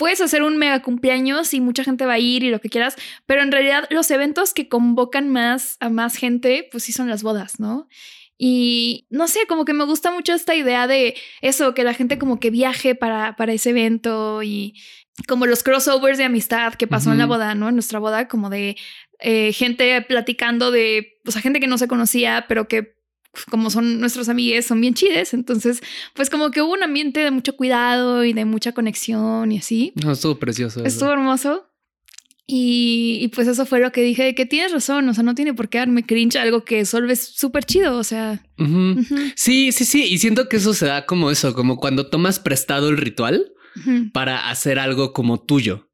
puedes 0.00 0.22
hacer 0.22 0.42
un 0.42 0.56
mega 0.56 0.80
cumpleaños 0.80 1.52
y 1.52 1.60
mucha 1.60 1.84
gente 1.84 2.06
va 2.06 2.14
a 2.14 2.18
ir 2.18 2.42
y 2.42 2.48
lo 2.48 2.58
que 2.58 2.70
quieras, 2.70 2.96
pero 3.26 3.42
en 3.42 3.52
realidad 3.52 3.86
los 3.90 4.10
eventos 4.10 4.54
que 4.54 4.66
convocan 4.66 5.28
más 5.28 5.76
a 5.78 5.90
más 5.90 6.16
gente, 6.16 6.66
pues 6.72 6.84
sí 6.84 6.92
son 6.92 7.10
las 7.10 7.22
bodas, 7.22 7.60
¿no? 7.60 7.86
Y 8.38 9.06
no 9.10 9.28
sé, 9.28 9.40
como 9.46 9.66
que 9.66 9.74
me 9.74 9.84
gusta 9.84 10.10
mucho 10.10 10.32
esta 10.32 10.54
idea 10.54 10.86
de 10.86 11.16
eso, 11.42 11.74
que 11.74 11.84
la 11.84 11.92
gente 11.92 12.18
como 12.18 12.40
que 12.40 12.48
viaje 12.48 12.94
para, 12.94 13.36
para 13.36 13.52
ese 13.52 13.70
evento 13.70 14.42
y 14.42 14.74
como 15.28 15.44
los 15.44 15.62
crossovers 15.62 16.16
de 16.16 16.24
amistad 16.24 16.72
que 16.76 16.86
pasó 16.86 17.12
en 17.12 17.18
la 17.18 17.26
boda, 17.26 17.54
¿no? 17.54 17.68
En 17.68 17.74
nuestra 17.74 17.98
boda, 17.98 18.26
como 18.26 18.48
de 18.48 18.78
eh, 19.18 19.52
gente 19.52 20.00
platicando 20.00 20.70
de, 20.70 21.20
o 21.26 21.30
sea, 21.30 21.42
gente 21.42 21.60
que 21.60 21.66
no 21.66 21.76
se 21.76 21.88
conocía, 21.88 22.46
pero 22.48 22.68
que 22.68 22.99
como 23.50 23.70
son 23.70 24.00
nuestros 24.00 24.28
amigues, 24.28 24.66
son 24.66 24.80
bien 24.80 24.94
chides. 24.94 25.34
Entonces, 25.34 25.82
pues 26.14 26.30
como 26.30 26.50
que 26.50 26.62
hubo 26.62 26.72
un 26.72 26.82
ambiente 26.82 27.20
de 27.20 27.30
mucho 27.30 27.56
cuidado 27.56 28.24
y 28.24 28.32
de 28.32 28.44
mucha 28.44 28.72
conexión 28.72 29.52
y 29.52 29.58
así. 29.58 29.92
No, 30.02 30.12
estuvo 30.12 30.38
precioso. 30.38 30.84
Estuvo 30.84 31.12
hermoso. 31.12 31.66
Y, 32.52 33.28
pues 33.28 33.46
eso 33.46 33.64
fue 33.64 33.78
lo 33.78 33.92
que 33.92 34.02
dije, 34.02 34.24
de 34.24 34.34
que 34.34 34.44
tienes 34.44 34.72
razón, 34.72 35.08
o 35.08 35.14
sea, 35.14 35.22
no 35.22 35.36
tiene 35.36 35.54
por 35.54 35.68
qué 35.68 35.78
darme 35.78 36.04
cringe 36.04 36.34
algo 36.34 36.64
que 36.64 36.84
solo 36.84 37.12
es 37.12 37.20
súper 37.20 37.64
chido, 37.64 37.96
o 37.96 38.02
sea. 38.02 38.42
Sí, 39.36 39.70
sí, 39.70 39.84
sí, 39.84 40.02
y 40.02 40.18
siento 40.18 40.48
que 40.48 40.56
eso 40.56 40.74
se 40.74 40.86
da 40.86 41.06
como 41.06 41.30
eso, 41.30 41.54
como 41.54 41.76
cuando 41.76 42.08
tomas 42.08 42.40
prestado 42.40 42.88
el 42.88 42.96
ritual 42.96 43.52
para 44.12 44.50
hacer 44.50 44.80
algo 44.80 45.12
como 45.12 45.40
tuyo. 45.40 45.89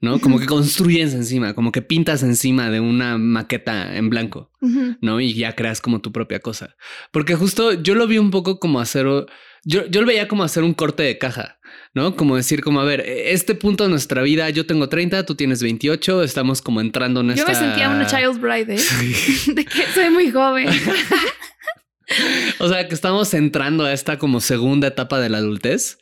¿No? 0.00 0.20
Como 0.20 0.38
que 0.38 0.46
construyes 0.46 1.14
encima, 1.14 1.54
como 1.54 1.72
que 1.72 1.82
pintas 1.82 2.22
encima 2.22 2.70
de 2.70 2.80
una 2.80 3.16
maqueta 3.18 3.96
en 3.96 4.10
blanco, 4.10 4.50
¿no? 5.00 5.20
Y 5.20 5.34
ya 5.34 5.54
creas 5.54 5.80
como 5.80 6.00
tu 6.00 6.12
propia 6.12 6.40
cosa. 6.40 6.76
Porque 7.12 7.34
justo 7.34 7.72
yo 7.72 7.94
lo 7.94 8.06
vi 8.06 8.18
un 8.18 8.30
poco 8.30 8.58
como 8.58 8.80
hacer, 8.80 9.06
yo, 9.64 9.86
yo 9.86 10.00
lo 10.00 10.06
veía 10.06 10.28
como 10.28 10.44
hacer 10.44 10.64
un 10.64 10.74
corte 10.74 11.02
de 11.02 11.18
caja, 11.18 11.58
¿no? 11.94 12.14
Como 12.14 12.36
decir, 12.36 12.62
como, 12.62 12.80
a 12.80 12.84
ver, 12.84 13.00
e, 13.00 13.32
este 13.32 13.54
punto 13.54 13.84
de 13.84 13.90
nuestra 13.90 14.22
vida, 14.22 14.50
yo 14.50 14.66
tengo 14.66 14.88
30, 14.88 15.24
tú 15.24 15.34
tienes 15.34 15.62
28, 15.62 16.22
estamos 16.22 16.60
como 16.60 16.80
entrando 16.82 17.20
en 17.20 17.30
esta... 17.30 17.52
Yo 17.52 17.58
me 17.58 17.66
sentía 17.66 17.88
una 17.88 18.06
child's 18.06 18.40
bride, 18.40 18.74
¿eh? 18.74 18.80
de 19.54 19.64
que 19.64 19.86
soy 19.94 20.10
muy 20.10 20.30
joven. 20.30 20.68
o 22.58 22.68
sea, 22.68 22.86
que 22.86 22.94
estamos 22.94 23.32
entrando 23.32 23.84
a 23.84 23.94
esta 23.94 24.18
como 24.18 24.40
segunda 24.40 24.88
etapa 24.88 25.18
de 25.20 25.30
la 25.30 25.38
adultez, 25.38 25.98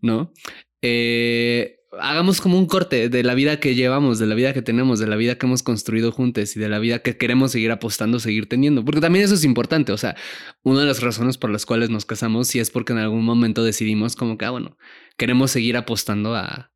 ¿no? 0.00 0.32
Eh 0.80 1.81
hagamos 1.98 2.40
como 2.40 2.58
un 2.58 2.66
corte 2.66 3.08
de 3.08 3.22
la 3.22 3.34
vida 3.34 3.60
que 3.60 3.74
llevamos, 3.74 4.18
de 4.18 4.26
la 4.26 4.34
vida 4.34 4.52
que 4.52 4.62
tenemos, 4.62 4.98
de 4.98 5.06
la 5.06 5.16
vida 5.16 5.36
que 5.36 5.46
hemos 5.46 5.62
construido 5.62 6.12
juntos 6.12 6.56
y 6.56 6.60
de 6.60 6.68
la 6.68 6.78
vida 6.78 7.00
que 7.00 7.16
queremos 7.16 7.52
seguir 7.52 7.70
apostando, 7.70 8.18
seguir 8.18 8.48
teniendo. 8.48 8.84
Porque 8.84 9.00
también 9.00 9.24
eso 9.24 9.34
es 9.34 9.44
importante. 9.44 9.92
O 9.92 9.98
sea, 9.98 10.16
una 10.62 10.80
de 10.80 10.86
las 10.86 11.02
razones 11.02 11.38
por 11.38 11.50
las 11.50 11.66
cuales 11.66 11.90
nos 11.90 12.06
casamos 12.06 12.48
sí 12.48 12.60
es 12.60 12.70
porque 12.70 12.92
en 12.92 12.98
algún 12.98 13.24
momento 13.24 13.62
decidimos 13.62 14.16
como 14.16 14.38
que, 14.38 14.44
ah, 14.44 14.50
bueno, 14.50 14.78
queremos 15.16 15.50
seguir 15.50 15.76
apostando 15.76 16.34
a, 16.34 16.70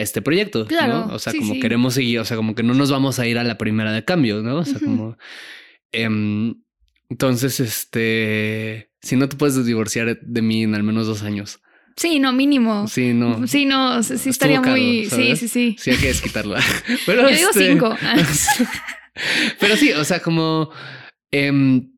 este 0.00 0.22
proyecto. 0.22 0.66
Claro. 0.66 1.06
O 1.12 1.20
sea, 1.20 1.32
como 1.32 1.60
queremos 1.60 1.94
seguir, 1.94 2.18
o 2.18 2.24
sea, 2.24 2.36
como 2.36 2.56
que 2.56 2.64
no 2.64 2.74
nos 2.74 2.90
vamos 2.90 3.20
a 3.20 3.28
ir 3.28 3.38
a 3.38 3.44
la 3.44 3.58
primera 3.58 3.92
de 3.92 4.04
cambio, 4.04 4.42
¿no? 4.42 4.56
O 4.56 4.64
sea, 4.64 4.80
como... 4.80 5.16
Em, 5.92 6.62
Entonces, 7.08 7.60
este, 7.60 8.90
si 9.00 9.14
no 9.14 9.28
te 9.28 9.36
puedes 9.36 9.64
divorciar 9.64 10.18
de 10.20 10.42
mí 10.42 10.64
en 10.64 10.74
al 10.74 10.82
menos 10.82 11.06
dos 11.06 11.22
años. 11.22 11.60
Sí, 11.98 12.20
no, 12.20 12.32
mínimo. 12.32 12.86
Sí, 12.86 13.12
no. 13.12 13.46
Sí, 13.48 13.64
no, 13.64 14.02
sí 14.04 14.30
estaría 14.30 14.60
muy. 14.60 15.06
Sí, 15.10 15.34
sí, 15.34 15.48
sí. 15.48 15.76
Sí, 15.78 15.90
hay 15.90 15.96
que 15.96 16.06
desquitarla. 16.06 16.62
Pero 17.06 17.22
Yo 17.22 17.36
digo 17.36 17.50
este, 17.50 17.72
cinco. 17.72 17.96
Pero 19.60 19.76
sí, 19.76 19.92
o 19.92 20.04
sea, 20.04 20.20
como, 20.20 20.70
em, 21.32 21.90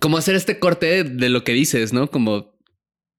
como 0.00 0.18
hacer 0.18 0.36
este 0.36 0.60
corte 0.60 1.02
de 1.02 1.28
lo 1.28 1.42
que 1.42 1.52
dices, 1.52 1.92
¿no? 1.92 2.10
Como 2.10 2.56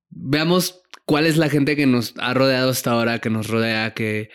veamos 0.10 0.84
cuál 1.06 1.26
es 1.26 1.36
la 1.36 1.50
gente 1.50 1.76
que 1.76 1.86
nos 1.86 2.14
ha 2.18 2.34
rodeado 2.34 2.70
hasta 2.70 2.92
ahora, 2.92 3.20
que 3.20 3.30
nos 3.30 3.50
rodea, 3.50 3.94
que 3.94 4.30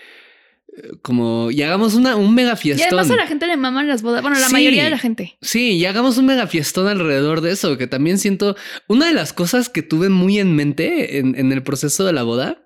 como 1.03 1.51
y 1.51 1.63
hagamos 1.63 1.95
una, 1.95 2.17
un 2.17 2.35
mega 2.35 2.53
Y 2.55 2.57
fiestón. 2.57 2.87
además 2.99 3.11
a 3.11 3.17
la 3.17 3.27
gente 3.27 3.47
le 3.47 3.57
maman 3.57 3.89
las 3.89 4.03
bodas. 4.03 4.23
Bueno, 4.23 4.39
la 4.39 4.47
Sí. 4.47 4.53
mayoría 4.53 4.85
de 4.85 4.91
la 4.91 4.99
gente. 4.99 5.37
Sí, 5.43 5.73
y 5.73 5.85
hagamos 5.87 6.17
un 6.19 6.27
mega 6.27 6.47
fiestón 6.47 6.87
alrededor 6.87 7.41
de 7.41 7.53
eso, 7.53 7.77
que 7.77 7.87
también 7.87 8.19
siento 8.19 8.57
una 8.89 9.07
de 9.07 9.15
las 9.15 9.33
cosas 9.33 9.69
que 9.69 9.83
tuve 9.83 10.09
muy 10.09 10.39
en 10.39 10.55
mente 10.55 11.19
en, 11.19 11.37
en 11.39 11.53
el 11.53 11.63
proceso 11.63 12.05
de 12.07 12.13
la 12.13 12.23
boda. 12.23 12.65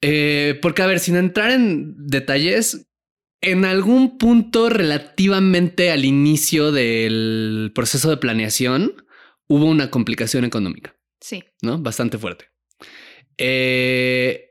Eh, 0.00 0.58
porque, 0.62 0.82
a 0.82 0.86
ver, 0.86 1.00
sin 1.00 1.16
entrar 1.16 1.50
en 1.50 1.94
detalles, 2.06 2.86
en 3.40 3.64
algún 3.64 4.18
punto 4.18 4.68
relativamente 4.68 5.90
al 5.90 6.04
inicio 6.04 6.72
del 6.72 7.72
proceso 7.74 8.10
de 8.10 8.16
planeación 8.16 8.94
hubo 9.48 9.64
una 9.66 9.90
complicación 9.90 10.44
económica, 10.44 10.94
Sí. 11.20 11.42
¿no? 11.62 11.78
Bastante 11.78 12.18
fuerte. 12.18 12.46
Eh, 13.38 14.47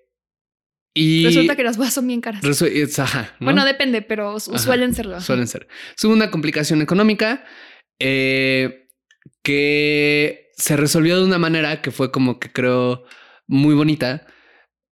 y 0.97 1.23
Resulta 1.25 1.55
que 1.55 1.63
las 1.63 1.77
bodas 1.77 1.93
son 1.93 2.07
bien 2.07 2.21
caras. 2.21 2.43
es- 2.61 2.99
ajá, 2.99 3.35
¿no? 3.39 3.45
Bueno, 3.45 3.63
depende, 3.65 4.01
pero 4.01 4.31
Ajá, 4.37 4.57
suelen 4.57 4.93
serlo. 4.93 5.21
Suelen 5.21 5.47
ser. 5.47 5.67
Hubo 6.03 6.13
una 6.13 6.31
complicación 6.31 6.81
económica 6.81 7.43
eh, 7.99 8.87
que 9.43 10.49
se 10.57 10.75
resolvió 10.77 11.17
de 11.17 11.23
una 11.25 11.37
manera 11.37 11.81
que 11.81 11.91
fue 11.91 12.11
como 12.11 12.39
que 12.39 12.51
creo 12.51 13.03
muy 13.47 13.73
bonita. 13.75 14.25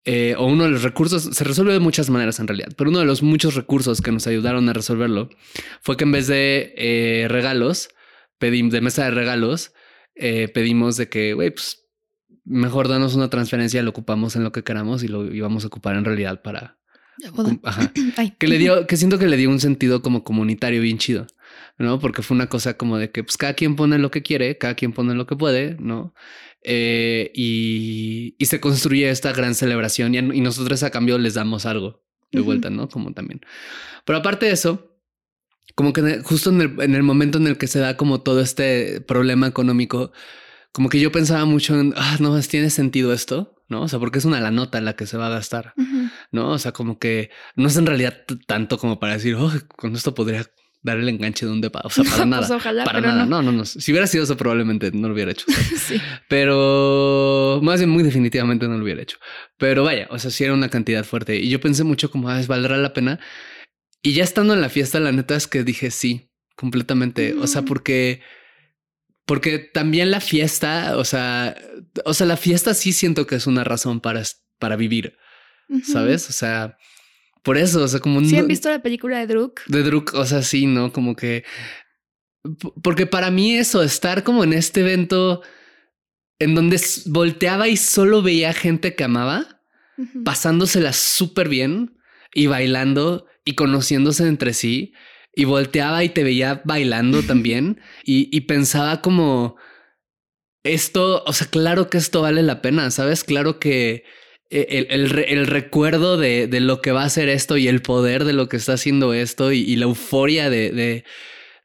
eh, 0.07 0.35
o 0.37 0.45
uno 0.45 0.65
de 0.65 0.71
los 0.71 0.83
recursos, 0.83 1.23
se 1.33 1.45
resolvió 1.45 1.73
de 1.73 1.79
muchas 1.81 2.11
maneras 2.11 2.39
en 2.39 2.47
realidad, 2.47 2.69
pero 2.77 2.91
uno 2.91 2.99
de 2.99 3.07
los 3.07 3.23
muchos 3.23 3.55
recursos 3.55 4.03
que 4.03 4.13
nos 4.13 4.27
ayudaron 4.27 4.69
a 4.69 4.75
resolverlo 4.75 5.31
fue 5.81 5.97
que 5.97 6.05
en 6.05 6.13
vez 6.13 6.27
de 6.27 6.75
eh, 6.77 7.27
regalos, 7.31 7.89
pedimos 8.39 8.73
de 8.75 8.83
mesa 8.83 9.05
de 9.07 9.13
regalos, 9.13 9.73
pedimos 10.15 10.99
de 10.99 11.09
que, 11.09 11.33
güey, 11.33 11.51
pues 11.53 11.84
mejor 12.45 12.89
danos 12.89 13.15
una 13.15 13.31
transferencia, 13.31 13.83
lo 13.83 13.91
ocupamos 13.91 14.37
en 14.37 14.45
lo 14.45 14.53
que 14.53 14.63
queramos 14.63 15.03
y 15.03 15.09
lo 15.09 15.33
íbamos 15.33 15.65
a 15.65 15.69
ocupar 15.69 15.97
en 15.97 16.05
realidad 16.05 16.43
para... 16.43 16.79
Ajá 17.63 17.93
que 18.39 18.49
le 18.49 18.59
dio, 18.59 18.87
que 18.87 18.97
siento 18.97 19.19
que 19.19 19.27
le 19.27 19.37
dio 19.37 19.51
un 19.51 19.61
sentido 19.61 20.03
como 20.03 20.25
comunitario 20.25 20.83
bien 20.83 20.99
chido, 20.99 21.27
¿no? 21.79 21.99
Porque 21.99 22.23
fue 22.23 22.35
una 22.35 22.49
cosa 22.49 22.77
como 22.77 22.99
de 22.99 23.11
que 23.11 23.23
pues 23.23 23.37
cada 23.37 23.55
quien 23.55 23.77
pone 23.77 23.99
lo 23.99 24.11
que 24.11 24.23
quiere, 24.23 24.59
cada 24.59 24.75
quien 24.75 24.93
pone 24.93 25.15
lo 25.15 25.27
que 25.27 25.37
puede, 25.37 25.77
¿no? 25.79 26.15
Eh, 26.63 27.31
y, 27.35 28.35
y 28.39 28.47
se 28.47 28.59
construye 28.61 29.11
esta 29.11 29.33
gran 29.33 29.55
celebración 29.55 30.15
y, 30.15 30.19
y 30.19 30.41
nosotros 30.41 30.83
a 30.83 30.91
cambio 30.91 31.19
les 31.19 31.35
damos 31.35 31.67
algo 31.67 32.03
de 32.33 32.41
vuelta, 32.41 32.71
¿no? 32.71 32.89
Como 32.89 33.13
también. 33.13 33.41
Pero 34.05 34.19
aparte 34.19 34.47
de 34.47 34.53
eso, 34.53 34.99
como 35.75 35.93
que 35.93 36.21
justo 36.23 36.51
en 36.51 36.61
el, 36.61 36.81
en 36.81 36.95
el 36.95 37.03
momento 37.03 37.39
en 37.39 37.47
el 37.47 37.59
que 37.59 37.67
se 37.67 37.79
da 37.79 37.97
como 37.97 38.23
todo 38.23 38.41
este 38.41 39.01
problema 39.01 39.47
económico, 39.47 40.13
como 40.75 40.89
que 40.89 40.99
yo 40.99 41.11
pensaba 41.13 41.45
mucho 41.45 41.79
en, 41.79 41.95
ah, 41.97 42.17
no, 42.21 42.39
¿tiene 42.43 42.69
sentido 42.69 43.13
esto? 43.13 43.55
¿No? 43.69 43.83
O 43.83 43.89
sea, 43.89 43.99
porque 44.01 44.19
es 44.19 44.25
una 44.25 44.41
la 44.41 44.51
nota 44.51 44.77
en 44.79 44.85
la 44.85 44.97
que 44.97 45.07
se 45.07 45.17
va 45.17 45.29
a 45.29 45.31
gastar. 45.31 45.73
¿no? 46.33 46.51
O 46.51 46.59
sea, 46.59 46.73
como 46.73 46.99
que 46.99 47.31
no 47.55 47.69
es 47.69 47.77
en 47.77 47.87
realidad 47.87 48.25
tanto 48.47 48.77
como 48.77 48.99
para 48.99 49.15
decir, 49.15 49.37
oh, 49.37 49.53
con 49.77 49.95
esto 49.95 50.15
podría 50.15 50.45
dar 50.83 50.99
el 50.99 51.09
enganche 51.09 51.47
de 51.47 51.53
un 51.53 51.61
depa. 51.61 51.81
O 51.85 51.91
sea, 51.91 52.05
para 52.11 52.27
nada. 52.27 52.47
Pues 52.47 52.51
ojalá, 52.51 52.85
para 52.85 53.01
nada. 53.01 53.25
no. 53.25 53.41
No. 53.41 53.53
no, 53.53 53.59
no, 53.59 53.65
Si 53.65 53.91
hubiera 53.93 54.07
sido 54.09 54.25
eso, 54.25 54.37
probablemente 54.37 54.91
no 54.93 55.07
lo 55.09 55.15
hubiera 55.15 55.31
hecho. 55.31 55.47
Sí. 55.77 56.01
Pero 56.29 57.61
más 57.63 57.79
bien, 57.81 57.91
muy 57.91 58.03
definitivamente 58.03 58.67
no 58.69 58.77
lo 58.77 58.83
hubiera 58.85 59.01
hecho. 59.01 59.19
Pero 59.57 59.85
vaya, 59.85 60.09
o 60.11 60.19
sea, 60.19 60.31
sí 60.31 60.45
era 60.45 60.53
una 60.55 60.69
cantidad 60.69 61.05
fuerte. 61.05 61.37
Y 61.37 61.49
yo 61.49 61.61
pensé 61.61 61.85
mucho 61.85 62.11
como, 62.11 62.29
ah, 62.29 62.41
¿valdrá 62.47 62.77
la 62.77 62.93
pena? 62.93 63.21
Y 64.03 64.13
ya 64.13 64.25
estando 64.25 64.53
en 64.53 64.61
la 64.61 64.69
fiesta, 64.69 65.01
la 65.01 65.13
neta 65.13 65.37
es 65.37 65.47
que 65.47 65.63
dije 65.65 65.91
sí, 65.91 66.31
completamente. 66.57 67.35
O 67.35 67.47
sea, 67.47 67.63
Mm. 67.63 67.65
porque, 67.65 68.21
porque 69.27 69.59
también 69.59 70.11
la 70.11 70.21
fiesta, 70.21 70.97
o 70.97 71.05
sea, 71.05 71.57
o 72.05 72.13
sea, 72.15 72.27
la 72.27 72.37
fiesta 72.37 72.75
sí 72.75 72.93
siento 72.93 73.27
que 73.27 73.37
es 73.37 73.47
una 73.47 73.65
razón 73.65 74.01
para, 74.01 74.23
para 74.59 74.77
vivir. 74.77 75.17
¿sabes? 75.83 76.29
O 76.29 76.33
sea, 76.33 76.77
por 77.43 77.57
eso, 77.57 77.83
o 77.83 77.89
sea, 77.89 78.01
como 78.01 78.21
¿Sí 78.21 78.35
no- 78.35 78.41
han 78.41 78.49
visto 78.49 78.69
la 78.69 78.83
película 78.83 79.19
de 79.19 79.27
Druk? 79.27 79.63
de 79.67 79.83
Druk, 79.83 80.13
o 80.15 80.27
sea, 80.27 80.43
sí, 80.43 80.67
¿no? 80.67 80.93
Como 80.93 81.17
que 81.17 81.45
porque 82.83 83.07
para 83.07 83.31
mí 83.31 83.57
eso, 83.57 83.83
estar 83.83 84.23
como 84.23 84.45
en 84.45 84.53
este 84.53 84.81
evento 84.81 85.41
en 86.39 86.55
donde 86.55 86.79
volteaba 87.07 87.69
y 87.69 87.77
solo 87.79 88.21
veía 88.23 88.53
gente 88.53 88.95
que 88.95 89.05
amaba, 89.05 89.63
pasándosela 90.25 90.93
súper 90.93 91.49
bien 91.49 91.97
y 92.35 92.47
bailando 92.47 93.27
y 93.45 93.55
conociéndose 93.55 94.27
entre 94.27 94.53
sí 94.53 94.93
y 95.37 95.45
volteaba 95.45 96.05
y 96.05 96.11
te 96.11 96.25
veía 96.25 96.63
bailando 96.65 97.23
también 97.23 97.81
y, 98.05 98.29
y 98.37 98.43
pensaba 98.43 99.01
como 99.03 99.57
esto, 100.65 101.23
o 101.27 101.33
sea, 101.33 101.47
claro 101.49 101.91
que 101.91 101.99
esto 101.99 102.23
vale 102.23 102.43
la 102.43 102.63
pena, 102.63 102.91
¿sabes? 102.91 103.25
Claro 103.25 103.59
que 103.59 104.05
eh, 104.51 104.67
el, 104.71 104.87
el 104.91 105.11
re- 105.11 105.33
el 105.33 105.47
recuerdo 105.47 106.17
de, 106.17 106.47
de 106.47 106.61
lo 106.61 106.81
que 106.81 106.93
va 106.93 107.05
a 107.05 107.09
ser 107.11 107.29
esto 107.29 107.57
y 107.59 107.69
el 107.69 107.83
poder 107.83 108.25
de 108.25 108.33
lo 108.33 108.49
que 108.49 108.57
está 108.57 108.75
haciendo 108.75 109.13
esto 109.13 109.53
y, 109.53 109.61
y 109.61 109.77
la 109.77 109.85
euforia 109.85 110.49
de, 110.51 110.71
de, 110.71 111.05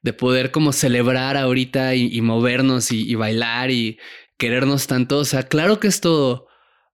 de 0.04 0.14
poder 0.14 0.52
como 0.52 0.74
celebrar 0.74 1.38
ahorita 1.38 1.96
y, 1.96 2.08
y 2.14 2.22
movernos 2.22 2.92
y, 2.92 3.10
y 3.10 3.16
bailar 3.16 3.72
y 3.72 4.00
querernos 4.38 4.88
tanto, 4.88 5.20
o 5.20 5.26
sea, 5.26 5.44
claro 5.44 5.80
que 5.80 5.88
esto 5.88 6.48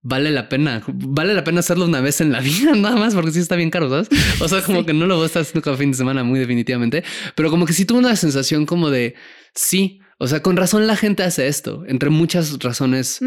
vale 0.07 0.29
la 0.31 0.47
pena. 0.49 0.83
Vale 0.87 1.33
la 1.33 1.43
pena 1.43 1.59
hacerlo 1.61 1.85
una 1.85 1.99
vez 1.99 2.21
en 2.21 2.31
la 2.31 2.39
vida, 2.49 2.73
nada 2.75 2.95
más, 2.95 3.15
porque 3.15 3.31
sí 3.31 3.39
está 3.39 3.55
bien 3.55 3.71
caro, 3.71 3.89
¿sabes? 3.89 4.07
O 4.39 4.47
sea, 4.47 4.61
como 4.61 4.81
Sí. 4.81 4.85
que 4.85 4.93
no 4.93 5.07
lo 5.07 5.15
voy 5.15 5.23
a 5.23 5.25
estar 5.25 5.41
haciendo 5.41 5.63
cada 5.63 5.75
fin 5.77 5.91
de 5.91 5.97
semana, 5.97 6.23
muy 6.23 6.39
definitivamente. 6.39 7.03
Pero 7.35 7.49
como 7.49 7.65
que 7.65 7.73
sí 7.73 7.85
tuve 7.85 7.99
una 7.99 8.15
sensación 8.15 8.65
como 8.65 8.89
de 8.91 9.15
sí. 9.55 9.99
O 10.19 10.27
sea, 10.27 10.41
con 10.43 10.55
razón 10.57 10.85
la 10.87 10.95
gente 10.95 11.23
hace 11.23 11.47
esto, 11.47 11.83
entre 11.87 12.09
muchas 12.09 12.57
razones 12.59 13.19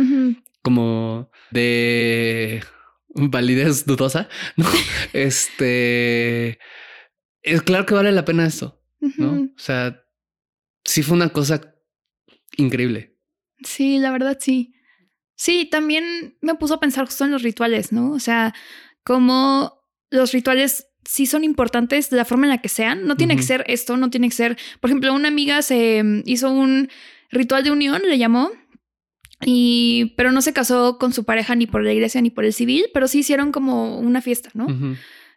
como 0.63 1.31
de 1.51 2.63
validez 3.15 3.85
dudosa, 3.85 4.29
¿no? 4.57 4.67
Este 5.13 6.59
es 7.43 7.63
claro 7.63 7.87
que 7.87 7.95
vale 7.95 8.13
la 8.13 8.25
pena 8.25 8.47
esto, 8.47 8.81
¿no? 9.01 9.33
O 9.43 9.59
sea, 9.59 10.03
sí 10.85 11.03
fue 11.03 11.17
una 11.17 11.29
cosa 11.31 11.61
increíble. 12.57 13.17
Sí, 13.65 13.99
la 13.99 14.11
verdad 14.11 14.39
sí. 14.41 14.73
Sí, 15.39 15.67
también 15.71 16.37
me 16.41 16.57
puso 16.57 16.75
a 16.75 16.81
pensar 16.81 17.07
justo 17.07 17.25
en 17.25 17.31
los 17.31 17.43
rituales, 17.43 17.93
¿no? 17.93 18.11
O 18.11 18.19
sea, 18.19 18.55
como 19.05 19.85
los 20.11 20.33
rituales 20.33 20.89
sí 21.05 21.27
son 21.27 21.45
importantes 21.45 22.11
de 22.11 22.17
la 22.17 22.25
forma 22.25 22.47
en 22.47 22.51
la 22.51 22.61
que 22.61 22.69
sean. 22.69 23.07
No 23.07 23.17
tiene 23.17 23.37
que 23.37 23.45
ser 23.45 23.65
esto, 23.69 23.97
no 23.97 24.11
tiene 24.11 24.29
que 24.29 24.35
ser. 24.35 24.59
Por 24.81 24.91
ejemplo, 24.91 25.15
una 25.15 25.29
amiga 25.29 25.63
se 25.63 26.03
mm, 26.03 26.23
hizo 26.27 26.51
un 26.51 26.89
ritual 27.31 27.63
de 27.63 27.71
unión, 27.71 28.03
le 28.05 28.19
llamó. 28.19 28.51
Y, 29.45 30.15
pero 30.17 30.33
no 30.33 30.43
se 30.43 30.53
casó 30.53 30.99
con 30.99 31.13
su 31.13 31.23
pareja 31.23 31.55
ni 31.55 31.69
por 31.69 31.85
la 31.85 31.93
iglesia 31.93 32.21
ni 32.21 32.31
por 32.31 32.45
el 32.45 32.53
civil, 32.53 32.87
pero 32.93 33.07
sí 33.07 33.21
hicieron 33.21 33.53
como 33.53 33.97
una 34.01 34.21
fiesta, 34.21 34.51
¿no? 34.55 34.67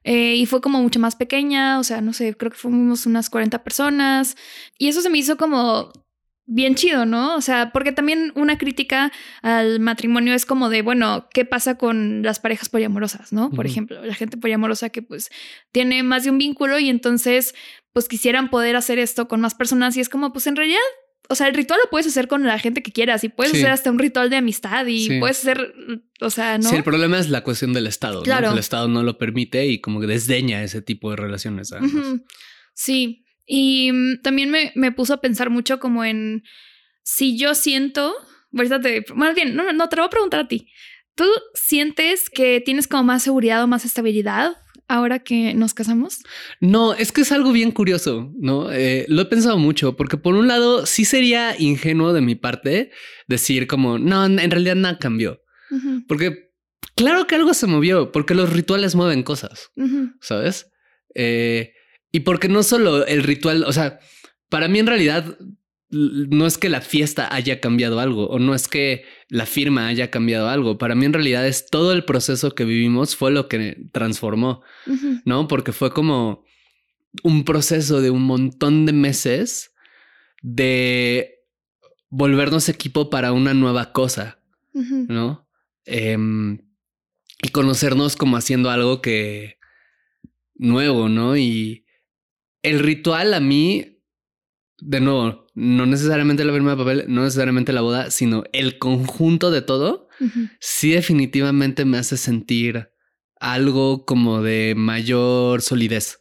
Eh, 0.03 0.33
y 0.35 0.47
fue 0.47 0.61
como 0.61 0.81
mucho 0.81 0.99
más 0.99 1.15
pequeña, 1.15 1.77
o 1.77 1.83
sea, 1.83 2.01
no 2.01 2.11
sé, 2.11 2.35
creo 2.35 2.49
que 2.49 2.57
fuimos 2.57 3.05
unas 3.05 3.29
40 3.29 3.63
personas. 3.63 4.35
Y 4.79 4.87
eso 4.87 5.01
se 5.01 5.11
me 5.11 5.19
hizo 5.19 5.37
como 5.37 5.91
bien 6.45 6.75
chido, 6.75 7.05
¿no? 7.05 7.35
O 7.35 7.41
sea, 7.41 7.71
porque 7.71 7.91
también 7.91 8.31
una 8.35 8.57
crítica 8.57 9.11
al 9.41 9.79
matrimonio 9.79 10.33
es 10.33 10.45
como 10.45 10.69
de, 10.69 10.81
bueno, 10.81 11.27
¿qué 11.33 11.45
pasa 11.45 11.77
con 11.77 12.23
las 12.23 12.39
parejas 12.39 12.69
poliamorosas, 12.69 13.31
¿no? 13.31 13.49
Por 13.51 13.65
ejemplo, 13.65 14.03
la 14.05 14.13
gente 14.15 14.37
poliamorosa 14.37 14.89
que 14.89 15.01
pues 15.01 15.29
tiene 15.71 16.03
más 16.03 16.23
de 16.23 16.31
un 16.31 16.37
vínculo 16.37 16.77
y 16.79 16.89
entonces 16.89 17.53
pues 17.93 18.07
quisieran 18.07 18.49
poder 18.49 18.75
hacer 18.75 18.99
esto 18.99 19.27
con 19.27 19.41
más 19.41 19.53
personas 19.55 19.95
y 19.97 20.01
es 20.01 20.09
como, 20.09 20.31
pues 20.33 20.47
en 20.47 20.55
realidad... 20.55 20.79
O 21.29 21.35
sea, 21.35 21.47
el 21.47 21.53
ritual 21.53 21.79
lo 21.81 21.89
puedes 21.89 22.07
hacer 22.07 22.27
con 22.27 22.43
la 22.43 22.59
gente 22.59 22.83
que 22.83 22.91
quieras 22.91 23.23
y 23.23 23.29
puedes 23.29 23.53
Sí. 23.53 23.59
hacer 23.59 23.71
hasta 23.71 23.89
un 23.89 23.99
ritual 23.99 24.29
de 24.29 24.35
amistad 24.35 24.85
y 24.87 25.05
Sí. 25.07 25.19
puedes 25.19 25.37
hacer, 25.39 25.73
o 26.19 26.29
sea, 26.29 26.57
¿no? 26.57 26.67
Sí, 26.69 26.75
el 26.75 26.83
problema 26.83 27.19
es 27.19 27.29
la 27.29 27.41
cuestión 27.41 27.71
del 27.71 27.87
Estado. 27.87 28.15
¿no? 28.17 28.23
Claro. 28.23 28.47
Que 28.49 28.53
El 28.53 28.59
Estado 28.59 28.89
no 28.89 29.01
lo 29.01 29.17
permite 29.17 29.65
y 29.67 29.79
como 29.79 30.01
que 30.01 30.07
desdeña 30.07 30.61
ese 30.61 30.81
tipo 30.81 31.09
de 31.11 31.15
relaciones. 31.15 31.71
Sí, 32.73 33.23
y 33.53 33.91
mm, 33.91 34.21
también 34.21 34.49
me, 34.49 34.71
me 34.75 34.93
puso 34.93 35.13
a 35.13 35.19
pensar 35.19 35.49
mucho 35.49 35.81
como 35.81 36.05
en 36.05 36.43
si 37.03 37.37
yo 37.37 37.53
siento, 37.53 38.13
ahorita 38.55 38.79
te, 38.79 39.03
más 39.13 39.35
bien, 39.35 39.57
no, 39.57 39.73
no, 39.73 39.89
te 39.89 39.97
lo 39.97 40.03
voy 40.03 40.07
a 40.07 40.09
preguntar 40.09 40.39
a 40.39 40.47
ti. 40.47 40.69
¿Tú 41.15 41.25
sientes 41.53 42.29
que 42.29 42.61
tienes 42.61 42.87
como 42.87 43.03
más 43.03 43.23
seguridad 43.23 43.61
o 43.61 43.67
más 43.67 43.83
estabilidad 43.83 44.55
ahora 44.87 45.19
que 45.19 45.53
nos 45.53 45.73
casamos? 45.73 46.19
No, 46.61 46.93
es 46.93 47.11
que 47.11 47.21
es 47.21 47.33
algo 47.33 47.51
bien 47.51 47.71
curioso, 47.71 48.31
¿no? 48.39 48.71
Eh, 48.71 49.05
lo 49.09 49.23
he 49.23 49.25
pensado 49.25 49.57
mucho, 49.57 49.97
porque 49.97 50.15
por 50.15 50.35
un 50.35 50.47
lado 50.47 50.85
sí 50.85 51.03
sería 51.03 51.53
ingenuo 51.59 52.13
de 52.13 52.21
mi 52.21 52.35
parte 52.35 52.91
decir 53.27 53.67
como, 53.67 53.99
no, 53.99 54.25
en 54.25 54.49
realidad 54.49 54.75
nada 54.75 54.97
cambió. 54.97 55.41
Porque 56.07 56.53
claro 56.95 57.27
que 57.27 57.35
algo 57.35 57.53
se 57.53 57.67
movió, 57.67 58.13
porque 58.13 58.33
los 58.33 58.53
rituales 58.53 58.95
mueven 58.95 59.23
cosas, 59.23 59.71
¿sabes? 60.21 60.71
Eh, 61.15 61.73
y 62.11 62.21
porque 62.21 62.49
no 62.49 62.63
solo 62.63 63.05
el 63.05 63.23
ritual, 63.23 63.63
o 63.63 63.73
sea, 63.73 63.99
para 64.49 64.67
mí 64.67 64.79
en 64.79 64.87
realidad 64.87 65.37
no 65.91 66.45
es 66.45 66.57
que 66.57 66.69
la 66.69 66.81
fiesta 66.81 67.33
haya 67.33 67.59
cambiado 67.59 67.99
algo 67.99 68.27
o 68.27 68.39
no 68.39 68.55
es 68.55 68.67
que 68.67 69.03
la 69.27 69.45
firma 69.45 69.87
haya 69.87 70.09
cambiado 70.09 70.47
algo. 70.47 70.77
Para 70.77 70.95
mí 70.95 71.05
en 71.05 71.13
realidad 71.13 71.45
es 71.45 71.67
todo 71.69 71.91
el 71.91 72.05
proceso 72.05 72.55
que 72.55 72.63
vivimos 72.63 73.15
fue 73.15 73.31
lo 73.31 73.49
que 73.49 73.89
transformó, 73.91 74.61
¿no? 75.25 75.47
Porque 75.47 75.73
fue 75.73 75.91
como 75.91 76.45
un 77.23 77.43
proceso 77.43 77.99
de 78.01 78.09
un 78.09 78.23
montón 78.23 78.85
de 78.85 78.93
meses 78.93 79.73
de 80.41 81.39
volvernos 82.09 82.69
equipo 82.69 83.09
para 83.09 83.33
una 83.33 83.53
nueva 83.53 83.91
cosa, 83.91 84.39
¿no? 84.73 85.47
Em, 85.85 86.59
y 87.43 87.49
conocernos 87.49 88.15
como 88.15 88.37
haciendo 88.37 88.69
algo 88.69 89.01
que 89.01 89.57
nuevo, 90.55 91.09
¿no? 91.09 91.35
Y 91.35 91.85
el 92.63 92.79
ritual 92.79 93.33
a 93.33 93.39
mí, 93.39 94.01
de 94.79 94.99
nuevo, 94.99 95.47
no 95.53 95.85
necesariamente 95.85 96.43
la 96.45 96.53
firma 96.53 96.71
de 96.71 96.77
papel, 96.77 97.05
no 97.07 97.23
necesariamente 97.23 97.73
la 97.73 97.81
boda, 97.81 98.11
sino 98.11 98.43
el 98.53 98.77
conjunto 98.77 99.51
de 99.51 99.61
todo, 99.61 100.07
sí 100.59 100.91
definitivamente 100.91 101.83
me 101.85 101.97
hace 101.97 102.17
sentir 102.17 102.89
algo 103.39 104.05
como 104.05 104.41
de 104.43 104.75
mayor 104.75 105.61
solidez, 105.61 106.19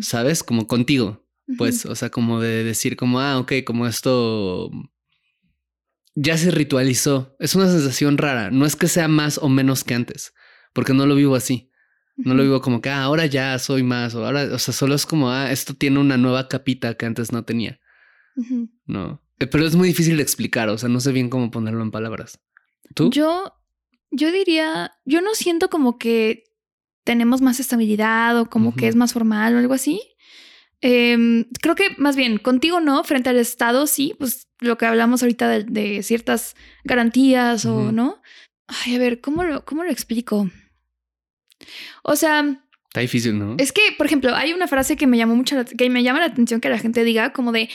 ¿sabes? 0.00 0.42
Como 0.42 0.66
contigo, 0.66 1.26
pues, 1.58 1.84
o 1.86 1.94
sea, 1.94 2.10
como 2.10 2.40
de 2.40 2.64
decir 2.64 2.96
como, 2.96 3.20
ah, 3.20 3.38
ok, 3.38 3.52
como 3.64 3.86
esto 3.86 4.70
ya 6.14 6.38
se 6.38 6.50
ritualizó. 6.50 7.36
Es 7.40 7.54
una 7.54 7.68
sensación 7.68 8.18
rara, 8.18 8.50
no 8.50 8.66
es 8.66 8.76
que 8.76 8.88
sea 8.88 9.08
más 9.08 9.38
o 9.38 9.48
menos 9.48 9.84
que 9.84 9.94
antes, 9.94 10.32
porque 10.72 10.94
no 10.94 11.06
lo 11.06 11.14
vivo 11.16 11.34
así. 11.34 11.70
No 12.16 12.34
lo 12.34 12.42
vivo 12.42 12.60
como 12.60 12.80
que 12.80 12.90
ah, 12.90 13.02
ahora 13.02 13.26
ya 13.26 13.58
soy 13.58 13.82
más, 13.82 14.14
o 14.14 14.24
ahora, 14.24 14.44
o 14.52 14.58
sea, 14.58 14.72
solo 14.72 14.94
es 14.94 15.04
como, 15.04 15.30
ah, 15.30 15.50
esto 15.50 15.74
tiene 15.74 15.98
una 15.98 16.16
nueva 16.16 16.48
capita 16.48 16.94
que 16.94 17.06
antes 17.06 17.32
no 17.32 17.44
tenía. 17.44 17.80
No, 18.86 19.22
eh, 19.38 19.46
pero 19.46 19.66
es 19.66 19.74
muy 19.74 19.88
difícil 19.88 20.16
de 20.16 20.22
explicar, 20.22 20.68
o 20.68 20.78
sea, 20.78 20.88
no 20.88 21.00
sé 21.00 21.12
bien 21.12 21.28
cómo 21.28 21.50
ponerlo 21.50 21.82
en 21.82 21.90
palabras. 21.90 22.40
¿Tú? 22.94 23.10
Yo, 23.10 23.52
yo 24.10 24.30
diría, 24.30 24.92
yo 25.04 25.20
no 25.20 25.34
siento 25.34 25.70
como 25.70 25.98
que 25.98 26.44
tenemos 27.04 27.40
más 27.40 27.60
estabilidad 27.60 28.38
o 28.38 28.48
como 28.48 28.74
que 28.74 28.88
es 28.88 28.96
más 28.96 29.12
formal 29.12 29.54
o 29.54 29.58
algo 29.58 29.74
así. 29.74 30.00
Em, 30.80 31.46
creo 31.60 31.74
que 31.74 31.90
más 31.98 32.14
bien 32.16 32.38
contigo 32.38 32.80
no, 32.80 33.02
frente 33.04 33.30
al 33.30 33.36
Estado 33.36 33.86
sí, 33.86 34.14
pues 34.18 34.48
lo 34.60 34.76
que 34.78 34.86
hablamos 34.86 35.22
ahorita 35.22 35.48
de, 35.48 36.02
ciertas 36.02 36.56
garantías 36.84 37.64
o 37.64 37.92
no. 37.92 38.20
Ay, 38.66 38.96
a 38.96 38.98
ver, 38.98 39.20
¿cómo 39.20 39.44
lo, 39.44 39.64
cómo 39.64 39.84
lo 39.84 39.90
explico? 39.90 40.50
O 42.02 42.16
sea, 42.16 42.60
Está 42.88 43.00
difícil, 43.00 43.36
¿no? 43.36 43.56
Es 43.58 43.72
que, 43.72 43.82
por 43.98 44.06
ejemplo, 44.06 44.34
hay 44.36 44.52
una 44.52 44.68
frase 44.68 44.96
que 44.96 45.08
me 45.08 45.16
llamó 45.18 45.34
mucho, 45.34 45.56
que 45.76 45.90
me 45.90 46.04
llama 46.04 46.20
la 46.20 46.26
atención 46.26 46.60
que 46.60 46.68
la 46.68 46.78
gente 46.78 47.02
diga 47.02 47.32
como 47.32 47.50
de, 47.50 47.68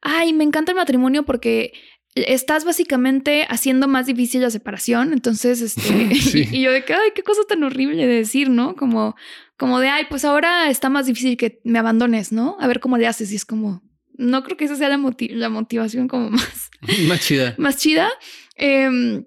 ay, 0.00 0.32
me 0.32 0.42
encanta 0.42 0.72
el 0.72 0.76
matrimonio 0.76 1.24
porque 1.24 1.72
estás 2.14 2.64
básicamente 2.64 3.46
haciendo 3.48 3.88
más 3.88 4.06
difícil 4.06 4.42
la 4.42 4.50
separación. 4.50 5.12
Entonces, 5.12 5.60
este, 5.60 6.10
y, 6.52 6.60
yo 6.60 6.72
de 6.72 6.84
que, 6.84 6.94
ay, 6.94 7.10
qué 7.14 7.22
cosa 7.22 7.42
tan 7.48 7.62
horrible 7.64 8.06
de 8.06 8.14
decir, 8.14 8.50
¿no? 8.50 8.76
Como, 8.76 9.16
como 9.56 9.80
de, 9.80 9.88
ay, 9.88 10.04
pues 10.08 10.24
ahora 10.24 10.70
está 10.70 10.88
más 10.90 11.06
difícil 11.06 11.36
que 11.36 11.60
me 11.64 11.78
abandones, 11.78 12.32
¿no? 12.32 12.56
A 12.60 12.66
ver 12.66 12.80
cómo 12.80 12.98
le 12.98 13.06
haces. 13.06 13.32
Y 13.32 13.36
es 13.36 13.44
como, 13.44 13.82
no 14.16 14.42
creo 14.44 14.56
que 14.56 14.64
esa 14.64 14.76
sea 14.76 14.88
la, 14.88 14.98
la 15.30 15.48
motivación 15.48 16.08
como 16.08 16.30
más... 16.30 16.70
más 17.08 17.20
chida. 17.20 17.54
más 17.58 17.76
chida. 17.76 18.10
Em, 18.56 19.24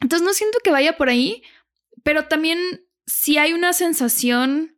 entonces, 0.00 0.26
no 0.26 0.32
siento 0.32 0.58
que 0.62 0.70
vaya 0.70 0.96
por 0.96 1.08
ahí, 1.08 1.42
pero 2.04 2.26
también 2.26 2.58
si 3.08 3.38
hay 3.38 3.52
una 3.52 3.72
sensación 3.72 4.76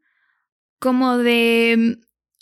como 0.79 1.19
de 1.19 1.99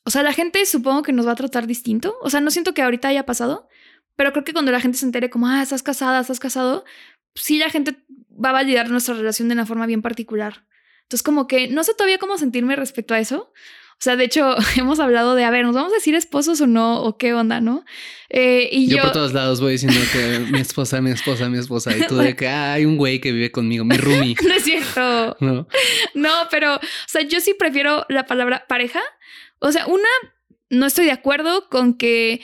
o 0.08 0.10
sea, 0.10 0.22
la 0.22 0.32
gente 0.32 0.64
supongo 0.64 1.02
que 1.02 1.12
nos 1.12 1.26
va 1.26 1.32
a 1.32 1.36
tratar 1.36 1.66
distinto. 1.66 2.16
O 2.22 2.30
sea, 2.30 2.40
no 2.40 2.50
siento 2.50 2.72
que 2.72 2.80
ahorita 2.80 3.08
haya 3.08 3.26
pasado, 3.26 3.68
pero 4.16 4.32
creo 4.32 4.42
que 4.42 4.54
cuando 4.54 4.72
la 4.72 4.80
gente 4.80 4.96
se 4.96 5.04
entere 5.04 5.28
como, 5.28 5.48
ah, 5.48 5.60
estás 5.60 5.82
casada, 5.82 6.20
estás 6.20 6.40
casado, 6.40 6.86
sí 7.34 7.58
la 7.58 7.68
gente 7.68 7.94
va 8.42 8.48
a 8.48 8.52
validar 8.52 8.88
nuestra 8.88 9.12
relación 9.12 9.48
de 9.48 9.52
una 9.52 9.66
forma 9.66 9.84
bien 9.84 10.00
particular. 10.00 10.64
Entonces, 11.02 11.22
como 11.22 11.46
que 11.46 11.68
no 11.68 11.84
sé 11.84 11.92
todavía 11.92 12.16
cómo 12.16 12.38
sentirme 12.38 12.74
respecto 12.74 13.12
a 13.12 13.20
eso. 13.20 13.52
O 14.00 14.00
sea, 14.00 14.16
de 14.16 14.24
hecho, 14.24 14.54
hemos 14.76 15.00
hablado 15.00 15.34
de, 15.34 15.44
a 15.44 15.50
ver, 15.50 15.64
¿nos 15.64 15.74
vamos 15.74 15.92
a 15.92 15.96
decir 15.96 16.14
esposos 16.14 16.60
o 16.60 16.66
no? 16.66 17.02
¿O 17.02 17.18
qué 17.18 17.34
onda, 17.34 17.60
no? 17.60 17.84
Eh, 18.28 18.68
y 18.70 18.88
yo, 18.88 18.98
yo, 18.98 19.02
por 19.02 19.12
todos 19.12 19.32
lados 19.32 19.60
voy 19.60 19.72
diciendo 19.72 19.98
que 20.12 20.40
mi 20.50 20.60
esposa, 20.60 21.00
mi 21.00 21.10
esposa, 21.10 21.48
mi 21.48 21.58
esposa. 21.58 21.96
Y 21.96 22.06
tú 22.06 22.16
de 22.16 22.36
que 22.36 22.48
ah, 22.48 22.74
hay 22.74 22.84
un 22.84 22.96
güey 22.96 23.20
que 23.20 23.32
vive 23.32 23.50
conmigo, 23.50 23.84
mi 23.84 23.96
roomie. 23.96 24.36
no 24.46 24.54
es 24.54 24.64
cierto. 24.64 25.36
No. 25.40 25.66
No, 26.14 26.32
pero, 26.50 26.76
o 26.76 26.80
sea, 27.06 27.22
yo 27.22 27.40
sí 27.40 27.54
prefiero 27.58 28.06
la 28.08 28.26
palabra 28.26 28.64
pareja 28.68 29.00
o 29.60 29.72
sea, 29.72 29.86
una, 29.86 30.08
no 30.70 30.86
estoy 30.86 31.06
de 31.06 31.12
acuerdo 31.12 31.68
con 31.68 31.94
que 31.94 32.40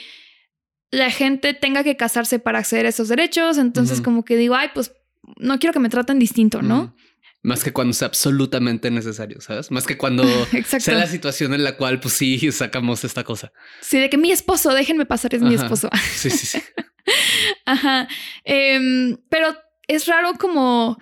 la 0.91 1.09
gente 1.09 1.53
tenga 1.53 1.83
que 1.83 1.97
casarse 1.97 2.39
para 2.39 2.59
acceder 2.59 2.85
a 2.85 2.89
esos 2.89 3.07
derechos. 3.07 3.57
Entonces, 3.57 4.01
como 4.01 4.23
que 4.23 4.37
digo, 4.37 4.55
ay, 4.55 4.69
pues 4.73 4.93
no 5.37 5.59
quiero 5.59 5.73
que 5.73 5.79
me 5.79 5.89
traten 5.89 6.19
distinto, 6.19 6.61
¿no? 6.61 6.95
Más 7.45 7.63
que 7.63 7.71
cuando 7.71 7.93
sea 7.93 8.07
absolutamente 8.07 8.89
necesario, 8.89 9.39
¿sabes? 9.39 9.69
Más 9.69 9.85
que 9.85 9.99
cuando 9.99 10.23
sea 10.79 10.95
la 10.95 11.05
situación 11.05 11.53
en 11.53 11.63
la 11.63 11.77
cual, 11.77 11.99
pues 11.99 12.15
sí, 12.15 12.39
sacamos 12.51 13.03
esta 13.03 13.23
cosa. 13.23 13.53
Sí, 13.81 13.99
de 13.99 14.09
que 14.09 14.17
mi 14.17 14.31
esposo, 14.31 14.73
déjenme 14.73 15.05
pasar, 15.05 15.35
es 15.35 15.43
mi 15.43 15.53
esposo. 15.53 15.87
Sí, 16.15 16.31
sí, 16.31 16.47
sí. 16.47 16.59
Ajá. 17.65 18.07
Em, 18.45 19.17
pero 19.29 19.55
es 19.87 20.07
raro 20.07 20.33
como 20.39 20.97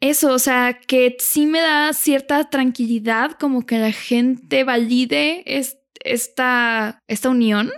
eso, 0.00 0.32
o 0.32 0.40
sea, 0.40 0.80
que 0.80 1.16
sí 1.20 1.46
me 1.46 1.60
da 1.60 1.92
cierta 1.92 2.50
tranquilidad 2.50 3.32
como 3.38 3.64
que 3.64 3.78
la 3.78 3.92
gente 3.92 4.64
valide 4.64 5.44
esta, 5.46 7.04
esta 7.06 7.30
unión. 7.30 7.70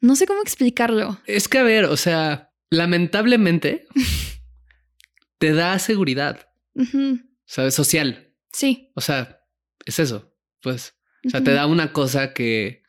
No 0.00 0.16
sé 0.16 0.26
cómo 0.26 0.42
explicarlo. 0.42 1.20
Es 1.26 1.46
que, 1.46 1.58
a 1.58 1.62
ver, 1.62 1.84
o 1.84 1.96
sea, 1.96 2.50
lamentablemente 2.70 3.86
te 5.38 5.52
da 5.52 5.78
seguridad, 5.78 6.47
¿sabes? 7.44 7.74
Social. 7.74 8.34
Sí. 8.52 8.90
O 8.94 9.00
sea, 9.00 9.40
es 9.84 9.98
eso, 9.98 10.34
pues. 10.62 10.94
O 11.24 11.30
sea, 11.30 11.42
te 11.42 11.52
da 11.52 11.66
una 11.66 11.92
cosa 11.92 12.32
que 12.32 12.82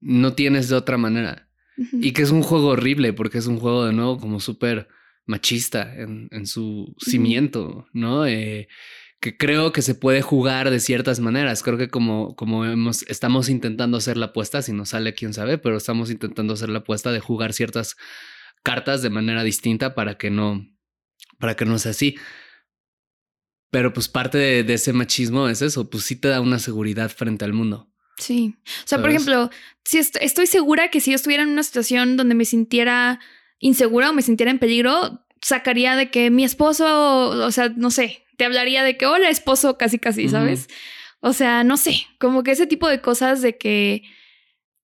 no 0.00 0.32
tienes 0.32 0.68
de 0.68 0.76
otra 0.76 0.96
manera. 0.96 1.48
Y 1.92 2.12
que 2.12 2.22
es 2.22 2.30
un 2.30 2.42
juego 2.42 2.68
horrible 2.68 3.14
porque 3.14 3.38
es 3.38 3.46
un 3.46 3.58
juego 3.58 3.86
de 3.86 3.94
nuevo 3.94 4.18
como 4.18 4.38
súper 4.38 4.88
machista 5.24 5.94
en, 5.96 6.46
su 6.46 6.94
cimiento, 6.98 7.86
¿no? 7.94 8.26
Eh, 8.26 8.68
que 9.20 9.36
creo 9.36 9.72
que 9.72 9.80
se 9.80 9.94
puede 9.94 10.22
jugar 10.22 10.70
de 10.70 10.80
ciertas 10.80 11.20
maneras. 11.20 11.62
Creo 11.62 11.78
que 11.78 11.88
como, 11.88 12.34
como 12.36 12.64
hemos, 12.64 13.02
estamos 13.02 13.48
intentando 13.48 13.96
hacer 13.96 14.16
la 14.16 14.26
apuesta, 14.26 14.60
si 14.60 14.72
no 14.72 14.84
sale 14.84 15.14
quién 15.14 15.32
sabe, 15.32 15.58
pero 15.58 15.76
estamos 15.76 16.10
intentando 16.10 16.54
hacer 16.54 16.68
la 16.68 16.80
apuesta 16.80 17.12
de 17.12 17.20
jugar 17.20 17.52
ciertas 17.52 17.96
cartas 18.62 19.02
de 19.02 19.10
manera 19.10 19.42
distinta 19.42 19.94
para 19.94 20.16
que 20.16 20.30
no, 20.30 20.66
para 21.38 21.54
que 21.54 21.64
no 21.64 21.78
sea 21.78 21.92
así. 21.92 22.16
Pero 23.70 23.92
pues 23.92 24.08
parte 24.08 24.38
de, 24.38 24.74
ese 24.74 24.92
machismo 24.92 25.48
es 25.48 25.62
eso, 25.62 25.88
pues 25.88 26.04
sí 26.04 26.16
te 26.16 26.28
da 26.28 26.40
una 26.40 26.58
seguridad 26.58 27.10
frente 27.10 27.44
al 27.44 27.52
mundo. 27.52 27.88
Sí. 28.18 28.56
O 28.84 28.88
sea, 28.88 29.00
por 29.00 29.10
ejemplo, 29.10 29.50
si 29.84 29.98
estoy 29.98 30.46
segura 30.46 30.90
que 30.90 31.00
si 31.00 31.10
yo 31.10 31.16
estuviera 31.16 31.42
en 31.42 31.50
una 31.50 31.62
situación 31.62 32.16
donde 32.16 32.34
me 32.34 32.44
sintiera 32.44 33.20
insegura 33.60 34.10
o 34.10 34.12
me 34.12 34.22
sintiera 34.22 34.50
en 34.50 34.58
peligro, 34.58 35.24
sacaría 35.40 35.96
de 35.96 36.10
que 36.10 36.30
mi 36.30 36.44
esposo, 36.44 37.30
o 37.30 37.50
sea, 37.50 37.70
no 37.76 37.90
sé, 37.90 38.24
te 38.36 38.44
hablaría 38.44 38.82
de 38.82 38.96
que 38.96 39.06
hola 39.06 39.30
esposo, 39.30 39.78
casi 39.78 39.98
casi, 39.98 40.28
¿sabes? 40.28 40.68
O 41.20 41.32
sea, 41.32 41.64
no 41.64 41.76
sé, 41.76 42.06
como 42.18 42.42
que 42.42 42.52
ese 42.52 42.66
tipo 42.66 42.88
de 42.88 43.00
cosas 43.00 43.42
de 43.42 43.56
que, 43.56 44.02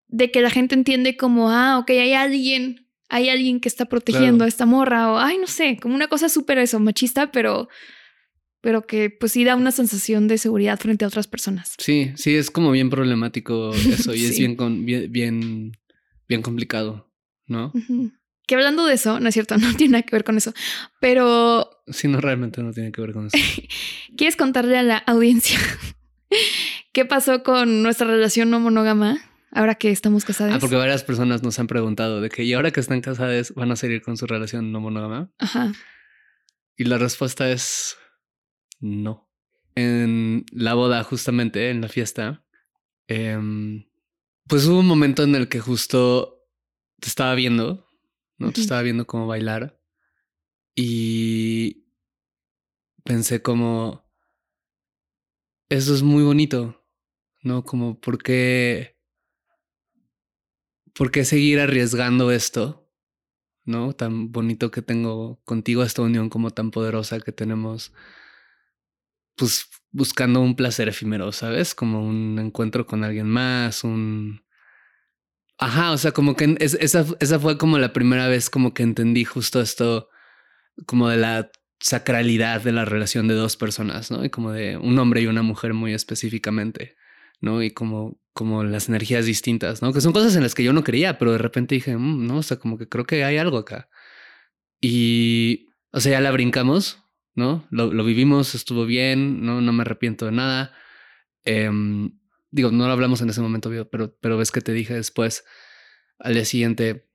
de 0.09 0.31
que 0.31 0.43
la 0.43 0.51
gente 0.51 0.75
entiende 0.75 1.17
como, 1.17 1.51
ah, 1.51 1.79
ok, 1.79 1.91
hay 1.91 2.13
alguien, 2.13 2.87
hay 3.09 3.31
alguien 3.31 3.61
que 3.61 3.69
está 3.69 3.87
protegiendo 3.87 4.45
a 4.45 4.49
esta 4.49 4.67
morra, 4.67 5.11
o, 5.11 5.19
ay, 5.19 5.39
no 5.39 5.47
sé, 5.47 5.79
como 5.81 5.95
una 5.95 6.09
cosa 6.09 6.29
súper 6.29 6.59
eso, 6.59 6.79
machista, 6.79 7.33
pero, 7.33 7.69
pero 8.67 8.85
que 8.85 9.11
pues 9.11 9.31
sí 9.31 9.45
da 9.45 9.55
una 9.55 9.71
sensación 9.71 10.27
de 10.27 10.39
seguridad 10.39 10.77
frente 10.81 11.05
a 11.05 11.09
otras 11.09 11.29
personas. 11.29 11.75
Sí, 11.79 12.11
sí, 12.17 12.35
es 12.35 12.51
como 12.51 12.73
bien 12.73 12.91
problemático 12.91 13.73
eso 13.73 14.13
y 14.13 14.25
es 14.27 14.37
bien, 14.37 14.85
bien, 15.13 15.73
bien, 16.27 16.43
complicado, 16.43 17.09
¿no? 17.47 17.73
Que 18.45 18.57
hablando 18.57 18.85
de 18.85 18.95
eso, 18.95 19.21
no 19.21 19.29
es 19.29 19.35
cierto, 19.35 19.57
no 19.59 19.73
tiene 19.77 19.93
nada 19.93 20.03
que 20.03 20.17
ver 20.17 20.25
con 20.25 20.37
eso, 20.37 20.53
pero... 21.01 21.71
Sí, 21.87 22.09
no, 22.09 22.21
realmente 22.21 22.61
no 22.61 22.73
tiene 22.73 22.91
que 22.91 23.01
ver 23.03 23.13
con 23.13 23.29
eso. 23.29 23.39
¿Quieres 24.17 24.35
contarle 24.35 24.77
a 24.77 24.83
la 24.83 24.97
audiencia 24.97 25.61
qué 26.93 27.05
pasó 27.05 27.45
con 27.45 27.85
nuestra 27.85 28.09
relación 28.09 28.51
no 28.51 28.59
monógama 28.59 29.21
ahora 29.53 29.77
que 29.77 29.93
estamos 29.93 30.25
casadas? 30.25 30.57
Ah, 30.57 30.59
porque 30.59 30.75
varias 30.75 31.05
personas 31.05 31.45
nos 31.45 31.57
han 31.61 31.69
preguntado 31.69 32.21
de 32.21 32.31
que, 32.31 32.43
¿y 32.43 32.53
ahora 32.53 32.73
que 32.73 32.81
están 32.81 33.01
casadas 33.01 33.55
van 33.55 33.71
a 33.71 33.77
seguir 33.77 34.03
con 34.03 34.17
su 34.17 34.27
relación 34.27 34.73
no 34.73 34.81
monógama? 34.81 35.31
Ajá. 35.39 35.73
Y 36.77 36.83
la 36.87 36.99
respuesta 36.99 37.49
es 37.49 37.97
no. 38.81 39.31
En 39.75 40.47
la 40.53 40.75
boda, 40.75 41.03
justamente, 41.05 41.71
en 41.71 41.81
la 41.81 41.89
fiesta, 41.89 42.45
em, 43.09 43.87
pues 44.49 44.67
hubo 44.67 44.81
un 44.81 44.87
momento 44.87 45.23
en 45.23 45.35
el 45.35 45.49
que 45.49 45.61
justo 45.61 46.45
te 47.01 47.09
estaba 47.09 47.35
viendo 47.35 47.87
¿no? 48.39 48.53
Te 48.53 48.61
estaba 48.61 48.83
viendo 48.83 49.07
cómo 49.07 49.27
bailar 49.27 49.81
y 50.75 51.87
pensé 53.05 53.41
como, 53.41 54.05
eso 55.69 55.95
es 55.95 56.03
muy 56.03 56.23
bonito, 56.23 56.85
¿no? 57.43 57.65
Como, 57.65 57.99
¿por 57.99 58.23
qué, 58.23 58.99
¿por 60.95 61.11
qué 61.11 61.25
seguir 61.25 61.61
arriesgando 61.61 62.31
esto? 62.31 62.91
¿No? 63.65 63.95
Tan 63.95 64.31
bonito 64.31 64.71
que 64.71 64.83
tengo 64.83 65.41
contigo, 65.45 65.83
esta 65.83 66.03
unión 66.03 66.29
como 66.29 66.51
tan 66.51 66.71
poderosa 66.71 67.21
que 67.21 67.33
tenemos, 67.33 67.93
pues 69.37 69.69
buscando 69.93 70.41
un 70.41 70.57
placer 70.57 70.89
efímero, 70.89 71.33
¿sabes? 71.33 71.75
Como 71.75 72.07
un 72.07 72.39
encuentro 72.39 72.87
con 72.87 73.05
alguien 73.05 73.29
más, 73.29 73.85
un... 73.85 74.45
Ajá, 75.59 75.93
o 75.93 75.99
sea, 75.99 76.13
como 76.13 76.37
que 76.37 76.57
esa, 76.61 77.07
esa 77.19 77.41
fue 77.41 77.57
como 77.57 77.79
la 77.79 77.95
primera 77.95 78.29
vez 78.29 78.51
como 78.51 78.75
que 78.75 78.83
entendí 78.83 79.25
justo 79.25 79.61
esto, 79.61 80.11
como 80.87 81.09
de 81.09 81.17
la 81.17 81.51
sacralidad 81.81 82.63
de 82.63 82.73
la 82.73 82.85
relación 82.85 83.29
de 83.29 83.35
dos 83.35 83.57
personas, 83.57 84.11
¿no? 84.11 84.25
Y 84.25 84.31
como 84.31 84.53
de 84.53 84.77
un 84.77 84.99
hombre 84.99 85.23
y 85.23 85.27
una 85.27 85.43
mujer 85.43 85.73
muy 85.73 85.95
específicamente, 85.95 86.97
¿no? 87.41 87.63
Y 87.63 87.71
como, 87.71 88.21
como 88.33 88.65
las 88.65 88.89
energías 88.89 89.25
distintas, 89.25 89.81
¿no? 89.81 89.93
Que 89.93 90.03
son 90.03 90.13
cosas 90.13 90.37
en 90.37 90.43
las 90.43 90.55
que 90.55 90.65
yo 90.65 90.73
no 90.75 90.85
creía, 90.85 91.19
pero 91.19 91.33
de 91.33 91.39
repente 91.39 91.75
dije, 91.75 91.97
mm, 91.97 92.27
no, 92.27 92.39
o 92.39 92.43
sea, 92.43 92.59
como 92.59 92.77
que 92.77 92.89
creo 92.89 93.07
que 93.07 93.25
hay 93.25 93.39
algo 93.39 93.59
acá. 93.59 93.89
Y, 94.81 95.69
o 95.93 96.01
sea, 96.01 96.13
ya 96.13 96.21
la 96.21 96.33
brincamos, 96.33 97.06
¿no? 97.37 97.67
Lo, 97.71 97.93
lo 97.93 98.05
vivimos, 98.05 98.55
estuvo 98.55 98.87
bien, 98.87 99.45
¿no? 99.45 99.61
No 99.61 99.73
me 99.73 99.83
arrepiento 99.83 100.27
de 100.27 100.33
nada. 100.33 100.75
Em, 101.45 102.19
digo, 102.51 102.73
no 102.73 102.87
lo 102.87 102.93
hablamos 102.93 103.21
en 103.21 103.31
ese 103.31 103.41
momento, 103.41 103.71
pero, 103.91 104.17
pero 104.21 104.39
ves 104.39 104.51
que 104.51 104.63
te 104.63 104.73
dije 104.73 104.95
después, 104.95 105.45
al 106.19 106.35
día 106.35 106.45
siguiente, 106.45 107.09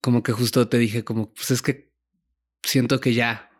como 0.00 0.22
que 0.22 0.32
justo 0.32 0.68
te 0.68 0.78
dije, 0.78 1.02
como, 1.02 1.32
pues 1.32 1.50
es 1.50 1.62
que 1.62 1.92
siento 2.62 3.00
que 3.00 3.14
ya, 3.14 3.50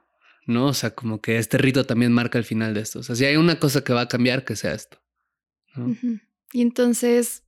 ¿no? 0.46 0.66
O 0.66 0.74
sea, 0.74 0.90
como 0.90 1.20
que 1.20 1.38
este 1.38 1.58
rito 1.58 1.86
también 1.86 2.12
marca 2.12 2.38
el 2.38 2.44
final 2.44 2.74
de 2.74 2.82
esto. 2.82 3.00
O 3.00 3.02
sea, 3.02 3.16
si 3.16 3.24
hay 3.24 3.36
una 3.36 3.58
cosa 3.58 3.82
que 3.82 3.94
va 3.94 4.02
a 4.02 4.08
cambiar, 4.08 4.44
que 4.44 4.54
sea 4.54 4.74
esto. 4.74 4.98
Y 6.52 6.62
entonces 6.62 7.42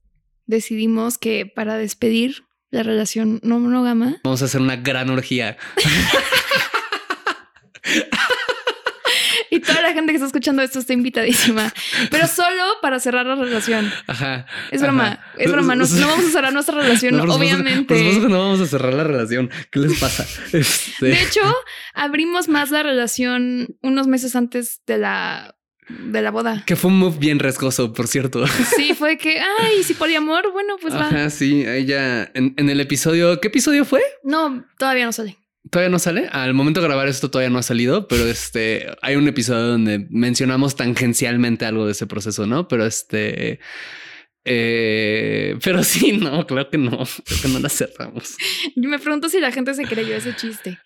decidimos 0.47 1.17
que 1.17 1.45
para 1.45 1.77
despedir 1.77 2.43
la 2.71 2.83
relación 2.83 3.39
no 3.43 3.59
monógama. 3.59 4.17
Vamos 4.23 4.41
a 4.41 4.45
hacer 4.45 4.61
una 4.61 4.75
gran 4.75 5.09
orgía. 5.11 5.57
y 9.59 9.61
toda 9.61 9.81
la 9.81 9.93
gente 9.93 10.11
que 10.11 10.15
está 10.15 10.27
escuchando 10.27 10.61
esto 10.61 10.79
está 10.79 10.93
invitadísima. 10.93 11.73
Pero 12.09 12.27
solo 12.27 12.63
para 12.81 12.99
cerrar 12.99 13.25
la 13.25 13.35
relación. 13.35 13.91
Ajá. 14.07 14.45
Es 14.71 14.81
broma. 14.81 15.19
Es 15.37 15.51
broma. 15.51 15.75
No, 15.75 15.85
vamos 15.85 16.25
a 16.25 16.31
cerrar 16.31 16.53
nuestra 16.53 16.81
relación, 16.81 17.19
obviamente. 17.19 18.19
no 18.19 18.39
vamos 18.39 18.61
a 18.61 18.67
cerrar 18.67 18.93
la 18.93 19.03
relación. 19.03 19.49
¿Qué 19.71 19.79
les 19.79 19.99
pasa? 19.99 20.25
Este 20.53 21.05
de 21.05 21.21
hecho, 21.21 21.41
abrimos 21.93 22.47
más 22.47 22.71
la 22.71 22.83
relación 22.83 23.75
unos 23.81 24.07
meses 24.07 24.35
antes 24.35 24.81
de 24.85 24.97
la 24.97 25.55
de 25.89 26.21
la 26.21 26.31
boda. 26.31 26.63
Que 26.65 26.75
fue 26.75 26.91
un 26.91 26.99
move 26.99 27.17
bien 27.17 27.39
riesgoso, 27.39 27.93
por 27.93 28.07
cierto. 28.07 28.45
Sí, 28.47 28.93
fue 28.93 29.17
que, 29.17 29.39
ay, 29.39 29.83
si 29.83 29.95
poliamor, 29.95 30.51
bueno, 30.51 30.77
pues 30.79 30.93
va. 30.93 31.07
Ajá, 31.07 31.29
sí, 31.29 31.65
ella 31.65 32.29
en, 32.33 32.53
en 32.57 32.69
el 32.69 32.79
episodio, 32.79 33.41
¿qué 33.41 33.47
episodio 33.47 33.85
fue? 33.85 34.01
No, 34.23 34.65
todavía 34.77 35.05
no 35.05 35.11
sale. 35.11 35.38
Todavía 35.69 35.89
no 35.89 35.99
sale. 35.99 36.27
Al 36.31 36.53
momento 36.53 36.81
de 36.81 36.87
grabar 36.87 37.07
esto 37.07 37.29
todavía 37.29 37.49
no 37.49 37.59
ha 37.59 37.63
salido, 37.63 38.07
pero 38.07 38.25
este 38.25 38.87
hay 39.01 39.15
un 39.15 39.27
episodio 39.27 39.67
donde 39.67 40.07
mencionamos 40.09 40.75
tangencialmente 40.75 41.65
algo 41.65 41.85
de 41.85 41.91
ese 41.91 42.07
proceso, 42.07 42.47
¿no? 42.47 42.67
Pero 42.67 42.85
este, 42.85 43.59
eh, 44.45 45.57
pero 45.63 45.83
sí, 45.83 46.13
no, 46.13 46.45
claro 46.47 46.69
que 46.69 46.77
no, 46.77 46.97
creo 47.25 47.41
que 47.41 47.47
no 47.49 47.59
la 47.59 47.69
cerramos. 47.69 48.35
Me 48.75 48.99
pregunto 48.99 49.29
si 49.29 49.39
la 49.39 49.51
gente 49.51 49.73
se 49.73 49.83
creyó 49.83 50.15
ese 50.15 50.35
chiste. 50.35 50.79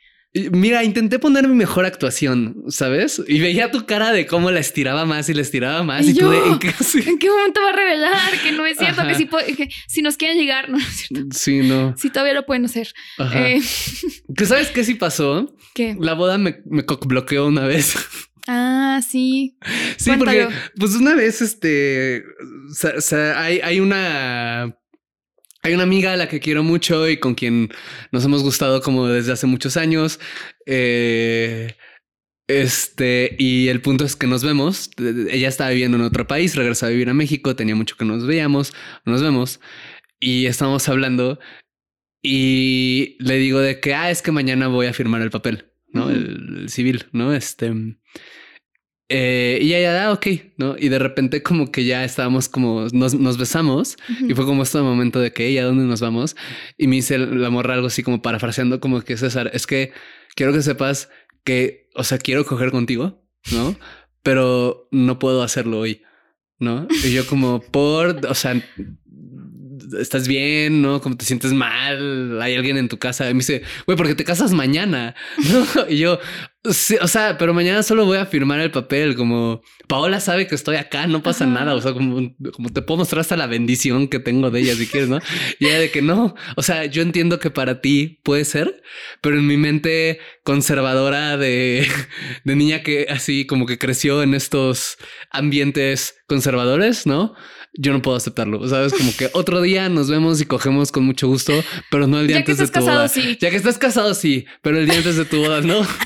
Mira, 0.52 0.84
intenté 0.84 1.20
poner 1.20 1.48
mi 1.48 1.54
mejor 1.54 1.86
actuación, 1.86 2.64
¿sabes? 2.68 3.22
Y 3.28 3.40
veía 3.40 3.70
tu 3.70 3.86
cara 3.86 4.12
de 4.12 4.26
cómo 4.26 4.50
la 4.50 4.60
estiraba 4.60 5.06
más 5.06 5.30
y 5.30 5.36
la 5.36 5.44
estiraba 5.44 5.84
más. 5.84 6.08
Y, 6.08 6.14
yo, 6.14 6.34
¿en, 6.54 6.58
qué, 6.60 7.30
momento 7.30 7.62
va 7.62 7.70
a 7.70 7.74
revelar 7.74 8.42
que 8.42 8.52
no 8.52 8.66
es 8.66 8.80
cierto? 8.80 9.04
Que 9.06 9.70
si, 9.88 10.02
nos 10.02 10.18
quieren 10.18 10.40
llegar, 10.40 10.70
no 10.72 10.80
es 10.80 10.86
cierto. 10.86 11.28
Sí, 11.38 11.60
no. 11.60 11.96
Sí, 11.98 12.10
todavía 12.10 12.34
lo 12.34 12.48
pueden 12.48 12.66
hacer. 12.66 12.94
Eh, 13.36 13.62
¿Que 14.36 14.46
sabes 14.48 14.70
qué 14.70 14.84
sí 14.84 14.96
pasó? 14.96 15.56
¿Qué? 15.76 15.96
La 16.00 16.16
boda 16.16 16.40
me, 16.40 16.62
me 16.66 16.84
bloqueó 17.06 17.46
una 17.46 17.66
vez. 17.66 17.96
Ah, 18.48 19.02
sí. 19.08 19.56
Sí, 19.98 20.12
porque 20.18 20.50
pues 20.78 20.96
una 20.96 21.14
vez 21.14 21.42
este 21.42 22.24
hay, 23.36 23.62
hay 23.62 23.80
una 23.80 24.76
hay 25.64 25.74
una 25.74 25.84
amiga 25.84 26.14
a 26.14 26.18
la 26.18 26.28
que 26.28 26.42
quiero 26.42 26.62
mucho 26.62 27.08
y 27.08 27.18
con 27.18 27.36
quien 27.36 27.70
nos 28.12 28.26
hemos 28.26 28.44
gustado 28.44 28.82
como 28.82 29.08
desde 29.08 29.32
hace 29.32 29.48
muchos 29.48 29.78
años. 29.78 30.20
Eh, 30.66 31.76
este, 32.48 33.36
y 33.40 33.70
el 33.70 33.82
punto 33.82 34.04
es 34.04 34.18
que 34.18 34.28
nos 34.28 34.44
vemos. 34.44 34.92
Ella 34.98 35.48
estaba 35.48 35.70
viviendo 35.70 35.98
en 35.98 36.04
otro 36.04 36.28
país, 36.28 36.56
regresó 36.56 36.86
a 36.86 36.90
vivir 36.90 37.10
a 37.10 37.14
México, 37.14 37.56
tenía 37.56 37.76
mucho 37.76 37.96
que 37.96 38.04
nos 38.04 38.28
veíamos, 38.28 38.74
nos 39.06 39.22
vemos 39.22 39.62
y 40.20 40.48
estamos 40.48 40.88
hablando 40.90 41.40
y 42.22 43.16
le 43.20 43.36
digo 43.38 43.60
de 43.60 43.80
que, 43.80 43.94
ah, 43.94 44.12
es 44.12 44.22
que 44.22 44.32
mañana 44.32 44.68
voy 44.68 44.88
a 44.88 44.94
firmar 44.94 45.22
el 45.22 45.32
papel, 45.32 45.72
¿no? 45.88 46.10
el, 46.10 46.68
civil, 46.70 47.06
¿no? 47.14 47.34
Este, 47.34 47.74
eh, 49.16 49.60
y 49.62 49.76
ella, 49.76 50.08
ah, 50.08 50.12
ok, 50.12 50.26
¿no? 50.58 50.76
Y 50.76 50.90
de 50.90 50.98
repente 50.98 51.44
como 51.44 51.72
que 51.72 51.86
ya 51.86 52.04
estábamos 52.04 52.50
como, 52.50 52.88
nos, 52.94 53.14
nos 53.14 53.38
besamos 53.38 53.96
y 54.28 54.34
fue 54.34 54.44
como 54.46 54.64
este 54.64 54.80
momento 54.80 55.20
de 55.20 55.32
que, 55.32 55.60
¿a 55.60 55.66
dónde 55.66 55.84
nos 55.84 56.02
vamos? 56.02 56.36
Y 56.80 56.88
me 56.88 56.96
dice 56.96 57.20
la 57.20 57.52
morra 57.52 57.76
algo 57.76 57.86
así 57.86 58.02
como 58.02 58.24
parafraseando 58.24 58.80
como 58.80 59.02
que 59.02 59.16
César, 59.16 59.52
es 59.54 59.68
que 59.68 59.92
quiero 60.36 60.52
que 60.52 60.64
sepas 60.64 61.10
que, 61.44 61.92
o 61.94 62.04
sea, 62.04 62.18
quiero 62.18 62.44
coger 62.44 62.72
contigo, 62.72 63.24
¿no? 63.52 63.76
Pero 64.24 64.88
no 64.90 65.20
puedo 65.20 65.44
hacerlo 65.44 65.82
hoy, 65.82 66.02
¿no? 66.58 66.88
Y 67.04 67.14
yo 67.14 67.28
como 67.28 67.62
por, 67.62 68.20
o 68.28 68.34
sea, 68.34 68.60
estás 70.00 70.28
bien, 70.28 70.82
¿no? 70.82 71.02
Como 71.02 71.18
te 71.18 71.26
sientes 71.26 71.54
mal, 71.54 72.42
hay 72.42 72.56
alguien 72.56 72.78
en 72.78 72.90
tu 72.90 72.98
casa. 72.98 73.30
Y 73.30 73.34
me 73.36 73.42
dice, 73.42 73.62
güey, 73.86 73.96
porque 73.96 74.16
te 74.16 74.24
casas 74.24 74.54
mañana, 74.54 75.14
¿no? 75.76 75.88
Y 75.88 75.98
yo, 76.00 76.20
sí, 76.72 76.98
o 77.02 77.08
sea, 77.08 77.38
pero 77.38 77.54
mañana 77.54 77.84
solo 77.84 78.06
voy 78.06 78.18
a 78.18 78.26
firmar 78.26 78.60
el 78.60 78.72
papel, 78.72 79.16
como 79.16 79.62
Paola 79.88 80.20
sabe 80.20 80.48
que 80.48 80.56
estoy 80.56 80.78
acá, 80.78 81.08
no 81.08 81.22
pasa 81.24 81.46
nada, 81.46 81.76
o 81.76 81.82
sea, 81.82 81.94
como, 81.94 82.34
como 82.54 82.70
te 82.70 82.82
puedo 82.82 83.00
mostrar 83.00 83.22
hasta 83.22 83.38
la 83.38 83.48
bendición 83.48 84.08
que 84.08 84.20
tengo 84.20 84.50
de 84.52 84.62
ella 84.62 84.76
si 84.76 84.88
quieres, 84.88 85.10
¿no? 85.10 85.20
Y 85.60 85.66
ella 85.68 85.80
de 85.80 85.92
que 85.92 86.02
no, 86.02 86.36
o 86.56 86.64
sea, 86.64 86.86
yo 86.86 87.02
entiendo 87.02 87.40
que 87.40 87.50
para 87.52 87.82
ti 87.82 88.20
puede 88.24 88.46
ser, 88.46 88.82
pero 89.22 89.38
en 89.38 89.48
mi 89.48 89.58
mente 89.58 90.20
conservadora 90.44 91.38
de, 91.38 91.88
de 92.44 92.56
niña 92.56 92.84
que 92.84 93.08
así 93.10 93.46
como 93.46 93.66
que 93.66 93.78
creció 93.78 94.24
en 94.24 94.34
estos 94.34 94.98
ambientes 95.32 96.16
conservadores, 96.28 97.06
¿no? 97.06 97.36
Yo 97.74 97.92
no 97.92 98.02
puedo 98.02 98.18
aceptarlo. 98.18 98.68
Sabes, 98.68 98.94
como 98.94 99.16
que 99.16 99.30
otro 99.34 99.62
día 99.62 99.90
nos 99.90 100.10
vemos 100.10 100.42
y 100.42 100.46
cogemos 100.46 100.92
con 100.92 101.04
mucho 101.04 101.28
gusto, 101.28 101.54
pero 101.90 102.08
no 102.08 102.20
el 102.20 102.28
día 102.28 102.38
antes 102.38 102.58
de 102.58 102.68
tu 102.68 102.80
boda. 102.80 103.08
Ya 103.40 103.50
que 103.50 103.56
estás 103.56 103.78
casado, 103.78 104.14
sí, 104.14 104.46
pero 104.62 104.78
el 104.78 104.86
día 104.86 104.98
antes 104.98 105.18
de 105.18 105.26
tu 105.26 105.38
boda, 105.38 105.62
no. 105.62 105.82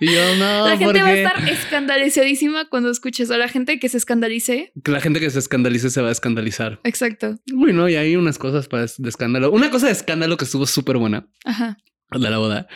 Y 0.00 0.06
yo 0.06 0.34
no. 0.36 0.66
La 0.66 0.76
gente 0.76 1.00
va 1.00 1.08
a 1.08 1.14
estar 1.14 1.48
escandalizadísima 1.48 2.68
cuando 2.68 2.90
escuches 2.90 3.30
a 3.30 3.38
la 3.38 3.48
gente 3.48 3.78
que 3.78 3.88
se 3.88 3.96
escandalice. 3.96 4.72
La 4.84 5.00
gente 5.00 5.20
que 5.20 5.30
se 5.30 5.38
escandalice 5.38 5.90
se 5.90 6.02
va 6.02 6.08
a 6.08 6.12
escandalizar. 6.12 6.80
Exacto. 6.84 7.38
Bueno, 7.52 7.88
y 7.88 7.96
hay 7.96 8.16
unas 8.16 8.36
cosas 8.36 8.68
para 8.68 8.84
de 8.84 9.08
escándalo. 9.08 9.50
Una 9.50 9.70
cosa 9.70 9.86
de 9.86 9.92
escándalo 9.92 10.36
que 10.36 10.44
estuvo 10.44 10.66
súper 10.66 10.98
buena. 10.98 11.28
Ajá. 11.44 11.78
De 12.10 12.28
la 12.28 12.38
boda 12.38 12.66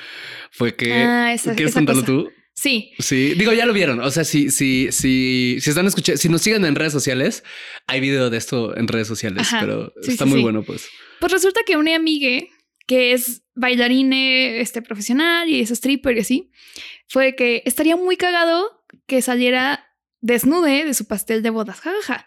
fue 0.51 0.77
que. 0.77 0.95
Ah, 0.95 1.37
¿Quieres 1.55 1.75
contarlo 1.75 2.05
tú? 2.05 2.31
Sí. 2.57 2.93
Sí, 2.99 3.35
digo, 3.35 3.53
ya 3.53 3.67
lo 3.67 3.75
vieron. 3.75 4.01
O 4.01 4.11
sea, 4.11 4.25
si, 4.25 4.51
si, 4.51 4.91
si, 4.91 5.59
si 5.61 5.71
están 5.71 5.87
escuchando, 5.87 6.19
si 6.19 6.29
nos 6.31 6.41
siguen 6.41 6.65
en 6.65 6.75
redes 6.75 6.93
sociales, 6.93 7.45
hay 7.87 8.01
video 8.01 8.31
de 8.31 8.39
esto 8.39 8.77
en 8.77 8.89
redes 8.89 9.07
sociales, 9.07 9.49
pero 9.61 9.93
está 10.03 10.25
muy 10.25 10.41
bueno, 10.41 10.63
pues. 10.63 10.89
Pues 11.21 11.33
resulta 11.33 11.61
que 11.67 11.77
una 11.77 11.95
amiga 11.95 12.47
que 12.87 13.13
es 13.13 13.43
bailarine 13.55 14.61
este, 14.61 14.81
profesional 14.81 15.49
y 15.49 15.61
es 15.61 15.71
stripper 15.71 16.17
y 16.17 16.21
así, 16.21 16.51
fue 17.09 17.35
que 17.35 17.63
estaría 17.67 17.97
muy 17.97 18.17
cagado 18.17 18.85
que 19.07 19.21
saliera 19.23 19.87
desnude 20.21 20.85
de 20.85 20.95
su 20.95 21.07
pastel 21.07 21.43
de 21.43 21.51
bodas. 21.51 21.81
Jajaja. 21.81 22.27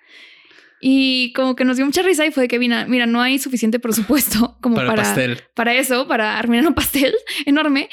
Y 0.82 1.34
como 1.34 1.56
que 1.56 1.66
nos 1.66 1.76
dio 1.78 1.86
mucha 1.86 2.04
risa 2.04 2.26
y 2.26 2.32
fue 2.32 2.48
que, 2.48 2.60
mira, 2.60 2.86
mira 2.86 3.06
no 3.06 3.22
hay 3.22 3.40
suficiente 3.40 3.80
presupuesto 3.80 4.58
como 4.62 4.76
para, 4.76 4.96
para, 4.96 5.38
para 5.56 5.74
eso, 5.74 6.08
para 6.08 6.38
armar 6.38 6.66
un 6.66 6.74
pastel 6.74 7.16
enorme, 7.46 7.90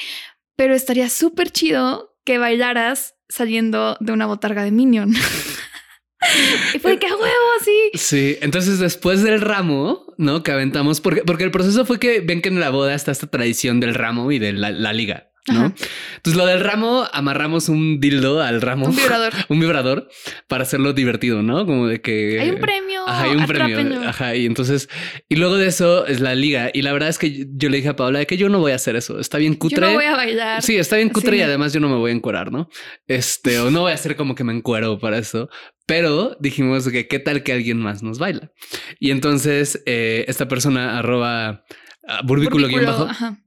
pero 0.55 0.73
estaría 0.73 1.09
súper 1.09 1.51
chido 1.51 2.06
que 2.27 2.37
bailaras 2.39 3.15
saliendo 3.29 3.95
de 4.01 4.11
una 4.11 4.25
botarga 4.25 4.61
de 4.65 4.71
Minion. 4.71 5.13
y 6.73 6.79
fue 6.79 6.99
que 6.99 7.07
a 7.07 7.15
huevo, 7.15 7.49
sí. 7.63 7.91
Sí, 7.93 8.37
entonces 8.41 8.79
después 8.79 9.23
del 9.23 9.39
ramo, 9.39 10.13
¿no? 10.17 10.43
Que 10.43 10.51
aventamos, 10.51 10.99
porque, 10.99 11.21
porque 11.21 11.45
el 11.45 11.51
proceso 11.51 11.85
fue 11.85 11.99
que 11.99 12.19
ven 12.19 12.41
que 12.41 12.49
en 12.49 12.59
la 12.59 12.69
boda 12.69 12.93
está 12.93 13.13
esta 13.13 13.27
tradición 13.27 13.79
del 13.79 13.95
ramo 13.95 14.29
y 14.33 14.39
de 14.39 14.51
la, 14.51 14.91
liga. 14.91 15.31
¿No? 15.47 15.73
Entonces 16.15 16.35
lo 16.35 16.45
del 16.45 16.59
ramo, 16.59 17.07
amarramos 17.13 17.69
un 17.69 17.99
dildo 17.99 18.41
al 18.41 18.61
ramo. 18.61 18.87
Un 18.87 18.95
vibrador. 18.95 19.33
un 19.49 19.59
vibrador 19.59 20.09
para 20.47 20.63
hacerlo 20.63 20.93
divertido, 20.93 21.43
¿no? 21.43 21.65
Como 21.65 21.87
de 21.87 22.01
que... 22.01 22.39
Hay 22.39 22.49
un 22.49 22.59
premio. 22.59 23.07
Ajá, 23.07 23.23
hay 23.23 23.35
un 23.35 23.45
premio. 23.45 24.01
Ajá, 24.07 24.35
y 24.35 24.45
entonces... 24.45 24.89
Y 25.29 25.35
luego 25.35 25.57
de 25.57 25.67
eso 25.67 26.05
es 26.05 26.19
la 26.19 26.35
liga. 26.35 26.69
Y 26.73 26.81
la 26.81 26.91
verdad 26.93 27.09
es 27.09 27.17
que 27.17 27.47
yo 27.51 27.69
le 27.69 27.77
dije 27.77 27.89
a 27.89 27.95
Paola 27.95 28.19
de 28.19 28.25
que 28.25 28.37
yo 28.37 28.49
no 28.49 28.59
voy 28.59 28.73
a 28.73 28.75
hacer 28.75 28.95
eso. 28.95 29.19
Está 29.19 29.37
bien 29.37 29.55
cutre. 29.55 29.81
Yo 29.81 29.87
no 29.87 29.93
voy 29.93 30.05
a 30.05 30.15
bailar. 30.15 30.61
Sí, 30.61 30.77
está 30.77 30.97
bien 30.97 31.09
cutre 31.09 31.37
y 31.37 31.41
además 31.41 31.73
yo 31.73 31.79
no 31.79 31.89
me 31.89 31.95
voy 31.95 32.11
a 32.11 32.13
encuerar, 32.13 32.51
¿no? 32.51 32.69
Este, 33.07 33.59
o 33.59 33.71
no 33.71 33.81
voy 33.81 33.91
a 33.91 33.95
hacer 33.95 34.15
como 34.15 34.35
que 34.35 34.43
me 34.43 34.53
encuero 34.53 34.99
para 34.99 35.17
eso. 35.17 35.49
Pero 35.85 36.35
dijimos 36.39 36.87
que 36.89 37.07
qué 37.07 37.19
tal 37.19 37.43
que 37.43 37.53
alguien 37.53 37.77
más 37.77 38.03
nos 38.03 38.19
baila. 38.19 38.51
Y 38.99 39.11
entonces 39.11 39.81
eh, 39.85 40.25
esta 40.27 40.47
persona 40.47 40.99
arroba 40.99 41.63
uh, 42.03 42.25
burbículo, 42.25 42.67
guion 42.67 42.85
bajo. 42.85 43.03
Ajá 43.03 43.39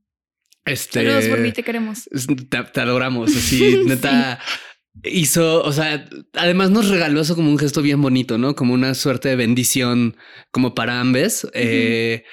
este. 0.65 1.05
Saludos, 1.05 1.55
te 1.55 1.63
queremos. 1.63 2.09
Te, 2.49 2.81
adoramos. 2.81 3.37
Así, 3.37 3.81
neta. 3.87 4.39
Hizo, 5.05 5.63
o 5.63 5.73
sea, 5.73 6.05
además 6.35 6.71
nos 6.71 6.89
regaló 6.89 7.21
eso 7.21 7.37
como 7.37 7.51
un 7.51 7.59
gesto 7.59 7.81
bien 7.81 8.03
bonito, 8.03 8.39
¿no? 8.39 8.55
Como 8.57 8.75
una 8.75 8.95
suerte 8.95 9.29
de 9.29 9.37
bendición, 9.37 10.17
como 10.51 10.75
para 10.75 11.01
ambos. 11.01 11.47
Eh, 11.55 12.25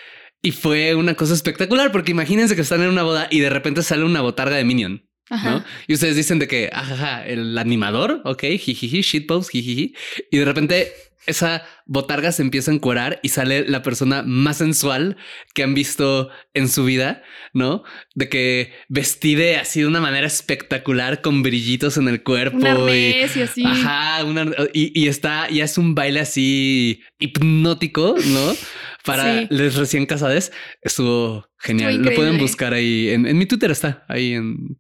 y 0.42 0.52
fue 0.52 0.96
una 0.96 1.14
cosa 1.16 1.34
espectacular 1.34 1.92
porque 1.92 2.12
imagínense 2.12 2.56
que 2.56 2.62
están 2.62 2.82
en 2.82 2.90
una 2.90 3.04
boda 3.04 3.28
y 3.30 3.40
de 3.40 3.50
repente 3.50 3.84
sale 3.84 4.04
una 4.04 4.22
botarga 4.22 4.56
de 4.56 4.64
Minion. 4.66 5.07
¿No? 5.30 5.64
Y 5.88 5.94
ustedes 5.94 6.16
dicen 6.16 6.40
de 6.40 6.48
que, 6.48 6.70
ajaja, 6.72 7.26
el 7.26 7.58
animador, 7.58 8.22
ok, 8.26 8.44
jijiji, 8.60 9.02
shitpost, 9.02 9.52
jijiji. 9.52 9.94
Y 10.32 10.38
de 10.38 10.46
repente 10.46 10.94
esa 11.28 11.64
botarga 11.86 12.32
se 12.32 12.42
empieza 12.42 12.72
a 12.72 12.74
encuerar 12.74 13.20
y 13.22 13.30
sale 13.30 13.68
la 13.68 13.84
persona 13.84 14.24
más 14.24 14.58
sensual 14.58 15.18
que 15.54 15.62
han 15.62 15.74
visto 15.74 16.30
en 16.54 16.70
su 16.70 16.86
vida, 16.86 17.22
¿no? 17.54 17.84
De 18.16 18.30
que 18.30 18.74
vestide 18.88 19.58
así 19.58 19.82
de 19.82 19.88
una 19.88 20.00
manera 20.00 20.26
espectacular 20.26 21.22
con 21.22 21.44
brillitos 21.44 21.98
en 21.98 22.08
el 22.08 22.24
cuerpo. 22.24 22.90
y, 22.90 23.22
así. 23.22 23.64
Ajá, 23.66 24.26
y, 24.74 25.08
está, 25.08 25.48
y 25.52 25.60
es 25.62 25.78
un 25.78 25.94
baile 25.94 26.22
así 26.22 27.02
hipnótico, 27.20 28.16
¿no? 28.26 28.56
Para 29.04 29.48
los 29.50 29.76
recién 29.76 30.06
casados. 30.06 30.52
Estuvo 30.82 31.46
genial. 31.60 32.02
Lo 32.02 32.14
pueden 32.16 32.38
buscar 32.38 32.74
ahí. 32.74 33.10
En, 33.10 33.26
en 33.26 33.38
mi 33.38 33.46
Twitter 33.46 33.72
está, 33.72 34.06
ahí 34.08 34.34
en 34.34 34.78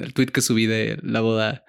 el 0.00 0.12
tweet 0.14 0.26
que 0.26 0.40
subí 0.40 0.66
de 0.66 0.98
la 1.02 1.20
boda 1.20 1.64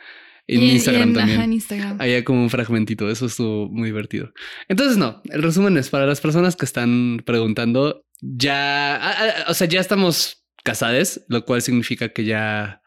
en 0.47 0.63
Instagram 0.63 1.13
también. 1.13 1.41
en 1.41 1.53
Instagram. 1.53 1.97
Había 1.99 2.23
como 2.23 2.41
un 2.41 2.49
fragmentito. 2.49 3.09
Eso 3.09 3.25
estuvo 3.25 3.69
muy 3.69 3.89
divertido. 3.89 4.31
Entonces, 4.69 4.97
no, 4.97 5.21
el 5.25 5.43
resumen 5.43 5.77
es 5.77 5.89
para 5.89 6.05
las 6.05 6.21
personas 6.21 6.55
que 6.55 6.65
están 6.65 7.21
preguntando, 7.25 8.05
ya, 8.21 9.45
o 9.47 9.53
sea, 9.53 9.67
ya 9.67 9.81
estamos 9.81 10.45
casados, 10.63 11.21
lo 11.27 11.45
cual 11.45 11.61
significa 11.61 12.09
que 12.09 12.25
ya. 12.25 12.81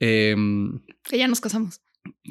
Em, 0.00 0.80
que 1.04 1.18
ya 1.18 1.28
nos 1.28 1.40
casamos. 1.40 1.80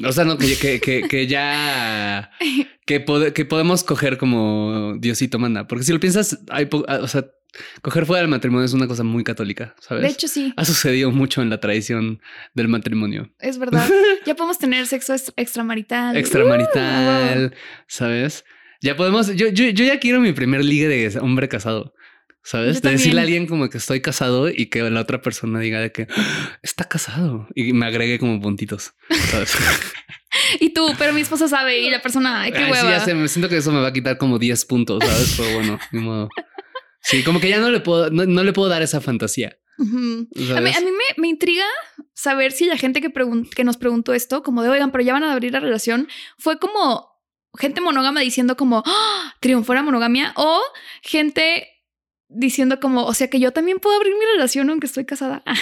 O 0.03 0.11
sea, 0.11 0.23
no, 0.23 0.37
que, 0.37 0.79
que, 0.79 1.07
que, 1.07 1.27
ya 1.27 2.31
que, 2.85 3.05
que 3.33 3.45
podemos 3.45 3.83
coger 3.83 4.17
como 4.17 4.95
Diosito 4.97 5.37
manda. 5.37 5.67
Porque 5.67 5.83
si 5.83 5.93
lo 5.93 5.99
piensas, 5.99 6.39
hay, 6.49 6.67
o 6.71 7.07
sea, 7.07 7.27
Coger 7.81 8.05
fuera 8.05 8.21
del 8.21 8.29
matrimonio 8.29 8.65
es 8.65 8.73
una 8.73 8.87
cosa 8.87 9.03
muy 9.03 9.23
católica, 9.23 9.75
¿sabes? 9.79 10.03
De 10.03 10.09
hecho, 10.09 10.27
sí. 10.27 10.53
Ha 10.55 10.65
sucedido 10.65 11.11
mucho 11.11 11.41
en 11.41 11.49
la 11.49 11.59
tradición 11.59 12.21
del 12.53 12.67
matrimonio. 12.67 13.31
Es 13.39 13.57
verdad. 13.57 13.87
ya 14.25 14.35
podemos 14.35 14.57
tener 14.57 14.87
sexo 14.87 15.15
extramarital. 15.35 16.17
Extramarital, 16.17 17.51
uh, 17.53 17.57
¿sabes? 17.87 18.45
Ya 18.81 18.95
podemos. 18.95 19.27
Yo, 19.35 19.49
yo, 19.49 19.69
yo 19.69 19.85
ya 19.85 19.99
quiero 19.99 20.19
mi 20.19 20.33
primer 20.33 20.63
ligue 20.63 20.87
de 20.87 21.19
hombre 21.19 21.47
casado. 21.47 21.93
¿Sabes? 22.43 22.81
de 22.81 22.91
decirle 22.91 23.19
a 23.19 23.23
alguien 23.23 23.45
como 23.45 23.69
que 23.69 23.77
estoy 23.77 23.99
casado 23.99 24.47
y 24.47 24.67
que 24.67 24.81
la 24.89 25.01
otra 25.01 25.21
persona 25.21 25.59
diga 25.59 25.81
de 25.81 25.91
que 25.91 26.07
ah, 26.15 26.57
está 26.61 26.85
casado 26.85 27.45
y 27.53 27.73
me 27.73 27.85
agregue 27.85 28.19
como 28.19 28.39
puntitos. 28.39 28.93
¿sabes? 29.09 29.53
y 30.61 30.69
tú, 30.69 30.93
pero 30.97 31.11
mi 31.11 31.19
esposa 31.19 31.49
sabe 31.49 31.79
y 31.79 31.89
la 31.89 32.01
persona, 32.01 32.43
ay, 32.43 32.53
qué 32.53 32.63
hueva. 32.63 32.79
Sí, 32.79 32.87
ya 32.87 32.99
sé, 33.01 33.15
me 33.15 33.27
siento 33.27 33.49
que 33.49 33.57
eso 33.57 33.73
me 33.73 33.81
va 33.81 33.89
a 33.89 33.91
quitar 33.91 34.17
como 34.17 34.39
10 34.39 34.63
puntos, 34.65 35.03
¿sabes? 35.03 35.35
Pero 35.35 35.55
bueno, 35.55 35.79
ni 35.91 35.99
modo. 35.99 36.29
Sí, 37.07 37.23
como 37.23 37.39
que 37.39 37.47
ya 37.47 37.59
no 37.59 37.69
le 37.69 37.79
puedo, 37.79 38.09
no, 38.09 38.43
le 38.43 38.51
puedo 38.51 38.67
dar 38.67 38.81
esa 38.81 38.99
fantasía. 38.99 39.57
A 39.79 39.83
mí, 40.59 40.71
me, 41.17 41.27
intriga 41.29 41.63
saber 42.13 42.51
si 42.51 42.65
la 42.65 42.75
gente 42.75 42.99
que, 42.99 43.13
que 43.55 43.63
nos 43.63 43.77
preguntó 43.77 44.13
esto, 44.13 44.43
como 44.43 44.61
de, 44.61 44.67
oigan, 44.67 44.91
pero 44.91 45.05
ya 45.05 45.13
van 45.13 45.23
a 45.23 45.31
abrir 45.31 45.53
la 45.53 45.61
relación, 45.61 46.09
fue 46.37 46.59
como 46.59 47.07
gente 47.57 47.79
monógama 47.79 48.19
diciendo 48.19 48.57
como, 48.57 48.83
¡Ah! 48.85 49.35
triunfó 49.39 49.73
la 49.73 49.83
monogamia, 49.83 50.33
o 50.35 50.61
gente 51.01 51.69
diciendo 52.27 52.81
como, 52.81 53.05
o 53.05 53.13
sea 53.13 53.29
que 53.29 53.39
yo 53.39 53.53
también 53.53 53.79
puedo 53.79 53.95
abrir 53.95 54.13
mi 54.13 54.25
relación 54.33 54.69
aunque 54.69 54.87
estoy 54.87 55.05
casada. 55.05 55.43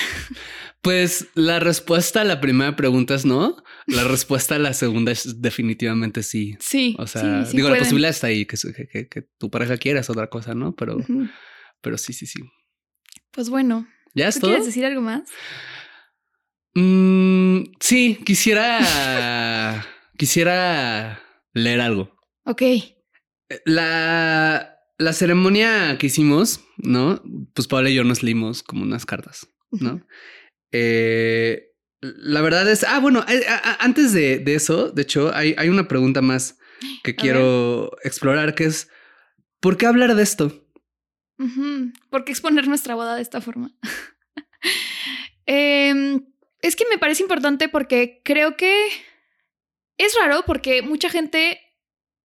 Pues 0.81 1.29
la 1.33 1.59
respuesta 1.59 2.21
a 2.21 2.25
la 2.25 2.39
primera 2.39 2.75
pregunta 2.75 3.15
es 3.15 3.25
no. 3.25 3.57
La 3.87 4.03
respuesta 4.03 4.55
a 4.55 4.59
la 4.59 4.73
segunda 4.73 5.11
es 5.11 5.41
definitivamente 5.41 6.23
sí. 6.23 6.55
Sí. 6.59 6.95
O 6.97 7.05
sea, 7.07 7.43
digo, 7.43 7.69
la 7.69 7.77
posibilidad 7.77 8.09
está 8.09 8.27
ahí, 8.27 8.45
que, 8.45 8.57
que, 9.09 9.21
tu 9.37 9.51
pareja 9.51 9.77
quiera 9.77 9.99
es 9.99 10.09
otra 10.09 10.29
cosa, 10.29 10.55
¿no? 10.55 10.75
Pero, 10.75 10.97
pero 11.81 11.97
sí, 11.97 12.13
sí, 12.13 12.25
sí. 12.25 12.41
Pues 13.31 13.49
bueno. 13.49 13.87
¿Ya 14.15 14.27
es 14.27 14.39
¿Quieres 14.39 14.65
decir 14.65 14.85
algo 14.85 15.01
más? 15.01 15.29
Mm, 16.73 17.63
sí, 17.79 18.19
quisiera, 18.25 19.85
quisiera 20.17 21.21
leer 21.53 21.81
algo. 21.81 22.17
Ok. 22.45 22.61
La, 23.65 24.79
la 24.97 25.13
ceremonia 25.13 25.97
que 25.97 26.07
hicimos, 26.07 26.61
¿no? 26.77 27.21
Pues 27.53 27.67
Pablo 27.67 27.89
y 27.89 27.95
yo 27.95 28.03
nos 28.03 28.23
leímos 28.23 28.63
como 28.63 28.83
unas 28.83 29.05
cartas, 29.05 29.47
¿no? 29.71 30.05
Eh, 30.71 31.74
la 32.17 32.41
verdad 32.41 32.69
es, 32.69 32.83
ah, 32.83 32.99
bueno, 32.99 33.23
eh, 33.27 33.45
antes 33.79 34.13
de, 34.13 34.43
eso, 34.47 34.91
de 34.91 35.01
hecho, 35.01 35.33
hay, 35.33 35.55
hay, 35.57 35.69
una 35.69 35.87
pregunta 35.87 36.21
más 36.21 36.57
que 37.03 37.15
quiero 37.15 37.91
explorar, 38.03 38.55
que 38.55 38.65
es, 38.65 38.89
¿por 39.59 39.77
qué 39.77 39.85
hablar 39.85 40.15
de 40.15 40.23
esto? 40.23 40.67
¿Por 42.09 42.25
qué 42.25 42.31
exponer 42.31 42.67
nuestra 42.67 42.95
boda 42.95 43.15
de 43.15 43.21
esta 43.21 43.41
forma? 43.41 43.71
Em, 45.47 46.25
es 46.63 46.75
que 46.75 46.85
me 46.89 46.97
parece 46.97 47.21
importante 47.21 47.69
porque 47.69 48.21
creo 48.25 48.57
que 48.57 48.87
es 49.99 50.15
raro 50.19 50.41
porque 50.47 50.81
mucha 50.81 51.07
gente 51.07 51.59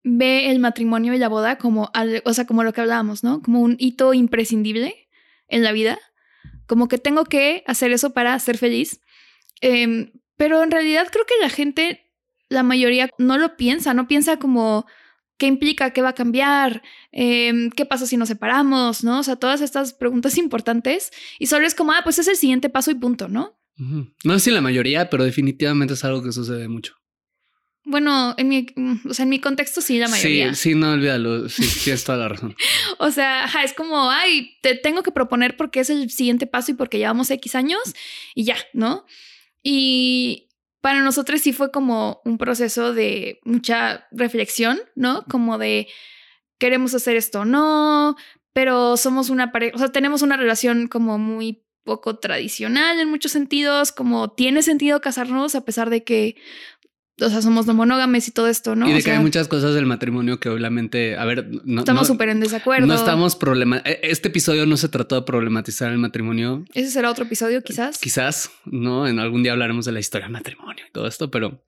ve 0.03 0.49
el 0.49 0.57
matrimonio 0.57 1.13
y 1.13 1.19
la 1.19 1.29
boda 1.29 1.59
como, 1.59 1.91
o 2.23 2.33
sea, 2.33 2.47
como 2.47 2.63
lo 2.63 2.73
que 2.73 2.81
hablábamos, 2.81 3.23
¿no? 3.23 3.43
Como 3.43 3.61
un 3.61 3.75
hito 3.77 4.15
imprescindible 4.15 5.07
en 5.47 5.61
la 5.61 5.71
vida 5.71 5.99
como 6.71 6.87
que 6.87 6.97
tengo 6.97 7.25
que 7.25 7.65
hacer 7.67 7.91
eso 7.91 8.13
para 8.13 8.39
ser 8.39 8.57
feliz. 8.57 9.01
Em, 9.61 10.11
pero 10.37 10.63
en 10.63 10.71
realidad 10.71 11.07
creo 11.11 11.25
que 11.25 11.35
la 11.41 11.49
gente, 11.49 12.11
la 12.49 12.63
mayoría, 12.63 13.09
no 13.17 13.37
lo 13.37 13.55
piensa, 13.55 13.93
no 13.93 14.07
piensa 14.07 14.37
como 14.37 14.85
qué 15.37 15.47
implica, 15.47 15.91
qué 15.91 16.01
va 16.01 16.09
a 16.09 16.15
cambiar, 16.15 16.83
em, 17.11 17.71
qué 17.71 17.85
pasa 17.85 18.05
si 18.05 18.17
nos 18.17 18.27
separamos, 18.27 19.03
¿no? 19.03 19.19
O 19.19 19.23
sea, 19.23 19.35
todas 19.37 19.61
estas 19.61 19.93
preguntas 19.93 20.37
importantes 20.37 21.11
y 21.39 21.47
solo 21.47 21.65
es 21.65 21.75
como, 21.75 21.93
ah, 21.93 22.01
pues 22.03 22.19
es 22.19 22.27
el 22.27 22.35
siguiente 22.35 22.69
paso 22.69 22.91
y 22.91 22.95
punto, 22.95 23.27
¿no? 23.27 23.57
No 24.23 24.33
sé 24.37 24.45
si 24.45 24.51
la 24.51 24.61
mayoría, 24.61 25.09
pero 25.09 25.23
definitivamente 25.23 25.95
es 25.95 26.03
algo 26.03 26.21
que 26.21 26.31
sucede 26.31 26.67
mucho. 26.67 27.01
Bueno, 27.83 28.35
en 28.37 28.47
mi, 28.47 28.67
mm, 28.75 29.09
o 29.09 29.13
sea, 29.13 29.23
en 29.23 29.29
mi 29.29 29.39
contexto 29.39 29.81
sí, 29.81 29.97
la 29.97 30.07
mayoría. 30.07 30.53
Sí, 30.53 30.69
sí, 30.69 30.75
no 30.75 30.91
olvídalo. 30.91 31.49
Sí, 31.49 31.63
tienes 31.83 32.03
toda 32.03 32.19
la 32.19 32.29
razón. 32.29 32.55
o 32.99 33.09
sea, 33.09 33.49
es 33.63 33.73
como, 33.73 34.11
ay, 34.11 34.57
te 34.61 34.75
tengo 34.75 35.01
que 35.01 35.11
proponer 35.11 35.57
porque 35.57 35.79
es 35.79 35.89
el 35.89 36.11
siguiente 36.11 36.45
paso 36.45 36.71
y 36.71 36.75
porque 36.75 36.99
llevamos 36.99 37.31
X 37.31 37.55
años 37.55 37.81
y 38.35 38.43
ya, 38.43 38.57
¿no? 38.73 39.05
Y 39.63 40.49
para 40.81 41.01
nosotros 41.01 41.41
sí 41.41 41.53
fue 41.53 41.71
como 41.71 42.21
un 42.25 42.37
proceso 42.37 42.93
de 42.93 43.39
mucha 43.43 44.07
reflexión, 44.11 44.79
¿no? 44.95 45.23
Como 45.29 45.57
de 45.57 45.87
queremos 46.57 46.93
hacer 46.93 47.15
esto 47.15 47.41
o 47.41 47.45
no, 47.45 48.15
pero 48.53 48.97
somos 48.97 49.29
una 49.29 49.51
pareja, 49.51 49.75
o 49.75 49.79
sea, 49.79 49.89
tenemos 49.89 50.21
una 50.21 50.37
relación 50.37 50.87
como 50.87 51.17
muy 51.17 51.63
poco 51.83 52.19
tradicional 52.19 52.99
en 52.99 53.09
muchos 53.09 53.31
sentidos, 53.31 53.91
como 53.91 54.31
tiene 54.33 54.61
sentido 54.61 55.01
casarnos 55.01 55.55
a 55.55 55.65
pesar 55.65 55.89
de 55.89 56.03
que 56.03 56.35
o 57.27 57.29
sea, 57.29 57.41
somos 57.41 57.67
no 57.67 57.73
monógames 57.73 58.27
y 58.27 58.31
todo 58.31 58.47
esto, 58.47 58.75
¿no? 58.75 58.89
Y 58.89 58.93
de 58.93 59.03
que 59.03 59.11
hay 59.11 59.19
muchas 59.19 59.47
cosas 59.47 59.73
del 59.73 59.85
matrimonio 59.85 60.39
que 60.39 60.49
obviamente, 60.49 61.17
a 61.17 61.25
ver, 61.25 61.47
no 61.63 61.81
estamos 61.81 62.07
súper 62.07 62.29
en 62.29 62.39
desacuerdo. 62.39 62.87
No 62.87 62.93
estamos 62.93 63.35
problema. 63.35 63.81
E, 63.85 63.99
este 64.03 64.29
episodio 64.29 64.65
no 64.65 64.77
se 64.77 64.89
trató 64.89 65.15
de 65.15 65.21
problematizar 65.23 65.91
el 65.91 65.97
matrimonio. 65.97 66.65
Ese 66.73 66.91
será 66.91 67.09
otro 67.09 67.25
episodio, 67.25 67.61
quizás. 67.63 67.97
Quizás, 67.99 68.51
no. 68.65 69.07
En 69.07 69.19
algún 69.19 69.43
día 69.43 69.51
hablaremos 69.51 69.85
de 69.85 69.91
la 69.91 69.99
historia 69.99 70.25
del 70.25 70.33
matrimonio 70.33 70.85
y 70.87 70.91
todo 70.91 71.07
esto, 71.07 71.31
pero, 71.31 71.63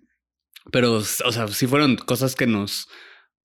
pero, 0.71 0.93
o 0.93 1.01
sea, 1.03 1.47
sí 1.47 1.67
fueron 1.67 1.95
cosas 1.97 2.35
que 2.35 2.47
nos 2.47 2.87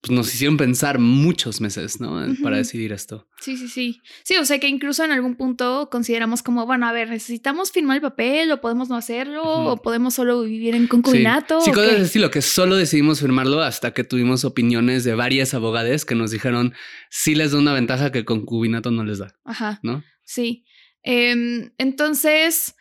pues 0.01 0.13
nos 0.13 0.33
hicieron 0.33 0.57
pensar 0.57 1.01
muchos 1.01 1.61
meses, 1.61 2.01
¿no? 2.01 2.25
Para 2.41 2.59
decidir 2.59 2.93
esto. 2.93 3.27
Sí, 3.41 3.57
sí, 3.57 3.69
sí. 3.69 4.01
Sí, 4.23 4.37
o 4.37 4.45
sea 4.45 4.61
que 4.61 4.69
incluso 4.69 5.05
en 5.05 5.11
algún 5.11 5.35
punto 5.35 5.89
consideramos 5.91 6.45
como, 6.45 6.67
bueno, 6.67 6.87
a 6.87 6.93
ver, 6.93 7.11
necesitamos 7.11 7.73
firmar 7.73 7.97
el 7.97 8.03
papel 8.03 8.53
o 8.53 8.61
podemos 8.61 8.89
no 8.89 8.97
hacerlo 8.97 9.43
o 9.43 9.77
podemos 9.83 10.15
solo 10.15 10.43
vivir 10.43 10.77
en 10.77 10.87
concubinato. 10.87 11.61
Sí, 11.63 11.73
cosas 11.73 11.99
de 11.99 12.03
estilo 12.03 12.31
que 12.31 12.43
solo 12.43 12.77
decidimos 12.77 13.21
firmarlo 13.21 13.61
hasta 13.61 13.93
que 13.93 14.05
tuvimos 14.05 14.45
opiniones 14.45 15.03
de 15.03 15.17
varias 15.17 15.53
abogadas 15.53 16.05
que 16.05 16.15
nos 16.15 16.31
dijeron 16.31 16.75
sí 17.11 17.35
les 17.35 17.51
da 17.51 17.59
una 17.59 17.73
ventaja 17.73 18.13
que 18.13 18.19
el 18.19 18.25
concubinato 18.25 18.93
no 18.93 19.03
les 19.03 19.19
da. 19.19 19.35
Ajá. 19.45 19.81
¿No? 19.83 20.05
Sí. 20.23 20.65
Em, 21.03 21.73
entonces, 21.77 22.77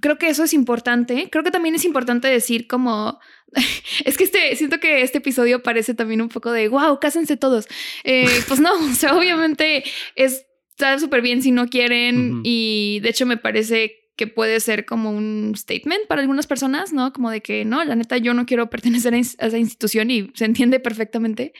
creo 0.00 0.18
que 0.18 0.28
eso 0.28 0.44
es 0.44 0.52
importante. 0.52 1.30
Creo 1.30 1.44
que 1.44 1.50
también 1.50 1.74
es 1.74 1.86
importante 1.86 2.28
decir 2.28 2.66
como... 2.66 3.18
es 4.04 4.16
que 4.16 4.24
este, 4.24 4.56
siento 4.56 4.80
que 4.80 5.02
este 5.02 5.18
episodio 5.18 5.62
parece 5.62 5.94
también 5.94 6.20
un 6.20 6.28
poco 6.28 6.52
de, 6.52 6.68
wow, 6.68 6.98
cásense 7.00 7.36
todos. 7.36 7.66
Eh, 8.04 8.26
pues 8.48 8.60
no, 8.60 8.72
o 8.72 8.94
sea, 8.94 9.16
obviamente 9.16 9.84
es, 10.14 10.46
está 10.70 10.98
súper 10.98 11.22
bien 11.22 11.42
si 11.42 11.50
no 11.50 11.68
quieren 11.68 12.40
y 12.44 13.00
de 13.02 13.10
hecho 13.10 13.26
me 13.26 13.36
parece 13.36 13.96
que 14.16 14.26
puede 14.26 14.60
ser 14.60 14.84
como 14.84 15.10
un 15.10 15.54
statement 15.56 16.06
para 16.06 16.20
algunas 16.20 16.46
personas, 16.46 16.92
¿no? 16.92 17.12
Como 17.12 17.30
de 17.30 17.40
que 17.40 17.64
no, 17.64 17.82
la 17.84 17.94
neta 17.94 18.18
yo 18.18 18.34
no 18.34 18.44
quiero 18.44 18.68
pertenecer 18.68 19.14
a 19.14 19.18
esa 19.18 19.58
institución 19.58 20.10
y 20.10 20.30
se 20.34 20.44
entiende 20.44 20.78
perfectamente. 20.78 21.54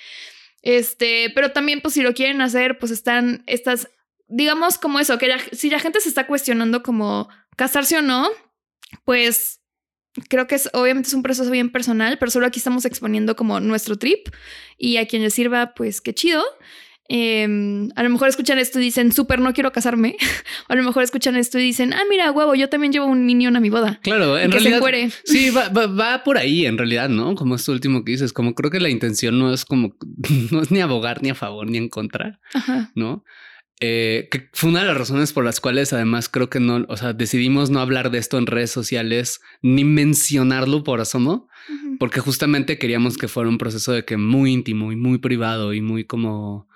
Este, 0.63 1.31
pero 1.35 1.53
también 1.53 1.81
pues 1.81 1.95
si 1.95 2.03
lo 2.03 2.13
quieren 2.13 2.43
hacer, 2.43 2.79
pues 2.79 2.93
están 2.93 3.45
estas, 3.47 3.89
digamos 4.29 4.77
como 4.77 5.01
eso, 5.01 5.17
que 5.17 5.33
si 5.53 5.71
la 5.71 5.79
gente 5.79 6.01
se 6.01 6.11
está 6.11 6.27
cuestionando 6.27 6.83
como 6.83 7.31
casarse 7.57 7.97
o 7.97 8.03
no, 8.03 8.29
pues 9.05 9.60
creo 10.29 10.47
que 10.47 10.57
es 10.57 10.69
obviamente 10.73 11.09
es 11.09 11.15
un 11.15 11.23
proceso 11.23 11.51
bien 11.51 11.71
personal, 11.71 12.19
pero 12.19 12.31
solo 12.31 12.47
aquí 12.47 12.59
estamos 12.59 12.85
exponiendo 12.85 13.37
como 13.37 13.61
nuestro 13.61 13.97
trip 13.97 14.29
y 14.79 14.97
a 14.97 15.07
quien 15.07 15.23
le 15.23 15.31
sirva, 15.31 15.75
pues 15.75 16.01
qué 16.01 16.15
chido. 16.15 16.43
Em, 17.13 17.89
a 17.97 18.05
lo 18.05 18.11
mejor 18.11 18.29
escuchan 18.29 18.61
esto 18.61 18.79
y 18.79 18.85
dicen, 18.85 19.11
súper, 19.11 19.41
no 19.41 19.53
quiero 19.53 19.73
casarme. 19.73 20.17
a 20.69 20.75
lo 20.77 20.85
mejor 20.85 21.03
escuchan 21.03 21.35
esto 21.35 21.59
y 21.59 21.63
dicen, 21.63 21.93
ah, 21.93 22.03
mira, 22.09 22.31
huevo, 22.31 22.55
yo 22.55 22.69
también 22.69 22.93
llevo 22.93 23.07
un 23.07 23.27
minion 23.27 23.57
a 23.57 23.61
mi 23.61 23.69
boda. 23.69 23.99
Claro, 24.03 24.39
en 24.39 24.53
realidad. 24.53 24.81
Sí, 25.25 25.51
va, 25.51 25.69
va, 25.69 26.23
por 26.23 26.39
ahí, 26.39 26.67
en 26.67 26.79
realidad, 26.79 27.09
¿no? 27.09 27.35
Como 27.35 27.57
esto 27.57 27.73
último 27.73 28.05
que 28.05 28.13
dices, 28.13 28.33
como 28.33 28.55
creo 28.55 28.71
que 28.71 28.79
la 28.79 28.91
intención 28.91 29.41
no 29.41 29.53
es 29.53 29.65
como, 29.65 29.97
no 30.53 30.63
es 30.63 30.71
ni 30.71 30.81
abogar, 30.81 31.21
ni 31.21 31.31
a 31.31 31.35
favor, 31.35 31.69
ni 31.69 31.79
en 31.79 31.89
contra, 31.89 32.39
¿no? 32.95 33.25
Eh, 33.83 34.29
que 34.31 34.51
fue 34.53 34.69
una 34.69 34.81
de 34.81 34.87
las 34.89 34.97
razones 34.99 35.33
por 35.33 35.43
las 35.43 35.59
cuales 35.59 35.95
además 35.95 36.29
creo 36.29 36.51
que 36.51 36.61
no, 36.61 36.85
o 36.89 36.97
sea, 36.99 37.15
decidimos 37.15 37.71
no 37.71 37.81
hablar 37.81 38.11
de 38.11 38.19
esto 38.19 38.37
en 38.37 38.47
redes 38.47 38.71
sociales 38.71 39.41
ni 39.63 39.85
mencionarlo 39.85 40.85
por 40.85 41.01
asomo, 41.01 41.49
porque 41.99 42.21
justamente 42.21 42.77
queríamos 42.77 43.17
que 43.17 43.27
fuera 43.27 43.49
un 43.49 43.57
proceso 43.57 43.93
de 43.93 44.05
que 44.05 44.19
muy 44.19 44.53
íntimo 44.53 44.93
y 44.93 44.97
muy 44.97 45.17
privado 45.17 45.73
y 45.73 45.81
muy 45.81 46.05
como, 46.05 46.69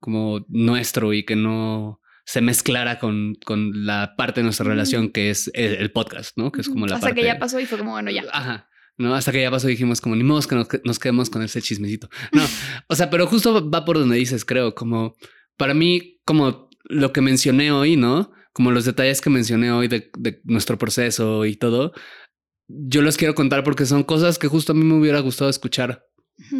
como 0.00 0.44
nuestro 0.48 1.12
y 1.12 1.24
que 1.24 1.36
no 1.36 2.00
se 2.24 2.40
mezclara 2.40 2.98
con, 2.98 3.36
con 3.44 3.86
la 3.86 4.14
parte 4.16 4.40
de 4.40 4.44
nuestra 4.44 4.66
relación 4.66 5.10
que 5.10 5.30
es 5.30 5.52
el, 5.54 5.92
podcast, 5.92 6.36
¿no? 6.36 6.50
Que 6.50 6.62
es 6.62 6.68
como 6.68 6.86
la 6.88 6.96
Hasta 6.96 7.12
que 7.14 7.22
ya 7.22 7.38
pasó 7.38 7.60
y 7.60 7.66
fue 7.66 7.78
como, 7.78 7.92
bueno, 7.92 8.10
ya. 8.10 8.24
Ajá. 8.32 8.68
¿no? 8.98 9.14
Hasta 9.14 9.30
que 9.30 9.40
ya 9.40 9.50
pasó 9.50 9.68
dijimos 9.68 10.00
como, 10.00 10.16
ni 10.16 10.24
modo 10.24 10.40
que 10.46 10.54
nos, 10.56 10.68
nos 10.84 10.98
quedemos 10.98 11.30
con 11.30 11.42
ese 11.42 11.62
chismecito. 11.62 12.10
No, 12.32 12.42
o 12.88 12.94
sea, 12.96 13.08
pero 13.08 13.26
justo 13.26 13.70
va 13.70 13.84
por 13.84 13.98
donde 13.98 14.16
dices, 14.16 14.44
creo, 14.44 14.74
como 14.74 15.16
para 15.60 15.74
mí, 15.74 16.22
como 16.24 16.70
lo 16.84 17.12
que 17.12 17.20
mencioné 17.20 17.70
hoy, 17.70 17.94
¿no? 17.94 18.32
Como 18.54 18.70
los 18.70 18.86
detalles 18.86 19.20
que 19.20 19.28
mencioné 19.28 19.70
hoy 19.70 19.88
de, 19.88 20.10
nuestro 20.44 20.78
proceso 20.78 21.44
y 21.44 21.54
todo, 21.54 21.92
yo 22.66 23.02
los 23.02 23.18
quiero 23.18 23.34
contar 23.34 23.62
porque 23.62 23.84
son 23.84 24.02
cosas 24.02 24.38
que 24.38 24.48
justo 24.48 24.72
a 24.72 24.74
mí 24.74 24.84
me 24.84 24.94
hubiera 24.94 25.20
gustado 25.20 25.50
escuchar, 25.50 26.06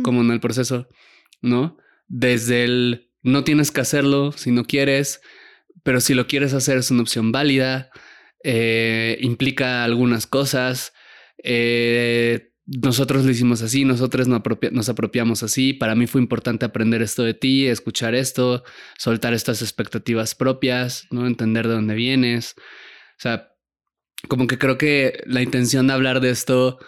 como 0.03 0.20
en 0.20 0.30
el 0.30 0.40
proceso, 0.40 0.86
¿no? 1.40 1.78
Desde 2.09 2.64
el 2.64 3.11
no 3.22 3.42
tienes 3.42 3.70
que 3.70 3.80
hacerlo 3.80 4.32
si 4.32 4.51
no 4.51 4.66
quieres, 4.66 5.22
pero 5.82 6.03
si 6.03 6.12
lo 6.12 6.26
quieres 6.26 6.53
hacer 6.53 6.76
es 6.76 6.90
una 6.90 7.01
opción 7.01 7.32
válida, 7.32 7.88
eh, 8.44 9.16
implica 9.22 9.82
algunas 9.82 10.26
cosas, 10.26 10.92
eh, 11.42 12.49
nosotros 12.66 13.24
lo 13.24 13.30
hicimos 13.30 13.62
así, 13.62 13.84
nosotros 13.84 14.28
nos, 14.28 14.88
apropiamos 14.88 15.42
así. 15.42 15.72
Para 15.72 15.94
mí 15.94 16.06
fue 16.06 16.20
importante 16.20 16.64
aprender 16.64 17.02
esto 17.02 17.24
de 17.24 17.34
ti, 17.34 17.66
escuchar 17.66 18.14
esto, 18.14 18.62
soltar 18.98 19.34
estas 19.34 19.62
expectativas 19.62 20.34
propias, 20.34 21.06
no 21.11 21.26
entender 21.26 21.66
de 21.66 21.74
dónde 21.74 21.94
vienes. 21.94 22.54
O 22.56 23.22
sea, 23.22 23.52
como 24.28 24.46
que 24.46 24.58
creo 24.58 24.78
que 24.78 25.22
la 25.26 25.42
intención 25.42 25.86
de 25.86 25.94
hablar 25.94 26.20
de 26.20 26.30
esto 26.30 26.78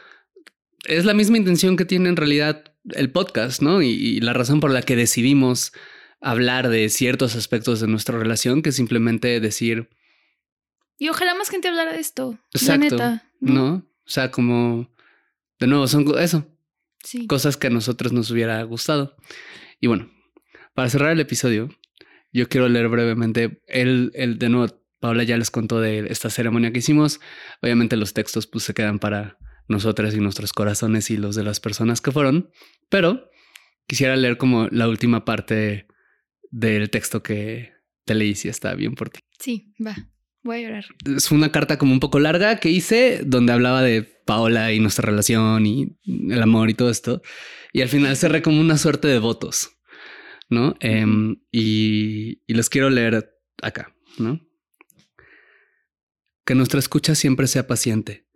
es 0.84 1.04
la 1.04 1.14
misma 1.14 1.38
intención 1.38 1.76
que 1.76 1.84
tiene 1.84 2.08
en 2.08 2.16
realidad 2.16 2.64
el 2.90 3.10
podcast, 3.10 3.62
¿no? 3.62 3.82
Y, 3.82 4.20
la 4.20 4.32
razón 4.32 4.60
por 4.60 4.70
la 4.70 4.82
que 4.82 4.96
decidimos 4.96 5.72
hablar 6.20 6.68
de 6.68 6.88
ciertos 6.88 7.34
aspectos 7.34 7.80
de 7.80 7.88
nuestra 7.88 8.18
relación 8.18 8.62
que 8.62 8.72
simplemente 8.72 9.40
decir. 9.40 9.90
Y 10.98 11.08
ojalá 11.08 11.34
más 11.34 11.48
gente 11.48 11.68
hablara 11.68 11.92
de 11.92 12.00
esto. 12.00 12.38
Exacto. 12.52 13.20
¿no? 13.40 13.86
O 14.04 14.10
sea, 14.10 14.30
como 14.30 14.91
de 15.62 15.68
nuevo, 15.68 15.86
son 15.86 16.04
eso. 16.18 16.44
Cosas 17.28 17.56
que 17.56 17.68
a 17.68 17.70
nosotros 17.70 18.12
nos 18.12 18.30
hubiera 18.32 18.60
gustado. 18.64 19.16
Y 19.80 19.86
bueno, 19.86 20.10
para 20.74 20.90
cerrar 20.90 21.12
el 21.12 21.20
episodio, 21.20 21.68
yo 22.32 22.48
quiero 22.48 22.68
leer 22.68 22.88
brevemente 22.88 23.62
el, 23.68 24.10
el 24.14 24.40
de 24.40 24.48
nuevo, 24.48 24.82
Paula 24.98 25.22
ya 25.22 25.36
les 25.36 25.52
contó 25.52 25.80
de 25.80 26.06
esta 26.10 26.30
ceremonia 26.30 26.72
que 26.72 26.80
hicimos. 26.80 27.20
Obviamente 27.60 27.96
los 27.96 28.12
textos 28.12 28.48
pues 28.48 28.64
se 28.64 28.74
quedan 28.74 28.98
para 28.98 29.38
nosotras 29.68 30.14
y 30.14 30.18
nuestros 30.18 30.52
corazones 30.52 31.10
y 31.10 31.16
los 31.16 31.36
de 31.36 31.44
las 31.44 31.60
personas 31.60 32.00
que 32.00 32.10
fueron, 32.10 32.50
pero 32.88 33.30
quisiera 33.86 34.16
leer 34.16 34.36
como 34.36 34.66
la 34.72 34.88
última 34.88 35.24
parte 35.24 35.86
del 36.50 36.90
texto 36.90 37.22
que 37.22 37.72
te 38.04 38.16
leí 38.16 38.34
si 38.34 38.48
está 38.48 38.74
bien 38.74 38.96
por 38.96 39.10
ti. 39.10 39.20
Sí, 39.38 39.72
va. 39.84 39.94
Voy 40.42 40.56
a 40.56 40.60
llorar. 40.60 40.84
Es 41.16 41.30
una 41.30 41.52
carta 41.52 41.78
como 41.78 41.92
un 41.92 42.00
poco 42.00 42.18
larga 42.18 42.56
que 42.56 42.68
hice 42.68 43.22
donde 43.24 43.52
hablaba 43.52 43.80
de 43.80 44.11
Paola 44.24 44.72
y 44.72 44.80
nuestra 44.80 45.06
relación 45.06 45.66
y 45.66 45.98
el 46.06 46.42
amor 46.42 46.70
y 46.70 46.74
todo 46.74 46.90
esto. 46.90 47.22
Y 47.72 47.82
al 47.82 47.88
final 47.88 48.16
cerré 48.16 48.42
como 48.42 48.60
una 48.60 48.78
suerte 48.78 49.08
de 49.08 49.18
votos, 49.18 49.70
¿no? 50.48 50.74
Em, 50.80 51.40
y, 51.50 52.42
y 52.46 52.54
los 52.54 52.68
quiero 52.68 52.90
leer 52.90 53.34
acá, 53.62 53.94
¿no? 54.18 54.40
Que 56.44 56.54
nuestra 56.54 56.80
escucha 56.80 57.14
siempre 57.14 57.46
sea 57.46 57.66
paciente, 57.66 58.26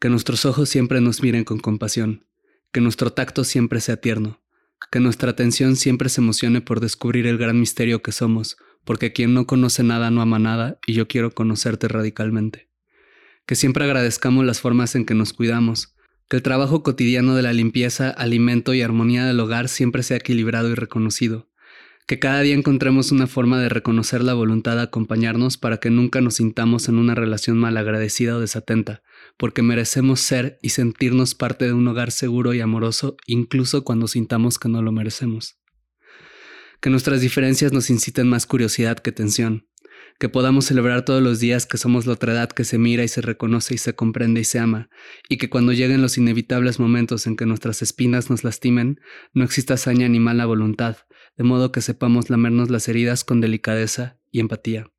que 0.00 0.08
nuestros 0.08 0.44
ojos 0.46 0.68
siempre 0.68 1.00
nos 1.00 1.22
miren 1.22 1.44
con 1.44 1.58
compasión, 1.58 2.26
que 2.72 2.80
nuestro 2.80 3.12
tacto 3.12 3.44
siempre 3.44 3.80
sea 3.80 3.98
tierno, 3.98 4.42
que 4.90 5.00
nuestra 5.00 5.30
atención 5.30 5.76
siempre 5.76 6.08
se 6.08 6.20
emocione 6.20 6.60
por 6.60 6.80
descubrir 6.80 7.26
el 7.26 7.38
gran 7.38 7.60
misterio 7.60 8.02
que 8.02 8.12
somos, 8.12 8.56
porque 8.84 9.12
quien 9.12 9.34
no 9.34 9.46
conoce 9.46 9.82
nada 9.82 10.10
no 10.10 10.22
ama 10.22 10.38
nada 10.38 10.78
y 10.86 10.94
yo 10.94 11.06
quiero 11.06 11.32
conocerte 11.32 11.88
radicalmente. 11.88 12.71
Que 13.46 13.54
siempre 13.54 13.84
agradezcamos 13.84 14.44
las 14.44 14.60
formas 14.60 14.94
en 14.94 15.04
que 15.04 15.14
nos 15.14 15.32
cuidamos, 15.32 15.94
que 16.28 16.36
el 16.36 16.42
trabajo 16.42 16.82
cotidiano 16.82 17.34
de 17.34 17.42
la 17.42 17.52
limpieza, 17.52 18.10
alimento 18.10 18.74
y 18.74 18.82
armonía 18.82 19.26
del 19.26 19.40
hogar 19.40 19.68
siempre 19.68 20.02
sea 20.02 20.18
equilibrado 20.18 20.70
y 20.70 20.74
reconocido. 20.74 21.50
Que 22.06 22.18
cada 22.18 22.40
día 22.40 22.54
encontremos 22.54 23.12
una 23.12 23.26
forma 23.26 23.60
de 23.60 23.68
reconocer 23.68 24.24
la 24.24 24.34
voluntad 24.34 24.76
de 24.76 24.82
acompañarnos 24.82 25.56
para 25.56 25.78
que 25.78 25.90
nunca 25.90 26.20
nos 26.20 26.34
sintamos 26.34 26.88
en 26.88 26.98
una 26.98 27.14
relación 27.14 27.58
malagradecida 27.58 28.36
o 28.36 28.40
desatenta, 28.40 29.02
porque 29.36 29.62
merecemos 29.62 30.20
ser 30.20 30.58
y 30.62 30.70
sentirnos 30.70 31.34
parte 31.34 31.64
de 31.64 31.72
un 31.72 31.86
hogar 31.86 32.10
seguro 32.10 32.54
y 32.54 32.60
amoroso 32.60 33.16
incluso 33.26 33.84
cuando 33.84 34.08
sintamos 34.08 34.58
que 34.58 34.68
no 34.68 34.82
lo 34.82 34.90
merecemos 34.90 35.62
que 36.82 36.90
nuestras 36.90 37.20
diferencias 37.20 37.72
nos 37.72 37.90
inciten 37.90 38.28
más 38.28 38.44
curiosidad 38.44 38.98
que 38.98 39.12
tensión, 39.12 39.68
que 40.22 40.28
podamos 40.28 40.66
celebrar 40.66 41.04
todos 41.04 41.20
los 41.20 41.40
días 41.40 41.66
que 41.66 41.78
somos 41.78 42.06
la 42.06 42.12
otra 42.12 42.32
edad 42.32 42.48
que 42.48 42.62
se 42.62 42.78
mira 42.78 43.02
y 43.02 43.08
se 43.08 43.22
reconoce 43.22 43.74
y 43.74 43.78
se 43.78 43.96
comprende 43.96 44.40
y 44.40 44.44
se 44.44 44.60
ama, 44.60 44.88
y 45.28 45.36
que 45.36 45.50
cuando 45.50 45.72
lleguen 45.72 46.00
los 46.00 46.16
inevitables 46.16 46.78
momentos 46.78 47.26
en 47.26 47.34
que 47.34 47.44
nuestras 47.44 47.82
espinas 47.82 48.30
nos 48.30 48.44
lastimen, 48.44 49.00
no 49.34 49.42
exista 49.42 49.74
hazaña 49.74 50.08
ni 50.08 50.20
mala 50.20 50.46
voluntad, 50.46 50.98
de 51.36 51.42
modo 51.42 51.72
que 51.72 51.80
sepamos 51.80 52.30
lamernos 52.30 52.70
las 52.70 52.86
heridas 52.86 53.24
con 53.24 53.40
delicadeza 53.40 54.16
y 54.30 54.38
empatía. 54.38 54.92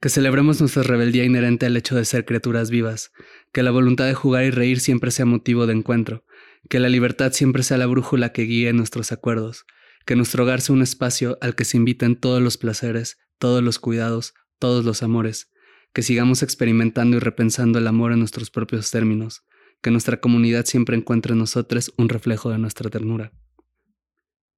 Que 0.00 0.08
celebremos 0.08 0.58
nuestra 0.60 0.84
rebeldía 0.84 1.24
inherente 1.24 1.66
al 1.66 1.76
hecho 1.76 1.94
de 1.94 2.06
ser 2.06 2.24
criaturas 2.24 2.70
vivas, 2.70 3.12
que 3.52 3.62
la 3.62 3.72
voluntad 3.72 4.06
de 4.06 4.14
jugar 4.14 4.44
y 4.44 4.50
reír 4.50 4.80
siempre 4.80 5.10
sea 5.10 5.26
motivo 5.26 5.66
de 5.66 5.74
encuentro, 5.74 6.24
que 6.70 6.80
la 6.80 6.88
libertad 6.88 7.32
siempre 7.32 7.62
sea 7.62 7.76
la 7.76 7.84
brújula 7.84 8.32
que 8.32 8.44
guíe 8.44 8.72
nuestros 8.72 9.12
acuerdos, 9.12 9.66
que 10.06 10.16
nuestro 10.16 10.44
hogar 10.44 10.62
sea 10.62 10.74
un 10.74 10.80
espacio 10.80 11.36
al 11.42 11.54
que 11.54 11.66
se 11.66 11.76
inviten 11.76 12.16
todos 12.16 12.40
los 12.40 12.56
placeres, 12.56 13.18
todos 13.38 13.62
los 13.62 13.78
cuidados, 13.78 14.34
todos 14.58 14.84
los 14.84 15.02
amores, 15.02 15.50
que 15.92 16.02
sigamos 16.02 16.42
experimentando 16.42 17.16
y 17.16 17.20
repensando 17.20 17.78
el 17.78 17.86
amor 17.86 18.12
en 18.12 18.18
nuestros 18.18 18.50
propios 18.50 18.90
términos, 18.90 19.44
que 19.80 19.90
nuestra 19.90 20.20
comunidad 20.20 20.66
siempre 20.66 20.96
encuentre 20.96 21.32
en 21.32 21.38
nosotros 21.38 21.92
un 21.96 22.08
reflejo 22.08 22.50
de 22.50 22.58
nuestra 22.58 22.90
ternura. 22.90 23.32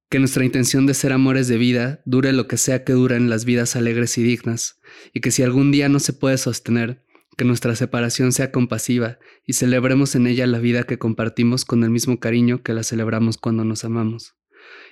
Que 0.09 0.19
nuestra 0.19 0.43
intención 0.43 0.85
de 0.85 0.93
ser 0.93 1.13
amores 1.13 1.47
de 1.47 1.57
vida 1.57 2.01
dure 2.05 2.33
lo 2.33 2.47
que 2.47 2.57
sea 2.57 2.83
que 2.83 2.93
dure 2.93 3.15
en 3.15 3.29
las 3.29 3.45
vidas 3.45 3.75
alegres 3.75 4.17
y 4.17 4.23
dignas, 4.23 4.79
y 5.13 5.21
que 5.21 5.31
si 5.31 5.43
algún 5.43 5.71
día 5.71 5.87
no 5.87 5.99
se 5.99 6.13
puede 6.13 6.37
sostener, 6.37 7.05
que 7.37 7.45
nuestra 7.45 7.75
separación 7.75 8.33
sea 8.33 8.51
compasiva 8.51 9.19
y 9.45 9.53
celebremos 9.53 10.15
en 10.15 10.27
ella 10.27 10.45
la 10.47 10.59
vida 10.59 10.83
que 10.83 10.97
compartimos 10.97 11.63
con 11.63 11.83
el 11.83 11.89
mismo 11.89 12.19
cariño 12.19 12.61
que 12.61 12.73
la 12.73 12.83
celebramos 12.83 13.37
cuando 13.37 13.63
nos 13.63 13.85
amamos 13.85 14.35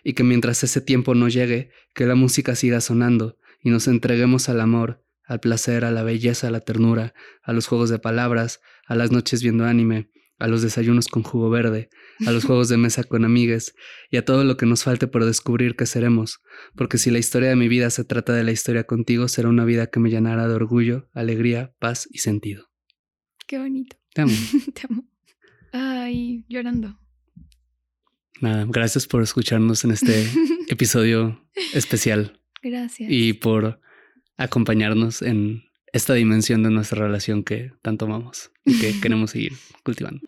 y 0.03 0.13
que 0.13 0.23
mientras 0.23 0.63
ese 0.63 0.81
tiempo 0.81 1.15
no 1.15 1.27
llegue, 1.27 1.71
que 1.93 2.05
la 2.05 2.15
música 2.15 2.55
siga 2.55 2.81
sonando 2.81 3.37
y 3.61 3.69
nos 3.69 3.87
entreguemos 3.87 4.49
al 4.49 4.61
amor, 4.61 5.05
al 5.23 5.39
placer, 5.39 5.85
a 5.85 5.91
la 5.91 6.03
belleza, 6.03 6.47
a 6.47 6.51
la 6.51 6.61
ternura, 6.61 7.13
a 7.43 7.53
los 7.53 7.67
juegos 7.67 7.89
de 7.89 7.99
palabras, 7.99 8.61
a 8.87 8.95
las 8.95 9.11
noches 9.11 9.43
viendo 9.43 9.65
anime, 9.65 10.09
a 10.39 10.47
los 10.47 10.61
desayunos 10.61 11.07
con 11.07 11.21
jugo 11.23 11.49
verde, 11.49 11.89
a 12.25 12.31
los 12.31 12.43
juegos 12.45 12.69
de 12.69 12.77
mesa 12.77 13.03
con 13.03 13.25
amigues 13.25 13.75
y 14.09 14.17
a 14.17 14.25
todo 14.25 14.43
lo 14.43 14.57
que 14.57 14.65
nos 14.65 14.83
falte 14.83 15.07
por 15.07 15.25
descubrir 15.25 15.75
que 15.75 15.85
seremos, 15.85 16.39
porque 16.75 16.97
si 16.97 17.11
la 17.11 17.19
historia 17.19 17.49
de 17.49 17.55
mi 17.55 17.67
vida 17.67 17.89
se 17.89 18.05
trata 18.05 18.33
de 18.33 18.43
la 18.43 18.51
historia 18.51 18.85
contigo, 18.85 19.27
será 19.27 19.49
una 19.49 19.65
vida 19.65 19.87
que 19.87 19.99
me 19.99 20.09
llenará 20.09 20.47
de 20.47 20.55
orgullo, 20.55 21.09
alegría, 21.13 21.73
paz 21.79 22.07
y 22.09 22.19
sentido. 22.19 22.71
Qué 23.45 23.59
bonito. 23.59 23.97
Te 24.13 24.21
amo. 24.21 24.33
Te 24.73 24.81
amo. 24.89 25.05
Ay, 25.71 26.45
llorando. 26.47 26.99
Nada, 28.41 28.65
gracias 28.67 29.05
por 29.05 29.21
escucharnos 29.21 29.83
en 29.83 29.91
este 29.91 30.25
episodio 30.69 31.45
especial 31.73 32.38
Gracias. 32.61 33.09
y 33.11 33.33
por 33.33 33.79
acompañarnos 34.37 35.21
en 35.21 35.63
esta 35.91 36.13
dimensión 36.13 36.63
de 36.63 36.69
nuestra 36.69 37.05
relación 37.05 37.43
que 37.43 37.73
tanto 37.81 38.05
amamos 38.05 38.51
y 38.65 38.79
que 38.79 38.93
queremos 39.01 39.31
seguir 39.31 39.53
cultivando. 39.83 40.21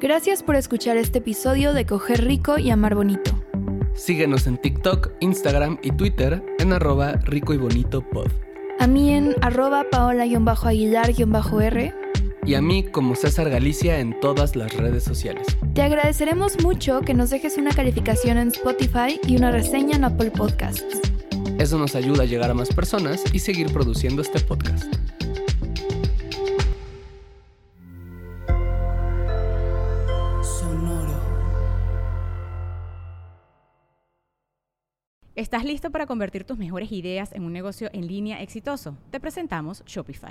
Gracias 0.00 0.44
por 0.44 0.54
escuchar 0.54 0.96
este 0.96 1.18
episodio 1.18 1.72
de 1.72 1.84
Coger 1.84 2.24
Rico 2.24 2.56
y 2.58 2.70
Amar 2.70 2.94
Bonito. 2.94 3.44
Síguenos 3.94 4.46
en 4.46 4.58
TikTok, 4.58 5.10
Instagram 5.20 5.78
y 5.82 5.90
Twitter 5.90 6.40
en 6.60 6.72
arroba 6.72 7.14
rico 7.24 7.52
y 7.52 7.56
bonito 7.56 8.08
pod. 8.08 8.30
A 8.78 8.86
mí 8.86 9.12
en 9.12 9.34
arroba 9.42 9.84
paola-aguilar-r. 9.90 11.94
Y 12.44 12.54
a 12.54 12.62
mí 12.62 12.84
como 12.84 13.14
César 13.14 13.50
Galicia 13.50 14.00
en 14.00 14.18
todas 14.20 14.56
las 14.56 14.74
redes 14.74 15.04
sociales. 15.04 15.46
Te 15.74 15.82
agradeceremos 15.82 16.62
mucho 16.62 17.00
que 17.02 17.14
nos 17.14 17.30
dejes 17.30 17.56
una 17.58 17.72
calificación 17.72 18.38
en 18.38 18.48
Spotify 18.48 19.20
y 19.26 19.36
una 19.36 19.50
reseña 19.50 19.96
en 19.96 20.04
Apple 20.04 20.30
Podcasts. 20.30 21.00
Eso 21.58 21.78
nos 21.78 21.94
ayuda 21.94 22.22
a 22.22 22.26
llegar 22.26 22.50
a 22.50 22.54
más 22.54 22.68
personas 22.68 23.22
y 23.32 23.40
seguir 23.40 23.72
produciendo 23.72 24.22
este 24.22 24.40
podcast. 24.40 24.86
¿Estás 35.38 35.64
listo 35.64 35.92
para 35.92 36.06
convertir 36.06 36.42
tus 36.42 36.58
mejores 36.58 36.90
ideas 36.90 37.32
en 37.32 37.44
un 37.44 37.52
negocio 37.52 37.88
en 37.92 38.08
línea 38.08 38.42
exitoso? 38.42 38.98
Te 39.12 39.20
presentamos 39.20 39.84
Shopify. 39.86 40.30